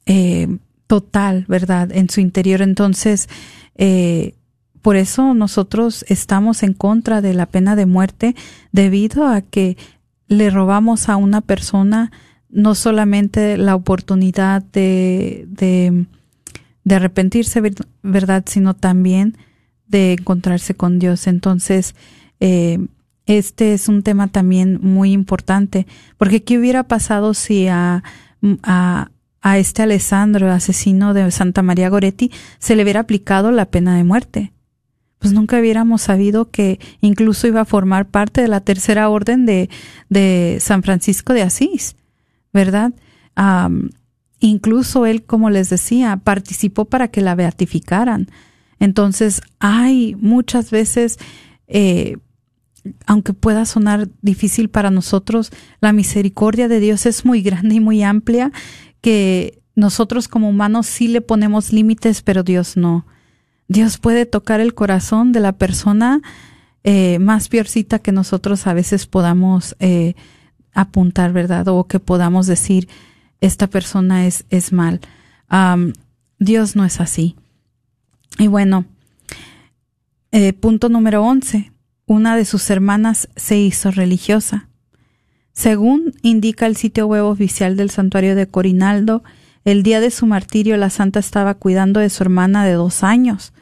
eh, 0.06 0.58
total, 0.88 1.46
¿verdad? 1.48 1.92
En 1.92 2.10
su 2.10 2.22
interior. 2.22 2.62
Entonces, 2.62 3.30
eh, 3.76 4.36
por 4.82 4.96
eso 4.96 5.34
nosotros 5.34 6.06
estamos 6.10 6.64
en 6.64 6.74
contra 6.74 7.22
de 7.22 7.34
la 7.34 7.46
pena 7.46 7.76
de 7.76 7.86
muerte 7.86 8.36
debido 8.72 9.28
a 9.28 9.42
que 9.42 9.78
le 10.28 10.50
robamos 10.50 11.10
a 11.10 11.16
una 11.16 11.42
persona 11.42 12.12
no 12.50 12.76
solamente 12.76 13.58
la 13.58 13.76
oportunidad 13.76 14.62
de, 14.62 15.48
de, 15.50 16.06
arrepentirse, 16.96 17.62
¿verdad? 18.04 18.44
Sino 18.48 18.76
también 18.76 19.38
de 19.88 20.14
encontrarse 20.14 20.76
con 20.76 21.00
Dios. 21.00 21.28
Entonces, 21.28 21.96
eh, 22.40 22.78
este 23.26 23.74
es 23.74 23.88
un 23.88 24.04
tema 24.04 24.28
también 24.28 24.80
muy 24.82 25.14
importante, 25.14 25.88
porque 26.18 26.44
¿qué 26.44 26.58
hubiera 26.58 26.84
pasado 26.84 27.34
si 27.34 27.68
a, 27.68 28.04
a 29.44 29.58
este 29.58 29.84
Alessandro, 29.84 30.50
asesino 30.50 31.14
de 31.14 31.30
Santa 31.30 31.62
María 31.62 31.90
Goretti, 31.90 32.32
se 32.60 32.76
le 32.76 32.84
hubiera 32.84 33.02
aplicado 33.02 33.52
la 33.52 33.66
pena 33.66 33.98
de 33.98 34.06
muerte. 34.06 34.54
Pues 35.20 35.34
nunca 35.34 35.60
hubiéramos 35.60 36.02
sabido 36.02 36.50
que 36.50 36.80
incluso 37.02 37.46
iba 37.48 37.62
a 37.62 37.66
formar 37.66 38.08
parte 38.08 38.42
de 38.42 38.48
la 38.48 38.62
tercera 38.62 39.10
orden 39.10 39.46
de, 39.46 39.70
de 40.10 40.58
San 40.62 40.82
Francisco 40.82 41.34
de 41.34 41.44
Asís, 41.44 41.96
¿verdad? 42.52 42.94
incluso 44.40 45.06
él, 45.08 45.24
como 45.24 45.50
les 45.50 45.70
decía, 45.70 46.18
participó 46.24 46.86
para 46.86 47.08
que 47.08 47.22
la 47.22 47.34
beatificaran. 47.34 48.30
Entonces, 48.80 49.42
hay 49.60 50.16
muchas 50.20 50.70
veces, 50.70 51.18
eh, 51.68 52.18
aunque 53.08 53.34
pueda 53.34 53.66
sonar 53.66 54.08
difícil 54.22 54.70
para 54.70 54.92
nosotros, 54.92 55.52
la 55.82 55.94
misericordia 55.94 56.68
de 56.68 56.80
Dios 56.80 57.08
es 57.08 57.26
muy 57.26 57.42
grande 57.42 57.76
y 57.76 57.80
muy 57.80 58.04
amplia 58.04 58.52
que 59.04 59.60
nosotros 59.76 60.30
como 60.30 60.50
humanos 60.50 60.88
sí 60.88 61.10
le 61.10 61.20
ponemos 61.20 61.74
límites, 61.74 62.22
pero 62.22 62.42
Dios 62.42 62.78
no. 62.78 63.06
Dios 63.68 63.98
puede 63.98 64.26
tocar 64.26 64.62
el 64.62 64.74
corazón 64.74 65.34
de 65.34 65.42
la 65.42 65.52
persona 65.52 66.22
eh, 66.86 67.20
más 67.20 67.50
peorcita 67.50 68.00
que 68.00 68.14
nosotros 68.14 68.66
a 68.66 68.74
veces 68.74 69.06
podamos 69.06 69.76
eh, 69.80 70.16
apuntar, 70.72 71.34
¿verdad? 71.34 71.68
O 71.68 71.86
que 71.86 72.00
podamos 72.00 72.48
decir, 72.48 72.88
esta 73.42 73.68
persona 73.68 74.26
es, 74.26 74.46
es 74.50 74.72
mal. 74.72 75.02
Dios 76.40 76.78
no 76.78 76.86
es 76.86 77.02
así. 77.02 77.36
Y 78.40 78.48
bueno, 78.48 78.86
eh, 80.32 80.54
punto 80.54 80.88
número 80.88 81.24
11. 81.24 81.74
Una 82.06 82.38
de 82.38 82.46
sus 82.46 82.70
hermanas 82.70 83.28
se 83.36 83.58
hizo 83.58 83.92
religiosa. 83.92 84.70
Según 85.54 86.14
indica 86.24 86.66
el 86.66 86.76
sitio 86.76 87.06
web 87.08 87.26
oficial 87.26 87.78
del 87.78 87.92
santuario 87.92 88.36
de 88.36 88.48
Corinaldo, 88.48 89.24
El 89.66 89.82
día 89.82 90.02
de 90.02 90.12
su 90.12 90.26
martirio 90.26 90.76
la 90.76 90.90
santa 90.90 91.22
estaba 91.22 91.54
cuidando 91.54 92.02
de 92.02 92.10
su 92.10 92.22
hermana 92.22 92.66
de 92.66 92.74
dos 92.74 93.02
años. 93.02 93.54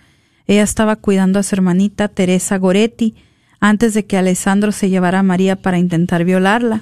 Ella 0.47 0.63
estaba 0.63 0.95
cuidando 0.95 1.37
a 1.37 1.43
su 1.43 1.53
hermanita 1.53 2.07
Teresa 2.07 2.57
Goretti 2.57 3.13
antes 3.59 3.93
de 3.93 4.05
que 4.07 4.17
Alessandro 4.17 4.71
se 4.71 4.89
llevara 4.89 5.19
a 5.19 5.23
María 5.23 5.57
para 5.57 5.77
intentar 5.77 6.25
violarla. 6.25 6.81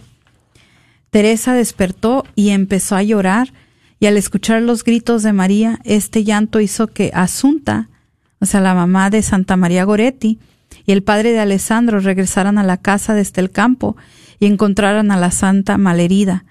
Teresa 1.10 1.54
despertó 1.54 2.24
y 2.34 2.52
empezó 2.52 2.96
a 2.96 3.04
llorar, 3.04 3.52
y 4.00 4.06
al 4.06 4.16
escuchar 4.16 4.62
los 4.62 4.86
gritos 4.86 5.24
de 5.24 5.34
María, 5.34 5.80
este 5.84 6.24
llanto 6.24 6.62
hizo 6.62 6.88
que 6.88 7.12
Asunta, 7.14 7.90
o 8.40 8.46
sea, 8.46 8.62
la 8.62 8.74
mamá 8.74 9.10
de 9.10 9.22
Santa 9.22 9.58
María 9.58 9.84
Goretti, 9.84 10.40
y 10.86 10.94
el 10.94 11.04
padre 11.04 11.34
de 11.34 11.40
Alessandro 11.40 12.00
regresaran 12.00 12.58
a 12.58 12.64
la 12.64 12.78
casa 12.78 13.14
desde 13.14 13.42
el 13.42 13.52
campo 13.52 13.98
y 14.40 14.46
encontraran 14.46 15.12
a 15.12 15.18
la 15.18 15.32
santa 15.32 15.78
malherida. 15.78 16.46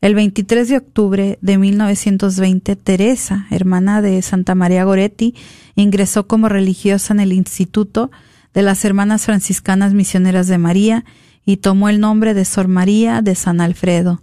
El 0.00 0.14
23 0.14 0.68
de 0.68 0.76
octubre 0.76 1.38
de 1.40 1.58
1920, 1.58 2.76
Teresa, 2.76 3.46
hermana 3.50 4.00
de 4.00 4.22
Santa 4.22 4.54
María 4.54 4.84
Goretti, 4.84 5.34
ingresó 5.74 6.26
como 6.26 6.48
religiosa 6.48 7.12
en 7.14 7.20
el 7.20 7.32
Instituto 7.32 8.10
de 8.54 8.62
las 8.62 8.84
Hermanas 8.84 9.24
Franciscanas 9.24 9.94
Misioneras 9.94 10.46
de 10.46 10.58
María 10.58 11.04
y 11.44 11.56
tomó 11.56 11.88
el 11.88 11.98
nombre 11.98 12.34
de 12.34 12.44
Sor 12.44 12.68
María 12.68 13.22
de 13.22 13.34
San 13.34 13.60
Alfredo. 13.60 14.22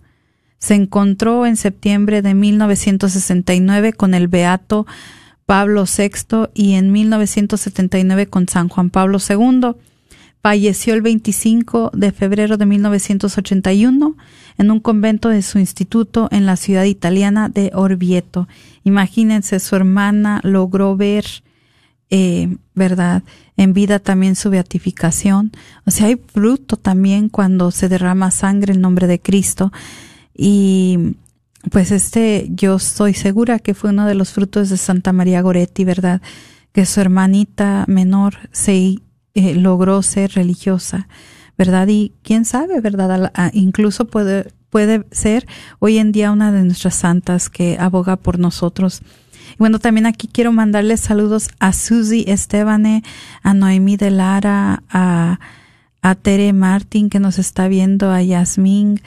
Se 0.59 0.75
encontró 0.75 1.45
en 1.45 1.57
septiembre 1.57 2.21
de 2.21 2.33
1969 2.33 3.93
con 3.93 4.13
el 4.13 4.27
Beato 4.27 4.87
Pablo 5.45 5.85
VI 5.85 6.47
y 6.53 6.73
en 6.73 6.91
1979 6.91 8.27
con 8.27 8.47
San 8.47 8.69
Juan 8.69 8.89
Pablo 8.89 9.19
II. 9.19 9.75
Falleció 10.45 10.93
el 10.93 11.01
25 11.01 11.89
de 11.95 12.11
febrero 12.11 12.57
de 12.57 12.67
1981 12.67 14.15
en 14.59 14.69
un 14.69 14.79
convento 14.79 15.29
de 15.29 15.41
su 15.41 15.57
instituto 15.57 16.27
en 16.29 16.45
la 16.45 16.55
ciudad 16.55 16.83
italiana 16.83 17.49
de 17.49 17.71
Orvieto. 17.73 18.47
Imagínense, 18.83 19.59
su 19.59 19.75
hermana 19.75 20.41
logró 20.43 20.95
ver, 20.95 21.25
eh, 22.11 22.57
¿verdad? 22.75 23.23
En 23.57 23.73
vida 23.73 23.97
también 23.97 24.35
su 24.35 24.51
beatificación. 24.51 25.51
O 25.87 25.89
sea, 25.89 26.05
hay 26.05 26.21
fruto 26.31 26.77
también 26.77 27.29
cuando 27.29 27.71
se 27.71 27.89
derrama 27.89 28.29
sangre 28.29 28.75
en 28.75 28.81
nombre 28.81 29.07
de 29.07 29.19
Cristo. 29.19 29.73
Y 30.37 31.15
pues 31.71 31.89
este, 31.89 32.49
yo 32.51 32.75
estoy 32.75 33.15
segura 33.15 33.57
que 33.57 33.73
fue 33.73 33.89
uno 33.89 34.05
de 34.05 34.13
los 34.13 34.31
frutos 34.31 34.69
de 34.69 34.77
Santa 34.77 35.11
María 35.11 35.41
Goretti, 35.41 35.85
¿verdad? 35.85 36.21
Que 36.71 36.85
su 36.85 37.01
hermanita 37.01 37.85
menor 37.87 38.35
se 38.51 38.99
eh, 39.35 39.53
logró 39.53 40.01
ser 40.01 40.31
religiosa, 40.31 41.07
¿verdad? 41.57 41.87
Y 41.89 42.13
quién 42.23 42.45
sabe, 42.45 42.79
¿verdad? 42.79 43.51
incluso 43.53 44.05
puede, 44.05 44.53
puede 44.69 45.05
ser 45.11 45.45
hoy 45.79 45.97
en 45.97 46.13
día 46.13 46.31
una 46.31 46.51
de 46.53 46.63
nuestras 46.63 46.95
santas 46.95 47.49
que 47.49 47.77
aboga 47.77 48.15
por 48.15 48.39
nosotros. 48.39 49.01
Bueno, 49.57 49.79
también 49.79 50.05
aquí 50.05 50.29
quiero 50.31 50.51
mandarles 50.51 51.01
saludos 51.01 51.49
a 51.59 51.73
Susi 51.73 52.23
Estebane, 52.27 53.03
a 53.43 53.53
Noemí 53.53 53.97
de 53.97 54.09
Lara, 54.09 54.83
a, 54.89 55.39
a 56.01 56.15
Tere 56.15 56.53
Martín 56.53 57.09
que 57.09 57.19
nos 57.19 57.37
está 57.37 57.67
viendo, 57.67 58.11
a 58.11 58.21
Yasmín, 58.21 59.01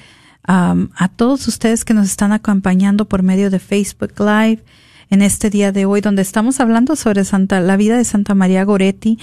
a 0.44 1.08
todos 1.14 1.46
ustedes 1.48 1.84
que 1.84 1.94
nos 1.94 2.06
están 2.06 2.32
acompañando 2.32 3.06
por 3.06 3.22
medio 3.22 3.50
de 3.50 3.58
Facebook 3.58 4.12
Live 4.18 4.62
en 5.10 5.22
este 5.22 5.50
día 5.50 5.72
de 5.72 5.86
hoy, 5.86 6.00
donde 6.00 6.22
estamos 6.22 6.60
hablando 6.60 6.96
sobre 6.96 7.24
Santa, 7.24 7.60
la 7.60 7.76
vida 7.76 7.96
de 7.96 8.04
Santa 8.04 8.34
María 8.34 8.64
Goretti 8.64 9.18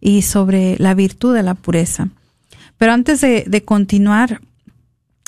y 0.00 0.22
sobre 0.22 0.76
la 0.78 0.94
virtud 0.94 1.34
de 1.34 1.42
la 1.42 1.54
pureza. 1.54 2.08
Pero 2.76 2.92
antes 2.92 3.20
de, 3.20 3.62
continuar, 3.64 4.40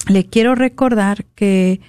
le 0.08 0.24
quiero 0.24 0.54
recordar 0.54 1.24
que 1.34 1.80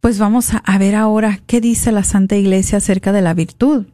pues 0.00 0.18
vamos 0.18 0.50
a, 0.52 0.78
ver 0.78 0.94
ahora 0.94 1.40
qué 1.46 1.60
dice 1.60 1.92
la 1.92 2.04
Santa 2.04 2.36
Iglesia 2.36 2.78
acerca 2.78 3.12
de 3.12 3.22
la 3.22 3.34
virtud. 3.34 3.86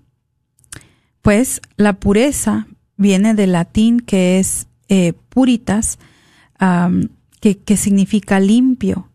Pues 1.23 1.61
la 1.77 1.95
pureza 1.95 2.67
viene 2.97 3.35
del 3.35 3.53
latín 3.53 4.01
que 4.01 4.39
es 4.39 4.67
eh, 4.89 5.13
puritas, 5.29 5.99
que, 7.41 7.59
que 7.59 7.77
significa 7.77 8.39
limpio, 8.39 9.09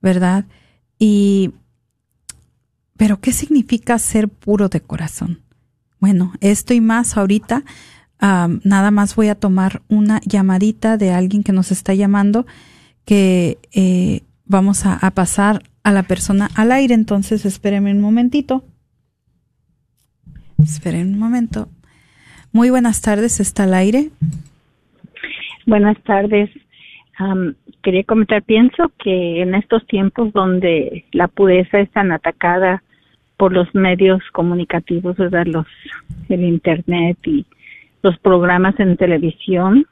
¿verdad? 0.00 0.46
Y 0.98 1.52
pero, 2.96 3.20
¿qué 3.20 3.32
significa 3.32 3.98
ser 3.98 4.28
puro 4.28 4.68
de 4.68 4.80
corazón? 4.80 5.42
Bueno, 6.00 6.32
esto 6.40 6.74
y 6.74 6.80
más 6.80 7.16
ahorita. 7.16 7.64
nada 8.20 8.90
más 8.90 9.14
voy 9.14 9.28
a 9.28 9.34
tomar 9.34 9.82
una 9.88 10.20
llamadita 10.24 10.96
de 10.96 11.12
alguien 11.12 11.42
que 11.42 11.52
nos 11.52 11.70
está 11.70 11.94
llamando 11.94 12.46
que 13.04 13.58
eh, 13.72 14.22
vamos 14.46 14.86
a, 14.86 15.10
pasar 15.10 15.62
a 15.82 15.92
la 15.92 16.04
persona 16.04 16.48
al 16.56 16.72
aire. 16.72 16.94
Entonces, 16.94 17.44
espérenme 17.44 17.92
un 17.92 18.00
momentito. 18.00 18.64
Esperen 20.62 21.14
un 21.14 21.18
momento. 21.18 21.68
Muy 22.52 22.70
buenas 22.70 23.02
tardes, 23.02 23.40
está 23.40 23.64
al 23.64 23.74
aire. 23.74 24.10
Buenas 25.66 26.00
tardes. 26.02 26.50
quería 27.82 28.04
comentar, 28.04 28.42
pienso 28.42 28.90
que 28.98 29.42
en 29.42 29.54
estos 29.54 29.86
tiempos 29.86 30.32
donde 30.32 31.04
la 31.12 31.28
pureza 31.28 31.80
es 31.80 31.90
tan 31.90 32.12
atacada 32.12 32.82
por 33.36 33.52
los 33.52 33.74
medios 33.74 34.22
comunicativos, 34.32 35.16
¿verdad? 35.16 35.46
Los, 35.46 35.66
el 36.28 36.42
internet 36.42 37.18
y 37.26 37.44
los 38.02 38.18
programas 38.18 38.78
en 38.80 38.96
televisión, 38.96 39.86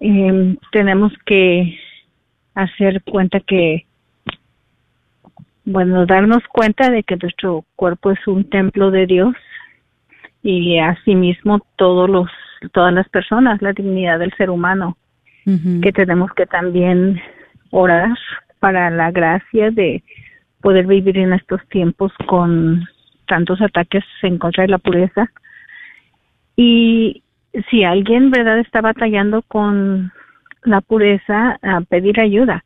eh, 0.00 0.56
tenemos 0.72 1.12
que 1.26 1.78
hacer 2.58 3.02
cuenta 3.04 3.38
que, 3.38 3.86
bueno, 5.64 6.06
darnos 6.06 6.42
cuenta 6.48 6.90
de 6.90 7.04
que 7.04 7.16
nuestro 7.16 7.64
cuerpo 7.76 8.10
es 8.10 8.26
un 8.26 8.50
templo 8.50 8.90
de 8.90 9.06
Dios 9.06 9.34
y 10.42 10.78
asimismo 10.78 11.60
todos 11.76 12.10
los, 12.10 12.28
todas 12.72 12.92
las 12.92 13.08
personas, 13.10 13.62
la 13.62 13.72
dignidad 13.72 14.18
del 14.18 14.32
ser 14.34 14.50
humano, 14.50 14.96
que 15.82 15.92
tenemos 15.92 16.30
que 16.34 16.44
también 16.44 17.22
orar 17.70 18.10
para 18.58 18.90
la 18.90 19.10
gracia 19.10 19.70
de 19.70 20.02
poder 20.60 20.86
vivir 20.86 21.16
en 21.16 21.32
estos 21.32 21.66
tiempos 21.68 22.12
con 22.26 22.84
tantos 23.26 23.62
ataques 23.62 24.04
en 24.20 24.36
contra 24.36 24.64
de 24.64 24.68
la 24.68 24.78
pureza. 24.78 25.30
Y 26.54 27.22
si 27.70 27.84
alguien, 27.84 28.30
¿verdad?, 28.30 28.58
está 28.58 28.82
batallando 28.82 29.40
con 29.40 30.12
la 30.64 30.80
pureza, 30.80 31.58
a 31.62 31.80
pedir 31.82 32.20
ayuda, 32.20 32.64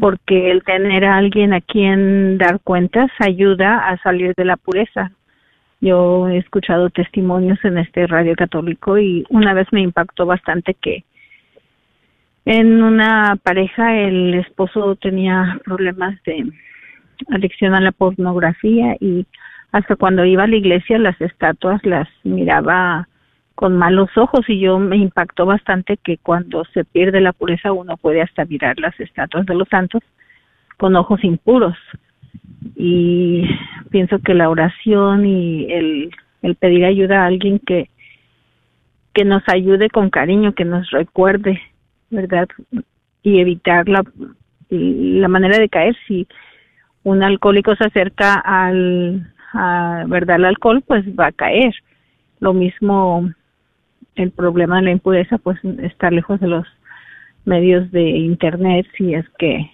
porque 0.00 0.50
el 0.50 0.62
tener 0.62 1.04
a 1.04 1.16
alguien 1.16 1.52
a 1.52 1.60
quien 1.60 2.38
dar 2.38 2.60
cuentas 2.60 3.10
ayuda 3.18 3.88
a 3.88 3.98
salir 3.98 4.34
de 4.34 4.46
la 4.46 4.56
pureza. 4.56 5.12
Yo 5.82 6.28
he 6.28 6.38
escuchado 6.38 6.90
testimonios 6.90 7.62
en 7.64 7.78
este 7.78 8.06
radio 8.06 8.34
católico 8.36 8.98
y 8.98 9.24
una 9.28 9.54
vez 9.54 9.66
me 9.72 9.80
impactó 9.80 10.26
bastante 10.26 10.74
que 10.74 11.04
en 12.46 12.82
una 12.82 13.36
pareja 13.42 13.98
el 13.98 14.34
esposo 14.34 14.96
tenía 14.96 15.58
problemas 15.64 16.22
de 16.24 16.50
adicción 17.28 17.74
a 17.74 17.80
la 17.80 17.92
pornografía 17.92 18.96
y 18.98 19.26
hasta 19.72 19.96
cuando 19.96 20.24
iba 20.24 20.44
a 20.44 20.48
la 20.48 20.56
iglesia 20.56 20.98
las 20.98 21.20
estatuas 21.20 21.84
las 21.84 22.08
miraba 22.24 23.08
con 23.60 23.76
malos 23.76 24.08
ojos 24.16 24.48
y 24.48 24.58
yo 24.58 24.78
me 24.78 24.96
impactó 24.96 25.44
bastante 25.44 25.98
que 25.98 26.16
cuando 26.16 26.64
se 26.72 26.82
pierde 26.82 27.20
la 27.20 27.34
pureza 27.34 27.72
uno 27.72 27.98
puede 27.98 28.22
hasta 28.22 28.46
mirar 28.46 28.80
las 28.80 28.98
estatuas 28.98 29.44
de 29.44 29.54
los 29.54 29.68
santos 29.68 30.02
con 30.78 30.96
ojos 30.96 31.22
impuros 31.22 31.76
y 32.74 33.44
pienso 33.90 34.18
que 34.20 34.32
la 34.32 34.48
oración 34.48 35.26
y 35.26 35.70
el, 35.70 36.10
el 36.40 36.54
pedir 36.54 36.86
ayuda 36.86 37.22
a 37.22 37.26
alguien 37.26 37.58
que 37.58 37.90
que 39.12 39.26
nos 39.26 39.42
ayude 39.46 39.90
con 39.90 40.08
cariño, 40.08 40.54
que 40.54 40.64
nos 40.64 40.90
recuerde 40.90 41.60
¿verdad? 42.08 42.48
Y 43.22 43.40
evitar 43.40 43.86
la, 43.90 44.02
la 44.70 45.28
manera 45.28 45.58
de 45.58 45.68
caer. 45.68 45.94
Si 46.08 46.26
un 47.02 47.22
alcohólico 47.22 47.76
se 47.76 47.84
acerca 47.84 48.36
al, 48.36 49.34
¿verdad? 50.06 50.36
al 50.36 50.46
alcohol, 50.46 50.82
pues 50.86 51.04
va 51.08 51.26
a 51.26 51.32
caer. 51.32 51.74
Lo 52.38 52.54
mismo 52.54 53.30
el 54.16 54.30
problema 54.30 54.76
de 54.76 54.82
la 54.82 54.90
impureza, 54.92 55.38
pues 55.38 55.58
está 55.82 56.10
lejos 56.10 56.40
de 56.40 56.48
los 56.48 56.66
medios 57.44 57.90
de 57.90 58.02
internet 58.02 58.86
si 58.96 59.14
es 59.14 59.26
que 59.38 59.70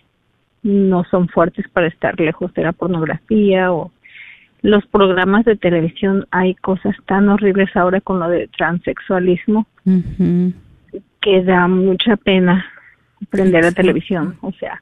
no 0.62 1.05
son 1.05 1.28
fuertes 1.28 1.68
para 1.68 1.87
estar 1.87 2.18
lejos 2.18 2.53
de 2.55 2.62
la 2.62 2.72
pornografía 2.72 3.72
o 3.72 3.91
los 4.62 4.84
programas 4.87 5.45
de 5.45 5.57
televisión 5.57 6.26
hay 6.30 6.55
cosas 6.55 6.97
tan 7.07 7.28
horribles 7.28 7.74
ahora 7.76 8.01
con 8.01 8.18
lo 8.18 8.28
de 8.28 8.49
transexualismo 8.49 9.66
que 11.20 11.43
da 11.45 11.68
mucha 11.68 12.16
pena 12.16 12.64
prender 13.30 13.64
la 13.64 13.72
televisión. 13.72 14.37
O 14.41 14.53
sea 14.53 14.80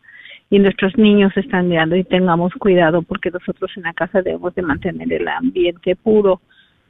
y 0.50 0.59
nuestros 0.61 0.96
niños 0.96 1.36
están 1.36 1.68
mirando 1.68 1.96
y 1.96 2.05
tengamos 2.05 2.52
cuidado 2.55 3.02
porque 3.02 3.30
nosotros 3.30 3.72
en 3.76 3.82
la 3.82 3.92
casa 3.92 4.22
debemos 4.22 4.55
de 4.55 4.62
mantener 4.62 5.12
el 5.12 5.26
ambiente 5.26 5.96
puro 5.96 6.40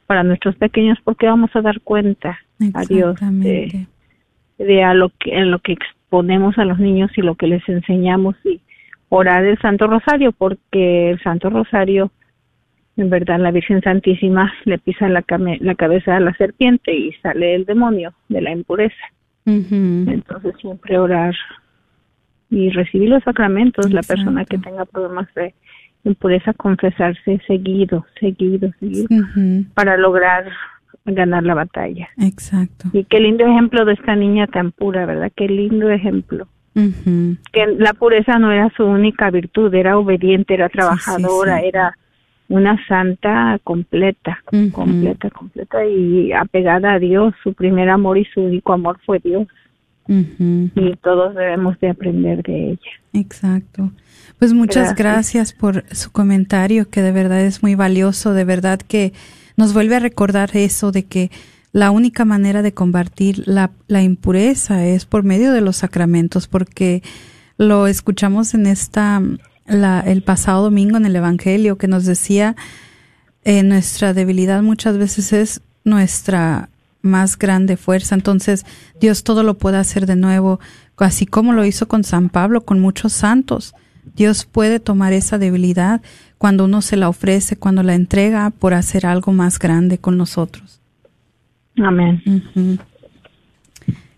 para 0.05 0.23
nuestros 0.23 0.55
pequeños 0.55 0.97
porque 1.03 1.27
vamos 1.27 1.49
a 1.55 1.61
dar 1.61 1.81
cuenta 1.81 2.39
a 2.73 2.81
Dios 2.83 3.17
de, 3.19 3.87
de 4.57 4.83
a 4.83 4.93
lo 4.93 5.09
que 5.09 5.37
en 5.37 5.51
lo 5.51 5.59
que 5.59 5.73
exponemos 5.73 6.57
a 6.57 6.65
los 6.65 6.79
niños 6.79 7.11
y 7.17 7.21
lo 7.21 7.35
que 7.35 7.47
les 7.47 7.67
enseñamos 7.67 8.35
y 8.45 8.61
orar 9.09 9.45
el 9.45 9.57
Santo 9.59 9.87
Rosario 9.87 10.31
porque 10.31 11.11
el 11.11 11.21
Santo 11.21 11.49
Rosario 11.49 12.11
en 12.97 13.09
verdad 13.09 13.39
la 13.39 13.51
Virgen 13.51 13.81
Santísima 13.81 14.53
le 14.65 14.77
pisa 14.77 15.09
la, 15.09 15.23
la 15.59 15.75
cabeza 15.75 16.15
a 16.15 16.19
la 16.19 16.33
serpiente 16.35 16.93
y 16.93 17.11
sale 17.21 17.55
el 17.55 17.65
demonio 17.65 18.13
de 18.29 18.41
la 18.41 18.51
impureza. 18.51 18.95
Entonces 19.45 20.55
siempre 20.59 20.97
orar 20.97 21.35
y 22.49 22.69
recibir 22.69 23.09
los 23.09 23.23
sacramentos, 23.23 23.91
la 23.91 24.01
persona 24.01 24.45
que 24.45 24.57
tenga 24.57 24.85
problemas 24.85 25.27
de 25.35 25.53
impureza, 26.05 26.53
confesarse 26.53 27.41
seguido, 27.45 28.05
seguido, 28.19 28.71
seguido, 28.79 29.07
para 29.73 29.97
lograr 29.97 30.45
ganar 31.05 31.43
la 31.43 31.53
batalla. 31.53 32.09
Exacto. 32.17 32.89
Y 32.93 33.03
qué 33.03 33.19
lindo 33.19 33.45
ejemplo 33.45 33.85
de 33.85 33.93
esta 33.93 34.15
niña 34.15 34.47
tan 34.47 34.71
pura, 34.71 35.05
¿verdad? 35.05 35.31
Qué 35.35 35.47
lindo 35.47 35.89
ejemplo. 35.89 36.47
Que 36.73 37.67
la 37.77 37.93
pureza 37.93 38.37
no 38.37 38.51
era 38.51 38.69
su 38.75 38.83
única 38.83 39.31
virtud, 39.31 39.73
era 39.73 39.97
obediente, 39.97 40.53
era 40.53 40.67
trabajadora, 40.67 41.61
era 41.61 41.97
una 42.49 42.77
santa 42.87 43.59
completa, 43.63 44.39
completa, 44.73 45.29
completa 45.29 45.85
y 45.85 46.33
apegada 46.33 46.93
a 46.93 46.99
Dios. 46.99 47.33
Su 47.43 47.53
primer 47.53 47.89
amor 47.89 48.17
y 48.17 48.25
su 48.25 48.41
único 48.41 48.73
amor 48.73 48.99
fue 49.05 49.19
Dios. 49.19 49.47
Y 50.07 50.95
todos 51.03 51.33
debemos 51.35 51.79
de 51.79 51.89
aprender 51.89 52.43
de 52.43 52.71
ella. 52.71 52.91
Exacto. 53.13 53.91
Pues 54.37 54.53
muchas 54.53 54.95
gracias. 54.95 55.53
por 55.53 55.83
su 55.93 56.11
comentario, 56.11 56.89
que 56.89 57.01
de 57.01 57.11
verdad 57.11 57.41
es 57.41 57.63
muy 57.63 57.75
valioso, 57.75 58.33
de 58.33 58.45
verdad 58.45 58.79
que 58.79 59.13
nos 59.57 59.73
vuelve 59.73 59.95
a 59.95 59.99
recordar 59.99 60.55
eso 60.55 60.91
de 60.91 61.03
que 61.05 61.31
la 61.71 61.91
única 61.91 62.23
manera 62.25 62.61
de 62.61 62.73
combatir 62.73 63.43
la, 63.47 63.71
la 63.87 64.01
impureza 64.01 64.85
es 64.85 65.05
por 65.05 65.23
medio 65.23 65.51
de 65.51 65.61
los 65.61 65.77
sacramentos, 65.77 66.47
porque 66.47 67.01
lo 67.57 67.87
escuchamos 67.87 68.53
en 68.53 68.67
esta 68.67 69.21
la, 69.65 70.01
el 70.01 70.21
pasado 70.21 70.63
domingo 70.63 70.97
en 70.97 71.05
el 71.05 71.15
Evangelio 71.15 71.77
que 71.77 71.87
nos 71.87 72.05
decía 72.05 72.55
eh, 73.43 73.63
nuestra 73.63 74.13
debilidad 74.13 74.61
muchas 74.61 74.97
veces 74.97 75.33
es 75.33 75.61
nuestra 75.83 76.69
más 77.05 77.37
grande 77.37 77.77
fuerza. 77.77 78.15
Entonces 78.15 78.65
Dios 78.99 79.23
todo 79.23 79.43
lo 79.43 79.57
puede 79.57 79.77
hacer 79.77 80.05
de 80.05 80.15
nuevo, 80.15 80.59
así 80.97 81.25
como 81.25 81.53
lo 81.53 81.65
hizo 81.65 81.87
con 81.87 82.03
San 82.03 82.29
Pablo, 82.29 82.65
con 82.65 82.79
muchos 82.79 83.13
santos. 83.13 83.73
Dios 84.15 84.45
puede 84.45 84.79
tomar 84.79 85.13
esa 85.13 85.37
debilidad 85.37 86.01
cuando 86.37 86.65
uno 86.65 86.81
se 86.81 86.97
la 86.97 87.09
ofrece, 87.09 87.55
cuando 87.55 87.83
la 87.83 87.95
entrega 87.95 88.49
por 88.51 88.73
hacer 88.73 89.05
algo 89.05 89.31
más 89.31 89.57
grande 89.57 89.97
con 89.97 90.17
nosotros. 90.17 90.79
Amén. 91.77 92.21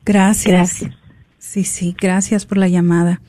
Gracias. 0.04 0.54
Gracias. 0.54 0.92
Sí, 1.38 1.64
sí, 1.64 1.96
gracias 2.00 2.46
por 2.46 2.58
la 2.58 2.68
llamada. 2.68 3.22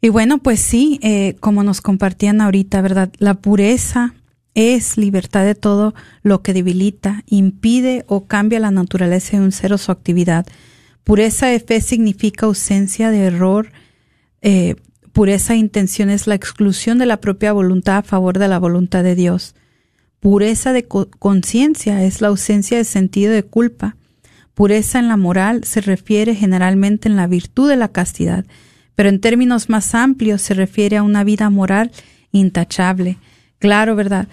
Y 0.00 0.10
bueno, 0.10 0.38
pues 0.38 0.60
sí, 0.60 1.00
eh, 1.02 1.36
como 1.40 1.64
nos 1.64 1.80
compartían 1.80 2.40
ahorita, 2.40 2.80
¿verdad? 2.82 3.10
La 3.18 3.34
pureza 3.34 4.14
es 4.58 4.96
libertad 4.96 5.44
de 5.44 5.54
todo 5.54 5.94
lo 6.22 6.42
que 6.42 6.52
debilita, 6.52 7.22
impide 7.26 8.04
o 8.08 8.26
cambia 8.26 8.60
la 8.60 8.70
naturaleza 8.70 9.36
de 9.36 9.42
un 9.44 9.52
ser 9.52 9.72
o 9.72 9.78
su 9.78 9.92
actividad. 9.92 10.46
Pureza 11.04 11.46
de 11.46 11.60
fe 11.60 11.80
significa 11.80 12.46
ausencia 12.46 13.10
de 13.10 13.20
error. 13.24 13.70
Eh, 14.42 14.76
pureza 15.12 15.52
de 15.52 15.60
intención 15.60 16.10
es 16.10 16.26
la 16.26 16.34
exclusión 16.34 16.98
de 16.98 17.06
la 17.06 17.20
propia 17.20 17.52
voluntad 17.52 17.98
a 17.98 18.02
favor 18.02 18.38
de 18.38 18.48
la 18.48 18.58
voluntad 18.58 19.02
de 19.04 19.14
Dios. 19.14 19.54
Pureza 20.20 20.72
de 20.72 20.86
conciencia 20.86 22.04
es 22.04 22.20
la 22.20 22.28
ausencia 22.28 22.76
de 22.76 22.84
sentido 22.84 23.32
de 23.32 23.44
culpa. 23.44 23.96
Pureza 24.54 24.98
en 24.98 25.08
la 25.08 25.16
moral 25.16 25.64
se 25.64 25.80
refiere 25.80 26.34
generalmente 26.34 27.08
en 27.08 27.16
la 27.16 27.26
virtud 27.26 27.68
de 27.68 27.76
la 27.76 27.88
castidad 27.88 28.44
pero 28.98 29.10
en 29.10 29.20
términos 29.20 29.68
más 29.68 29.94
amplios 29.94 30.42
se 30.42 30.54
refiere 30.54 30.96
a 30.96 31.04
una 31.04 31.22
vida 31.22 31.50
moral 31.50 31.92
intachable. 32.32 33.18
Claro, 33.60 33.94
¿verdad? 33.94 34.26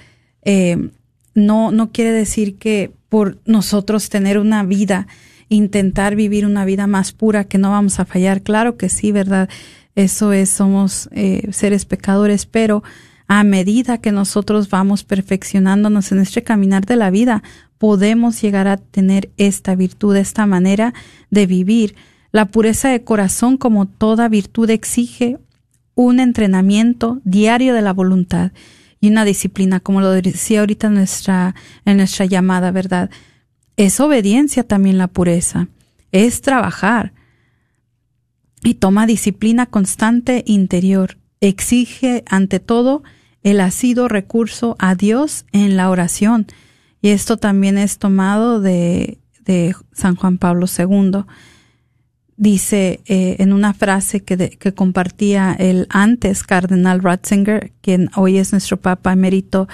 Eh, 0.45 0.89
no, 1.33 1.71
no 1.71 1.91
quiere 1.91 2.11
decir 2.11 2.57
que 2.57 2.93
por 3.09 3.39
nosotros 3.45 4.09
tener 4.09 4.39
una 4.39 4.63
vida, 4.63 5.07
intentar 5.49 6.15
vivir 6.15 6.45
una 6.45 6.65
vida 6.65 6.87
más 6.87 7.11
pura, 7.11 7.43
que 7.43 7.57
no 7.57 7.71
vamos 7.71 7.99
a 7.99 8.05
fallar. 8.05 8.41
Claro 8.41 8.77
que 8.77 8.89
sí, 8.89 9.11
¿verdad? 9.11 9.49
Eso 9.95 10.33
es, 10.33 10.49
somos 10.49 11.09
eh, 11.11 11.47
seres 11.51 11.85
pecadores, 11.85 12.45
pero 12.45 12.83
a 13.27 13.43
medida 13.43 13.97
que 13.99 14.11
nosotros 14.11 14.69
vamos 14.69 15.03
perfeccionándonos 15.03 16.11
en 16.11 16.19
este 16.19 16.43
caminar 16.43 16.85
de 16.85 16.95
la 16.95 17.09
vida, 17.09 17.43
podemos 17.77 18.41
llegar 18.41 18.67
a 18.67 18.77
tener 18.77 19.31
esta 19.37 19.75
virtud, 19.75 20.15
esta 20.15 20.45
manera 20.45 20.93
de 21.29 21.47
vivir 21.47 21.95
la 22.31 22.45
pureza 22.45 22.89
de 22.89 23.03
corazón, 23.03 23.57
como 23.57 23.87
toda 23.87 24.27
virtud, 24.27 24.69
exige 24.69 25.37
un 25.95 26.19
entrenamiento 26.19 27.21
diario 27.23 27.73
de 27.73 27.81
la 27.81 27.93
voluntad 27.93 28.51
y 29.05 29.09
una 29.09 29.23
disciplina, 29.23 29.79
como 29.79 30.01
lo 30.01 30.09
decía 30.09 30.61
ahorita 30.61 30.87
en 30.87 30.95
nuestra, 30.95 31.53
en 31.85 31.97
nuestra 31.97 32.25
llamada, 32.25 32.71
¿verdad? 32.71 33.11
Es 33.77 33.99
obediencia 33.99 34.63
también 34.63 34.97
la 34.97 35.05
pureza, 35.07 35.67
es 36.11 36.41
trabajar 36.41 37.13
y 38.63 38.73
toma 38.73 39.05
disciplina 39.05 39.67
constante 39.67 40.43
interior. 40.47 41.19
Exige 41.39 42.23
ante 42.27 42.59
todo 42.59 43.03
el 43.43 43.61
asido 43.61 44.07
recurso 44.07 44.75
a 44.79 44.95
Dios 44.95 45.45
en 45.51 45.77
la 45.77 45.91
oración. 45.91 46.47
Y 46.99 47.09
esto 47.09 47.37
también 47.37 47.77
es 47.77 47.99
tomado 47.99 48.59
de, 48.59 49.19
de 49.41 49.75
San 49.93 50.15
Juan 50.15 50.39
Pablo 50.39 50.65
II 50.65 51.25
dice 52.37 53.01
eh, 53.05 53.37
en 53.39 53.53
una 53.53 53.73
frase 53.73 54.23
que, 54.23 54.49
que, 54.49 54.73
compartía 54.73 55.55
el 55.57 55.87
antes 55.89 56.43
cardenal 56.43 57.01
Ratzinger, 57.01 57.71
quien 57.81 58.09
hoy 58.15 58.37
es 58.37 58.51
nuestro 58.51 58.77
Papa 58.77 59.13
emérito 59.13 59.67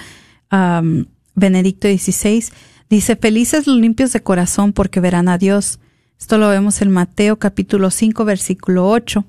Benedicto 1.34 1.88
XVI, 1.88 2.43
dice, 2.89 3.16
felices 3.16 3.68
los 3.68 3.78
limpios 3.78 4.12
de 4.12 4.22
corazón 4.22 4.74
porque 4.74 4.99
verán 4.99 5.30
a 5.30 5.38
Dios. 5.38 5.80
Esto 6.20 6.38
lo 6.38 6.49
vemos 6.49 6.82
en 6.82 6.91
Mateo 6.91 7.39
capítulo 7.39 7.89
5 7.89 8.26
versículo 8.26 8.89
8. 8.89 9.26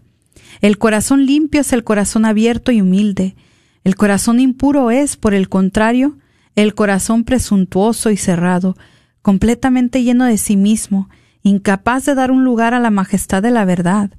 El 0.61 0.79
corazón 0.79 1.25
limpio 1.27 1.61
es 1.61 1.73
el 1.73 1.85
corazón 1.85 2.25
abierto 2.25 2.73
y 2.73 2.81
humilde. 2.81 3.37
El 3.85 3.97
corazón 3.97 4.41
impuro 4.41 4.91
es, 4.91 5.17
por 5.17 5.33
el 5.33 5.49
contrario, 5.49 6.19
el 6.55 6.75
corazón 6.75 7.25
presuntuoso 7.25 8.11
y 8.11 8.17
cerrado, 8.17 8.77
completamente 9.23 10.03
lleno 10.03 10.25
de 10.25 10.37
sí 10.39 10.57
mismo, 10.57 11.09
incapaz 11.43 12.05
de 12.05 12.15
dar 12.15 12.31
un 12.31 12.45
lugar 12.45 12.75
a 12.75 12.81
la 12.81 12.91
majestad 12.91 13.43
de 13.43 13.51
la 13.51 13.65
verdad, 13.65 14.11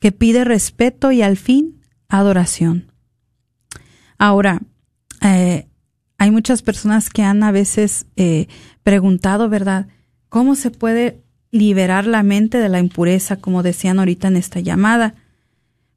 que 0.00 0.12
pide 0.12 0.44
respeto 0.44 1.12
y 1.12 1.22
al 1.22 1.36
fin 1.36 1.80
adoración. 2.08 2.92
Ahora, 4.18 4.60
eh, 5.22 5.66
hay 6.18 6.30
muchas 6.30 6.62
personas 6.62 7.10
que 7.10 7.22
han 7.22 7.42
a 7.42 7.52
veces 7.52 8.06
eh, 8.16 8.48
preguntado, 8.82 9.48
¿verdad? 9.48 9.88
¿Cómo 10.28 10.54
se 10.54 10.70
puede 10.70 11.22
liberar 11.50 12.06
la 12.06 12.22
mente 12.22 12.58
de 12.58 12.68
la 12.68 12.80
impureza, 12.80 13.36
como 13.36 13.62
decían 13.62 13.98
ahorita 13.98 14.28
en 14.28 14.36
esta 14.36 14.60
llamada? 14.60 15.14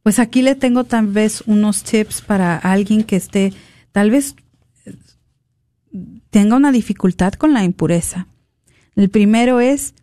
Pues 0.04 0.20
aquí 0.20 0.42
le 0.42 0.56
tengo 0.56 0.86
tal 0.86 1.08
vez 1.08 1.42
unos 1.46 1.84
tips 1.84 2.22
para 2.22 2.58
alguien 2.58 3.04
que 3.04 3.18
esté, 3.18 3.54
tal 3.92 4.12
vez 4.12 4.36
tenga 6.30 6.56
una 6.56 6.72
dificultad 6.72 7.34
con 7.34 7.54
la 7.54 7.64
impureza. 7.64 8.28
El 8.96 9.10
primero 9.10 9.60
es 9.60 9.94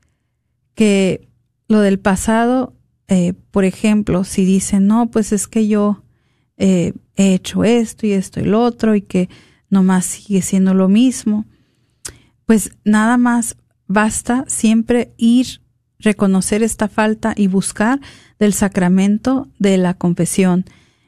que 0.75 1.29
lo 1.69 1.81
del 1.81 1.99
pasado, 1.99 2.75
eh, 3.09 3.35
por 3.51 3.65
ejemplo, 3.65 4.25
si 4.25 4.45
dicen, 4.45 4.87
no, 4.87 5.11
pues 5.11 5.33
es 5.33 5.47
que 5.47 5.69
yo 5.69 6.03
eh, 6.57 6.95
he 7.17 7.35
hecho 7.35 7.65
esto 7.65 8.07
y 8.07 8.13
esto 8.13 8.41
y 8.41 8.45
lo 8.45 8.63
otro 8.63 8.95
y 8.95 9.03
que 9.03 9.29
nomás 9.71 10.07
sigue 10.07 10.43
siendo 10.43 10.75
lo 10.75 10.89
mismo, 10.89 11.47
pues 12.47 12.77
nada 12.85 13.17
más 13.17 13.57
basta 13.87 14.45
siempre 14.47 15.13
ir 15.17 15.61
reconocer 15.99 16.63
esta 16.63 16.89
falta 16.89 17.35
y 17.37 17.47
buscar 17.47 18.01
del 18.39 18.53
sacramento 18.53 19.49
de 19.59 19.79
la 19.79 19.95
confesión 19.95 20.65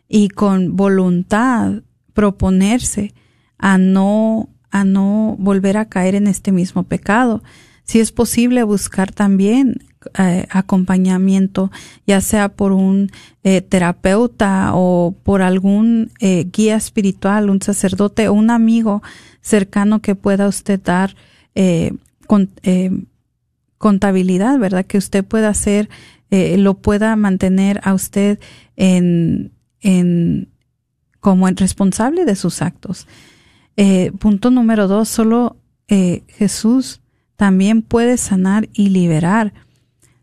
y 0.09 0.29
con 0.29 0.77
voluntad 0.77 1.83
proponerse 2.15 3.15
a 3.59 3.79
no 3.79 4.49
a 4.71 4.85
no 4.85 5.37
volver 5.39 5.77
a 5.77 5.89
caer 5.89 6.15
en 6.15 6.27
este 6.27 6.53
mismo 6.53 6.83
pecado. 6.83 7.43
Si 7.87 8.01
es 8.01 8.11
posible 8.11 8.65
buscar 8.65 9.13
también 9.13 9.77
eh, 10.19 10.47
acompañamiento, 10.51 11.71
ya 12.05 12.21
sea 12.21 12.49
por 12.49 12.73
un 12.73 13.11
eh, 13.45 13.61
terapeuta 13.61 14.73
o 14.75 15.15
por 15.23 15.41
algún 15.41 16.11
eh, 16.21 16.49
guía 16.53 16.75
espiritual, 16.75 17.49
un 17.49 17.63
sacerdote 17.63 18.27
o 18.27 18.33
un 18.33 18.51
amigo 18.51 19.03
cercano 19.41 20.03
que 20.03 20.17
pueda 20.17 20.49
usted 20.49 20.81
dar 20.83 21.15
con, 22.27 22.51
contabilidad, 23.79 24.59
¿verdad? 24.59 24.85
Que 24.85 24.99
usted 24.99 25.25
pueda 25.25 25.49
hacer, 25.49 25.89
lo 26.31 26.75
pueda 26.75 27.17
mantener 27.17 27.81
a 27.83 27.95
usted 27.95 28.39
en, 28.77 29.53
en 29.81 30.51
como 31.21 31.49
el 31.49 31.57
responsable 31.57 32.27
de 32.27 32.37
sus 32.37 32.61
actos. 32.61 33.07
punto 34.19 34.51
número 34.51 34.87
dos, 34.87 35.09
solo 35.09 35.57
Jesús 35.89 37.01
también 37.37 37.83
puede 37.83 38.17
sanar 38.17 38.69
y 38.73 38.89
liberar. 38.89 39.53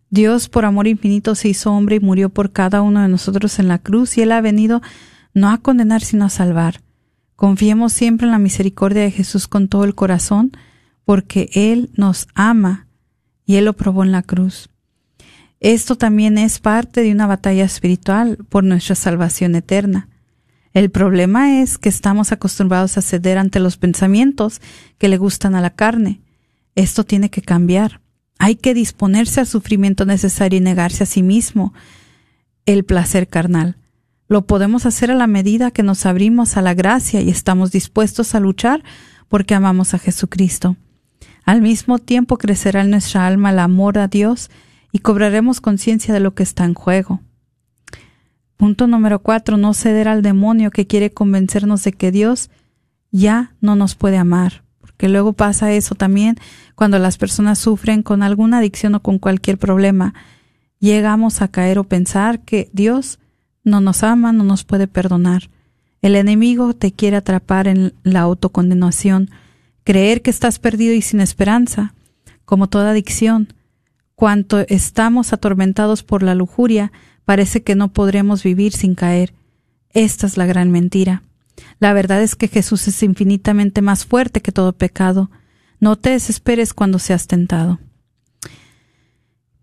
Dios 0.09 0.49
por 0.49 0.65
amor 0.65 0.87
infinito 0.87 1.35
se 1.35 1.49
hizo 1.49 1.71
hombre 1.71 1.95
y 1.95 1.99
murió 1.99 2.29
por 2.29 2.51
cada 2.51 2.81
uno 2.81 3.01
de 3.01 3.07
nosotros 3.07 3.57
en 3.59 3.67
la 3.67 3.79
cruz 3.79 4.17
y 4.17 4.21
Él 4.21 4.31
ha 4.31 4.41
venido 4.41 4.81
no 5.33 5.49
a 5.49 5.57
condenar 5.57 6.01
sino 6.01 6.25
a 6.25 6.29
salvar. 6.29 6.81
Confiemos 7.35 7.93
siempre 7.93 8.25
en 8.25 8.31
la 8.31 8.39
misericordia 8.39 9.01
de 9.01 9.11
Jesús 9.11 9.47
con 9.47 9.67
todo 9.67 9.83
el 9.83 9.95
corazón, 9.95 10.51
porque 11.03 11.49
Él 11.53 11.89
nos 11.95 12.27
ama 12.35 12.87
y 13.45 13.55
Él 13.55 13.65
lo 13.65 13.73
probó 13.73 14.03
en 14.03 14.11
la 14.11 14.21
cruz. 14.21 14.69
Esto 15.59 15.95
también 15.95 16.37
es 16.37 16.59
parte 16.59 17.01
de 17.01 17.11
una 17.11 17.25
batalla 17.25 17.63
espiritual 17.63 18.37
por 18.49 18.63
nuestra 18.63 18.95
salvación 18.95 19.55
eterna. 19.55 20.09
El 20.73 20.89
problema 20.89 21.61
es 21.61 21.77
que 21.77 21.89
estamos 21.89 22.31
acostumbrados 22.31 22.97
a 22.97 23.01
ceder 23.01 23.37
ante 23.37 23.59
los 23.59 23.77
pensamientos 23.77 24.59
que 24.97 25.07
le 25.07 25.17
gustan 25.17 25.55
a 25.55 25.61
la 25.61 25.69
carne. 25.69 26.22
Esto 26.75 27.03
tiene 27.03 27.29
que 27.29 27.41
cambiar. 27.41 28.01
Hay 28.39 28.55
que 28.55 28.73
disponerse 28.73 29.39
al 29.39 29.47
sufrimiento 29.47 30.05
necesario 30.05 30.57
y 30.57 30.61
negarse 30.61 31.03
a 31.03 31.07
sí 31.07 31.21
mismo 31.21 31.73
el 32.65 32.83
placer 32.83 33.27
carnal. 33.27 33.77
Lo 34.27 34.47
podemos 34.47 34.85
hacer 34.85 35.11
a 35.11 35.15
la 35.15 35.27
medida 35.27 35.71
que 35.71 35.83
nos 35.83 36.05
abrimos 36.05 36.57
a 36.57 36.61
la 36.61 36.73
gracia 36.73 37.21
y 37.21 37.29
estamos 37.29 37.71
dispuestos 37.71 38.33
a 38.33 38.39
luchar 38.39 38.83
porque 39.27 39.53
amamos 39.53 39.93
a 39.93 39.99
Jesucristo. 39.99 40.75
Al 41.45 41.61
mismo 41.61 41.99
tiempo 41.99 42.37
crecerá 42.37 42.81
en 42.81 42.89
nuestra 42.89 43.27
alma 43.27 43.51
el 43.51 43.59
amor 43.59 43.97
a 43.97 44.07
Dios 44.07 44.49
y 44.91 44.99
cobraremos 44.99 45.61
conciencia 45.61 46.13
de 46.13 46.19
lo 46.19 46.33
que 46.33 46.43
está 46.43 46.65
en 46.65 46.73
juego. 46.73 47.21
Punto 48.57 48.87
número 48.87 49.19
cuatro, 49.19 49.57
no 49.57 49.73
ceder 49.73 50.07
al 50.07 50.21
demonio 50.21 50.71
que 50.71 50.87
quiere 50.87 51.11
convencernos 51.11 51.83
de 51.83 51.91
que 51.91 52.11
Dios 52.11 52.49
ya 53.11 53.55
no 53.59 53.75
nos 53.75 53.95
puede 53.95 54.17
amar 54.17 54.63
que 54.97 55.09
luego 55.09 55.33
pasa 55.33 55.73
eso 55.73 55.95
también 55.95 56.37
cuando 56.75 56.99
las 56.99 57.17
personas 57.17 57.59
sufren 57.59 58.03
con 58.03 58.23
alguna 58.23 58.59
adicción 58.59 58.95
o 58.95 59.01
con 59.01 59.19
cualquier 59.19 59.57
problema. 59.57 60.13
Llegamos 60.79 61.41
a 61.41 61.47
caer 61.47 61.79
o 61.79 61.83
pensar 61.83 62.41
que 62.41 62.69
Dios 62.73 63.19
no 63.63 63.81
nos 63.81 64.03
ama, 64.03 64.33
no 64.33 64.43
nos 64.43 64.63
puede 64.63 64.87
perdonar. 64.87 65.49
El 66.01 66.15
enemigo 66.15 66.73
te 66.73 66.91
quiere 66.91 67.17
atrapar 67.17 67.67
en 67.67 67.93
la 68.03 68.21
autocondenación, 68.21 69.29
creer 69.83 70.21
que 70.21 70.29
estás 70.29 70.59
perdido 70.59 70.93
y 70.93 71.01
sin 71.01 71.21
esperanza, 71.21 71.93
como 72.45 72.67
toda 72.67 72.91
adicción. 72.91 73.53
Cuanto 74.15 74.59
estamos 74.67 75.31
atormentados 75.31 76.03
por 76.03 76.21
la 76.21 76.35
lujuria, 76.35 76.91
parece 77.25 77.63
que 77.63 77.75
no 77.75 77.93
podremos 77.93 78.43
vivir 78.43 78.73
sin 78.73 78.95
caer. 78.95 79.33
Esta 79.91 80.27
es 80.27 80.37
la 80.37 80.45
gran 80.45 80.71
mentira. 80.71 81.23
La 81.79 81.93
verdad 81.93 82.21
es 82.21 82.35
que 82.35 82.47
Jesús 82.47 82.87
es 82.87 83.03
infinitamente 83.03 83.81
más 83.81 84.05
fuerte 84.05 84.41
que 84.41 84.51
todo 84.51 84.73
pecado. 84.73 85.29
No 85.79 85.97
te 85.97 86.11
desesperes 86.11 86.73
cuando 86.73 86.99
seas 86.99 87.27
tentado. 87.27 87.79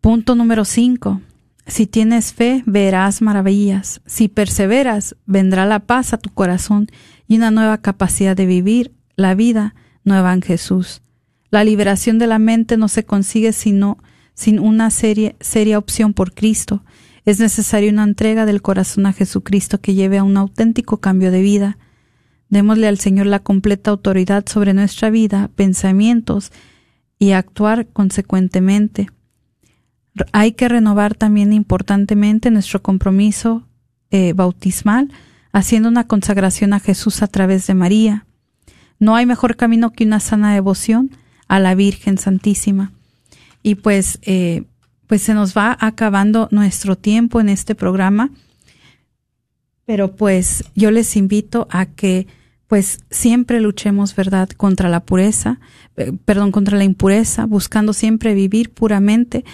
Punto 0.00 0.34
número 0.34 0.64
5. 0.64 1.20
Si 1.66 1.86
tienes 1.86 2.32
fe, 2.32 2.62
verás 2.66 3.22
maravillas. 3.22 4.00
Si 4.06 4.28
perseveras, 4.28 5.16
vendrá 5.26 5.66
la 5.66 5.80
paz 5.80 6.12
a 6.12 6.18
tu 6.18 6.30
corazón 6.30 6.88
y 7.28 7.36
una 7.36 7.50
nueva 7.50 7.78
capacidad 7.78 8.36
de 8.36 8.46
vivir 8.46 8.92
la 9.16 9.34
vida 9.34 9.74
nueva 10.04 10.32
en 10.32 10.42
Jesús. 10.42 11.02
La 11.50 11.64
liberación 11.64 12.18
de 12.18 12.26
la 12.26 12.38
mente 12.38 12.76
no 12.76 12.88
se 12.88 13.04
consigue 13.04 13.52
sino 13.52 13.98
sin 14.34 14.58
una 14.58 14.90
seria, 14.90 15.34
seria 15.40 15.78
opción 15.78 16.14
por 16.14 16.32
Cristo. 16.32 16.82
Es 17.24 17.38
necesaria 17.40 17.90
una 17.90 18.04
entrega 18.04 18.46
del 18.46 18.62
corazón 18.62 19.06
a 19.06 19.12
Jesucristo 19.12 19.80
que 19.80 19.94
lleve 19.94 20.18
a 20.18 20.24
un 20.24 20.36
auténtico 20.36 20.98
cambio 20.98 21.30
de 21.30 21.42
vida. 21.42 21.78
Démosle 22.48 22.88
al 22.88 22.98
Señor 22.98 23.26
la 23.26 23.40
completa 23.40 23.90
autoridad 23.90 24.46
sobre 24.46 24.74
nuestra 24.74 25.10
vida, 25.10 25.50
pensamientos 25.54 26.50
y 27.18 27.32
actuar 27.32 27.86
consecuentemente. 27.88 29.08
Hay 30.32 30.52
que 30.52 30.68
renovar 30.68 31.14
también 31.14 31.52
importantemente 31.52 32.50
nuestro 32.50 32.82
compromiso 32.82 33.68
eh, 34.10 34.32
bautismal, 34.32 35.12
haciendo 35.52 35.88
una 35.88 36.06
consagración 36.06 36.72
a 36.72 36.80
Jesús 36.80 37.22
a 37.22 37.26
través 37.28 37.66
de 37.66 37.74
María. 37.74 38.26
No 38.98 39.14
hay 39.14 39.26
mejor 39.26 39.56
camino 39.56 39.92
que 39.92 40.04
una 40.04 40.20
sana 40.20 40.52
devoción 40.52 41.10
a 41.46 41.60
la 41.60 41.74
Virgen 41.74 42.18
Santísima. 42.18 42.92
Y 43.62 43.76
pues, 43.76 44.18
eh, 44.22 44.64
pues 45.10 45.22
se 45.22 45.34
nos 45.34 45.56
va 45.56 45.76
acabando 45.80 46.46
nuestro 46.52 46.96
tiempo 46.96 47.40
en 47.40 47.48
este 47.48 47.74
programa. 47.74 48.30
Pero 49.84 50.14
pues 50.14 50.62
yo 50.76 50.92
les 50.92 51.16
invito 51.16 51.66
a 51.68 51.86
que 51.86 52.28
pues 52.68 53.00
siempre 53.10 53.60
luchemos, 53.60 54.14
¿verdad?, 54.14 54.48
contra 54.50 54.88
la 54.88 55.00
pureza, 55.00 55.58
eh, 55.96 56.12
perdón, 56.24 56.52
contra 56.52 56.78
la 56.78 56.84
impureza, 56.84 57.46
buscando 57.46 57.92
siempre 57.92 58.34
vivir 58.34 58.70
puramente 58.70 59.44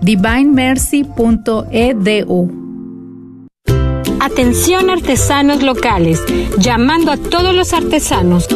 divinemercy.edu. 0.00 2.68
Atención 4.20 4.90
artesanos 4.90 5.62
locales, 5.62 6.20
llamando 6.58 7.12
a 7.12 7.16
todos 7.16 7.54
los 7.54 7.72
artesanos. 7.72 8.48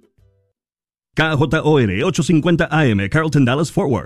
KJOR 1.16 2.04
850 2.06 2.68
AM, 2.72 3.08
Carlton 3.10 3.46
Dallas 3.46 3.72
Forward. 3.72 4.02